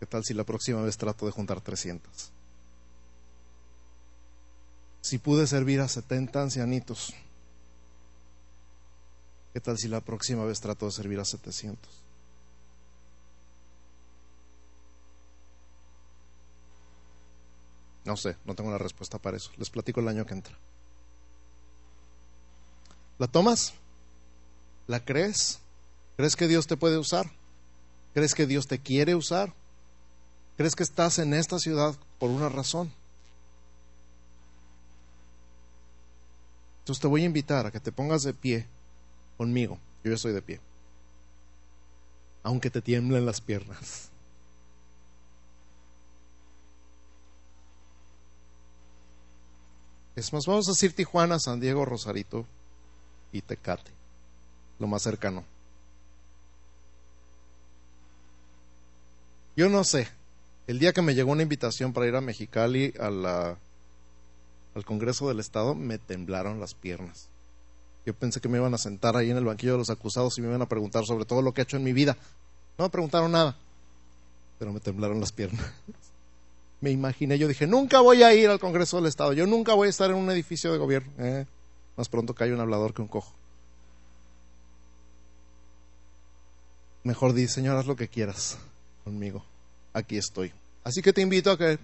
¿qué 0.00 0.06
tal 0.06 0.24
si 0.24 0.34
la 0.34 0.44
próxima 0.44 0.82
vez 0.82 0.96
trato 0.96 1.26
de 1.26 1.32
juntar 1.32 1.60
300? 1.60 2.32
Si 5.00 5.18
pude 5.18 5.46
servir 5.46 5.80
a 5.80 5.88
70 5.88 6.42
ancianitos, 6.42 7.14
¿qué 9.52 9.60
tal 9.60 9.78
si 9.78 9.88
la 9.88 10.00
próxima 10.00 10.44
vez 10.44 10.60
trato 10.60 10.86
de 10.86 10.92
servir 10.92 11.18
a 11.18 11.24
700? 11.24 11.90
No 18.04 18.16
sé, 18.16 18.36
no 18.44 18.54
tengo 18.54 18.70
la 18.70 18.78
respuesta 18.78 19.18
para 19.18 19.36
eso. 19.36 19.50
Les 19.56 19.70
platico 19.70 20.00
el 20.00 20.08
año 20.08 20.26
que 20.26 20.34
entra. 20.34 20.56
¿La 23.18 23.28
tomas? 23.28 23.74
¿La 24.86 25.04
crees? 25.04 25.60
¿Crees 26.16 26.36
que 26.36 26.48
Dios 26.48 26.66
te 26.66 26.76
puede 26.76 26.98
usar? 26.98 27.30
¿Crees 28.14 28.34
que 28.34 28.46
Dios 28.46 28.66
te 28.66 28.78
quiere 28.78 29.14
usar? 29.14 29.54
¿Crees 30.56 30.74
que 30.74 30.82
estás 30.82 31.18
en 31.18 31.32
esta 31.34 31.58
ciudad 31.58 31.94
por 32.18 32.30
una 32.30 32.48
razón? 32.48 32.92
Entonces 36.80 37.00
te 37.00 37.06
voy 37.06 37.22
a 37.22 37.26
invitar 37.26 37.66
a 37.66 37.70
que 37.70 37.80
te 37.80 37.92
pongas 37.92 38.24
de 38.24 38.34
pie 38.34 38.66
conmigo. 39.36 39.78
Yo 40.02 40.10
ya 40.10 40.16
estoy 40.16 40.32
de 40.32 40.42
pie. 40.42 40.60
Aunque 42.42 42.70
te 42.70 42.82
tiemblen 42.82 43.24
las 43.24 43.40
piernas. 43.40 44.11
Es 50.14 50.32
más, 50.32 50.46
vamos 50.46 50.68
a 50.68 50.72
decir 50.72 50.94
Tijuana, 50.94 51.38
San 51.38 51.60
Diego, 51.60 51.84
Rosarito 51.84 52.46
y 53.32 53.40
Tecate, 53.40 53.90
lo 54.78 54.86
más 54.86 55.02
cercano. 55.02 55.44
Yo 59.56 59.68
no 59.68 59.84
sé, 59.84 60.08
el 60.66 60.78
día 60.78 60.92
que 60.92 61.02
me 61.02 61.14
llegó 61.14 61.32
una 61.32 61.42
invitación 61.42 61.92
para 61.92 62.06
ir 62.06 62.14
a 62.14 62.20
Mexicali 62.20 62.92
al 62.98 63.56
Congreso 64.84 65.28
del 65.28 65.40
Estado, 65.40 65.74
me 65.74 65.98
temblaron 65.98 66.60
las 66.60 66.74
piernas. 66.74 67.28
Yo 68.04 68.14
pensé 68.14 68.40
que 68.40 68.48
me 68.48 68.58
iban 68.58 68.74
a 68.74 68.78
sentar 68.78 69.16
ahí 69.16 69.30
en 69.30 69.36
el 69.36 69.44
banquillo 69.44 69.72
de 69.72 69.78
los 69.78 69.90
acusados 69.90 70.36
y 70.36 70.42
me 70.42 70.48
iban 70.48 70.62
a 70.62 70.68
preguntar 70.68 71.04
sobre 71.06 71.24
todo 71.24 71.40
lo 71.40 71.52
que 71.54 71.60
he 71.60 71.64
hecho 71.64 71.76
en 71.76 71.84
mi 71.84 71.92
vida. 71.92 72.16
No 72.78 72.84
me 72.84 72.90
preguntaron 72.90 73.32
nada, 73.32 73.56
pero 74.58 74.72
me 74.72 74.80
temblaron 74.80 75.20
las 75.20 75.32
piernas. 75.32 75.64
Me 76.82 76.90
imaginé, 76.90 77.38
yo 77.38 77.46
dije, 77.46 77.68
nunca 77.68 78.00
voy 78.00 78.24
a 78.24 78.34
ir 78.34 78.50
al 78.50 78.58
Congreso 78.58 78.96
del 78.96 79.06
Estado, 79.06 79.32
yo 79.32 79.46
nunca 79.46 79.72
voy 79.72 79.86
a 79.86 79.90
estar 79.90 80.10
en 80.10 80.16
un 80.16 80.28
edificio 80.32 80.72
de 80.72 80.78
gobierno. 80.78 81.12
Eh, 81.16 81.46
más 81.96 82.08
pronto 82.08 82.34
hay 82.40 82.50
un 82.50 82.58
hablador 82.58 82.92
que 82.92 83.02
un 83.02 83.08
cojo. 83.08 83.32
Mejor 87.04 87.34
di, 87.34 87.46
Señor, 87.46 87.76
haz 87.76 87.86
lo 87.86 87.94
que 87.94 88.08
quieras 88.08 88.58
conmigo. 89.04 89.44
Aquí 89.92 90.16
estoy. 90.18 90.52
Así 90.82 91.02
que 91.02 91.12
te 91.12 91.20
invito 91.20 91.52
a 91.52 91.56
que 91.56 91.78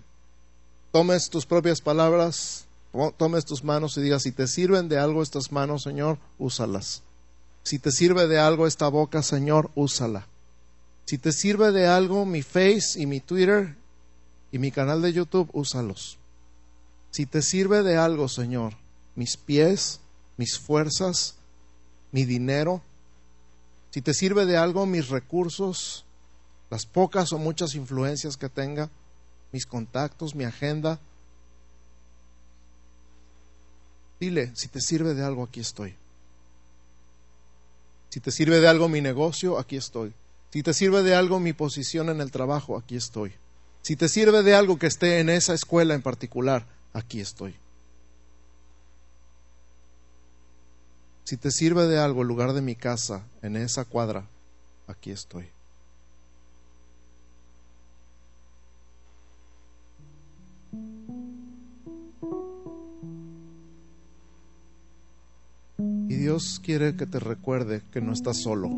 tomes 0.90 1.30
tus 1.30 1.46
propias 1.46 1.80
palabras, 1.80 2.66
tomes 3.16 3.44
tus 3.44 3.62
manos 3.62 3.96
y 3.96 4.00
digas, 4.00 4.24
si 4.24 4.32
te 4.32 4.48
sirven 4.48 4.88
de 4.88 4.98
algo 4.98 5.22
estas 5.22 5.52
manos, 5.52 5.84
Señor, 5.84 6.18
úsalas. 6.38 7.04
Si 7.62 7.78
te 7.78 7.92
sirve 7.92 8.26
de 8.26 8.40
algo 8.40 8.66
esta 8.66 8.88
boca, 8.88 9.22
Señor, 9.22 9.70
úsala. 9.76 10.26
Si 11.04 11.18
te 11.18 11.30
sirve 11.30 11.70
de 11.70 11.86
algo 11.86 12.26
mi 12.26 12.42
Face 12.42 13.00
y 13.00 13.06
mi 13.06 13.20
Twitter 13.20 13.76
y 14.50 14.58
mi 14.58 14.70
canal 14.70 15.02
de 15.02 15.12
YouTube, 15.12 15.50
úsalos. 15.52 16.18
Si 17.10 17.26
te 17.26 17.42
sirve 17.42 17.82
de 17.82 17.96
algo, 17.96 18.28
Señor, 18.28 18.74
mis 19.14 19.36
pies, 19.36 20.00
mis 20.36 20.58
fuerzas, 20.58 21.36
mi 22.12 22.24
dinero, 22.24 22.82
si 23.90 24.02
te 24.02 24.14
sirve 24.14 24.46
de 24.46 24.56
algo 24.56 24.86
mis 24.86 25.08
recursos, 25.08 26.04
las 26.70 26.86
pocas 26.86 27.32
o 27.32 27.38
muchas 27.38 27.74
influencias 27.74 28.36
que 28.36 28.48
tenga, 28.48 28.90
mis 29.52 29.66
contactos, 29.66 30.34
mi 30.34 30.44
agenda, 30.44 31.00
dile, 34.20 34.52
si 34.54 34.68
te 34.68 34.80
sirve 34.80 35.14
de 35.14 35.24
algo, 35.24 35.44
aquí 35.44 35.60
estoy. 35.60 35.94
Si 38.10 38.20
te 38.20 38.30
sirve 38.30 38.60
de 38.60 38.68
algo 38.68 38.88
mi 38.88 39.00
negocio, 39.00 39.58
aquí 39.58 39.76
estoy. 39.76 40.12
Si 40.50 40.62
te 40.62 40.72
sirve 40.72 41.02
de 41.02 41.14
algo 41.14 41.40
mi 41.40 41.52
posición 41.52 42.08
en 42.08 42.20
el 42.20 42.30
trabajo, 42.30 42.76
aquí 42.76 42.96
estoy. 42.96 43.32
Si 43.82 43.96
te 43.96 44.08
sirve 44.08 44.42
de 44.42 44.54
algo 44.54 44.78
que 44.78 44.86
esté 44.86 45.20
en 45.20 45.28
esa 45.30 45.54
escuela 45.54 45.94
en 45.94 46.02
particular, 46.02 46.66
aquí 46.92 47.20
estoy. 47.20 47.56
Si 51.24 51.36
te 51.36 51.50
sirve 51.50 51.86
de 51.86 51.98
algo 51.98 52.22
el 52.22 52.28
lugar 52.28 52.54
de 52.54 52.62
mi 52.62 52.74
casa, 52.74 53.26
en 53.42 53.56
esa 53.56 53.84
cuadra, 53.84 54.26
aquí 54.86 55.10
estoy. 55.10 55.50
Y 66.08 66.14
Dios 66.16 66.60
quiere 66.64 66.96
que 66.96 67.06
te 67.06 67.20
recuerde 67.20 67.82
que 67.92 68.00
no 68.00 68.12
estás 68.12 68.38
solo, 68.38 68.70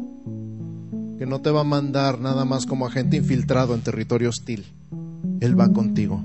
que 1.20 1.26
no 1.26 1.42
te 1.42 1.50
va 1.50 1.60
a 1.60 1.64
mandar 1.64 2.18
nada 2.18 2.46
más 2.46 2.64
como 2.64 2.86
agente 2.86 3.18
infiltrado 3.18 3.74
en 3.74 3.82
territorio 3.82 4.30
hostil. 4.30 4.64
Él 5.40 5.60
va 5.60 5.70
contigo. 5.70 6.24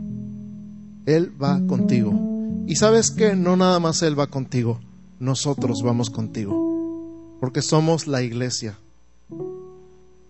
Él 1.05 1.33
va 1.43 1.59
contigo. 1.67 2.17
Y 2.65 2.77
sabes 2.77 3.11
que 3.11 3.35
no 3.35 3.57
nada 3.57 3.81
más 3.81 4.01
Él 4.03 4.17
va 4.17 4.27
contigo, 4.27 4.79
nosotros 5.19 5.81
vamos 5.83 6.09
contigo, 6.09 7.35
porque 7.41 7.61
somos 7.61 8.07
la 8.07 8.23
iglesia, 8.23 8.77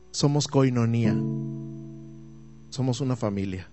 somos 0.10 0.48
coinonía, 0.48 1.16
somos 2.72 3.02
una 3.02 3.16
familia. 3.16 3.70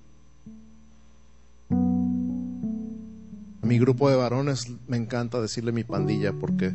A 3.62 3.66
mi 3.66 3.78
grupo 3.78 4.10
de 4.10 4.16
varones 4.16 4.70
me 4.86 4.98
encanta 4.98 5.40
decirle 5.40 5.72
mi 5.72 5.84
pandilla 5.84 6.34
porque 6.34 6.74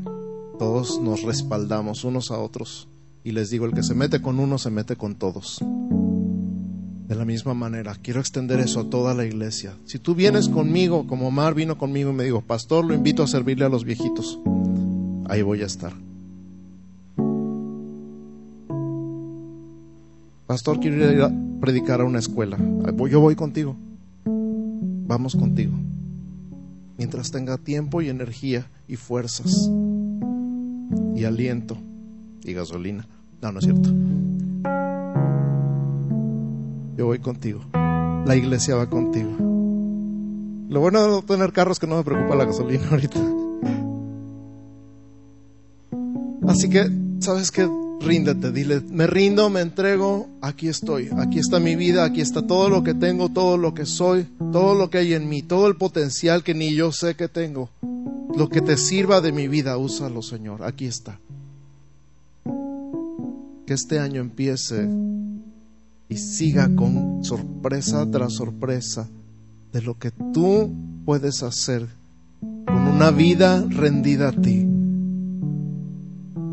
todos 0.58 1.00
nos 1.00 1.22
respaldamos 1.22 2.04
unos 2.04 2.32
a 2.32 2.40
otros 2.40 2.90
y 3.28 3.34
les 3.34 3.50
digo, 3.50 3.66
el 3.66 3.74
que 3.74 3.84
se 3.84 3.94
mete 3.94 4.22
con 4.22 4.40
uno 4.40 4.58
se 4.58 4.72
mete 4.72 4.96
con 4.96 5.16
todos. 5.16 5.60
De 7.10 7.14
la 7.14 7.26
misma 7.26 7.54
manera, 7.54 7.94
quiero 8.02 8.22
extender 8.22 8.62
eso 8.62 8.80
a 8.80 8.90
toda 8.90 9.14
la 9.14 9.26
iglesia. 9.26 9.74
Si 9.84 10.00
tú 10.00 10.16
vienes 10.16 10.48
conmigo, 10.48 11.06
como 11.08 11.28
Omar 11.28 11.54
vino 11.54 11.78
conmigo 11.78 12.12
y 12.12 12.14
me 12.14 12.24
dijo, 12.24 12.40
pastor, 12.40 12.86
lo 12.86 12.94
invito 12.94 13.24
a 13.24 13.28
servirle 13.28 13.66
a 13.66 13.70
los 13.70 13.84
viejitos, 13.84 14.40
ahí 15.28 15.42
voy 15.42 15.62
a 15.62 15.66
estar. 15.66 15.92
Pastor, 20.46 20.80
quiero 20.80 21.12
ir 21.12 21.22
a 21.22 21.30
predicar 21.60 22.00
a 22.00 22.06
una 22.06 22.20
escuela. 22.20 22.58
Yo 23.10 23.20
voy 23.20 23.36
contigo. 23.36 23.76
Vamos 24.24 25.36
contigo. 25.36 25.74
Mientras 26.98 27.30
tenga 27.30 27.58
tiempo 27.58 28.02
y 28.02 28.08
energía 28.08 28.68
y 28.88 28.96
fuerzas 28.96 29.70
y 31.14 31.26
aliento 31.26 31.78
y 32.46 32.54
gasolina. 32.54 33.06
No, 33.42 33.52
no 33.52 33.60
es 33.60 33.66
cierto 33.66 33.90
yo 36.98 37.06
voy 37.06 37.20
contigo. 37.20 37.62
La 38.26 38.36
iglesia 38.36 38.76
va 38.76 38.90
contigo. 38.90 39.30
Lo 40.70 40.82
bueno 40.82 41.04
de 41.04 41.10
no 41.10 41.22
tener 41.22 41.54
carros 41.54 41.78
es 41.78 41.80
que 41.80 41.88
no 41.88 41.96
me 41.96 42.04
preocupa 42.04 42.36
la 42.36 42.46
gasolina 42.46 42.88
ahorita. 42.92 43.20
Así 46.48 46.70
que, 46.70 46.90
¿sabes 47.20 47.52
qué? 47.52 47.70
Ríndete, 48.00 48.52
dile, 48.52 48.82
me 48.82 49.08
rindo, 49.08 49.50
me 49.50 49.62
entrego, 49.62 50.28
aquí 50.42 50.68
estoy, 50.68 51.10
aquí 51.18 51.40
está 51.40 51.60
mi 51.60 51.76
vida, 51.76 52.06
aquí 52.06 52.22
está 52.22 52.46
todo 52.46 52.70
lo 52.70 52.84
que 52.84 52.94
tengo, 52.94 53.30
todo 53.30 53.58
lo 53.58 53.74
que 53.74 53.86
soy, 53.86 54.28
todo 54.52 54.76
lo 54.76 54.90
que 54.90 55.00
hay 55.00 55.14
en 55.14 55.28
mí, 55.28 55.42
todo 55.42 55.68
el 55.68 55.76
potencial 55.76 56.44
que 56.44 56.54
ni 56.54 56.74
yo 56.74 56.92
sé 56.92 57.16
que 57.16 57.28
tengo. 57.28 57.70
Lo 58.36 58.50
que 58.50 58.62
te 58.62 58.78
sirva 58.78 59.20
de 59.20 59.32
mi 59.32 59.48
vida, 59.48 59.78
úsalo, 59.78 60.22
Señor, 60.22 60.64
aquí 60.64 60.86
está. 60.86 61.20
Que 63.68 63.76
este 63.76 64.00
año 64.00 64.22
empiece 64.22 64.90
y 66.10 66.18
siga 66.18 66.74
con 66.76 67.24
sorpresa 67.24 68.10
tras 68.10 68.34
sorpresa 68.34 69.08
de 69.74 69.82
lo 69.82 70.00
que 70.00 70.12
tú 70.12 70.74
puedes 71.06 71.44
hacer 71.44 71.88
con 72.66 72.88
una 72.88 73.12
vida 73.12 73.64
rendida 73.70 74.30
a 74.30 74.32
ti. 74.32 74.66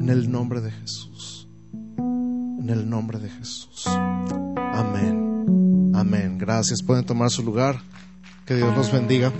En 0.00 0.08
el 0.08 0.30
nombre 0.30 0.60
de 0.60 0.72
Jesús. 0.72 1.48
En 1.96 2.68
el 2.68 2.90
nombre 2.90 3.20
de 3.20 3.30
Jesús. 3.30 3.86
Amén. 3.86 5.92
Amén. 5.94 6.36
Gracias. 6.36 6.82
Pueden 6.82 7.06
tomar 7.06 7.30
su 7.30 7.42
lugar. 7.42 7.80
Que 8.44 8.56
Dios 8.56 8.76
los 8.76 8.92
bendiga. 8.92 9.32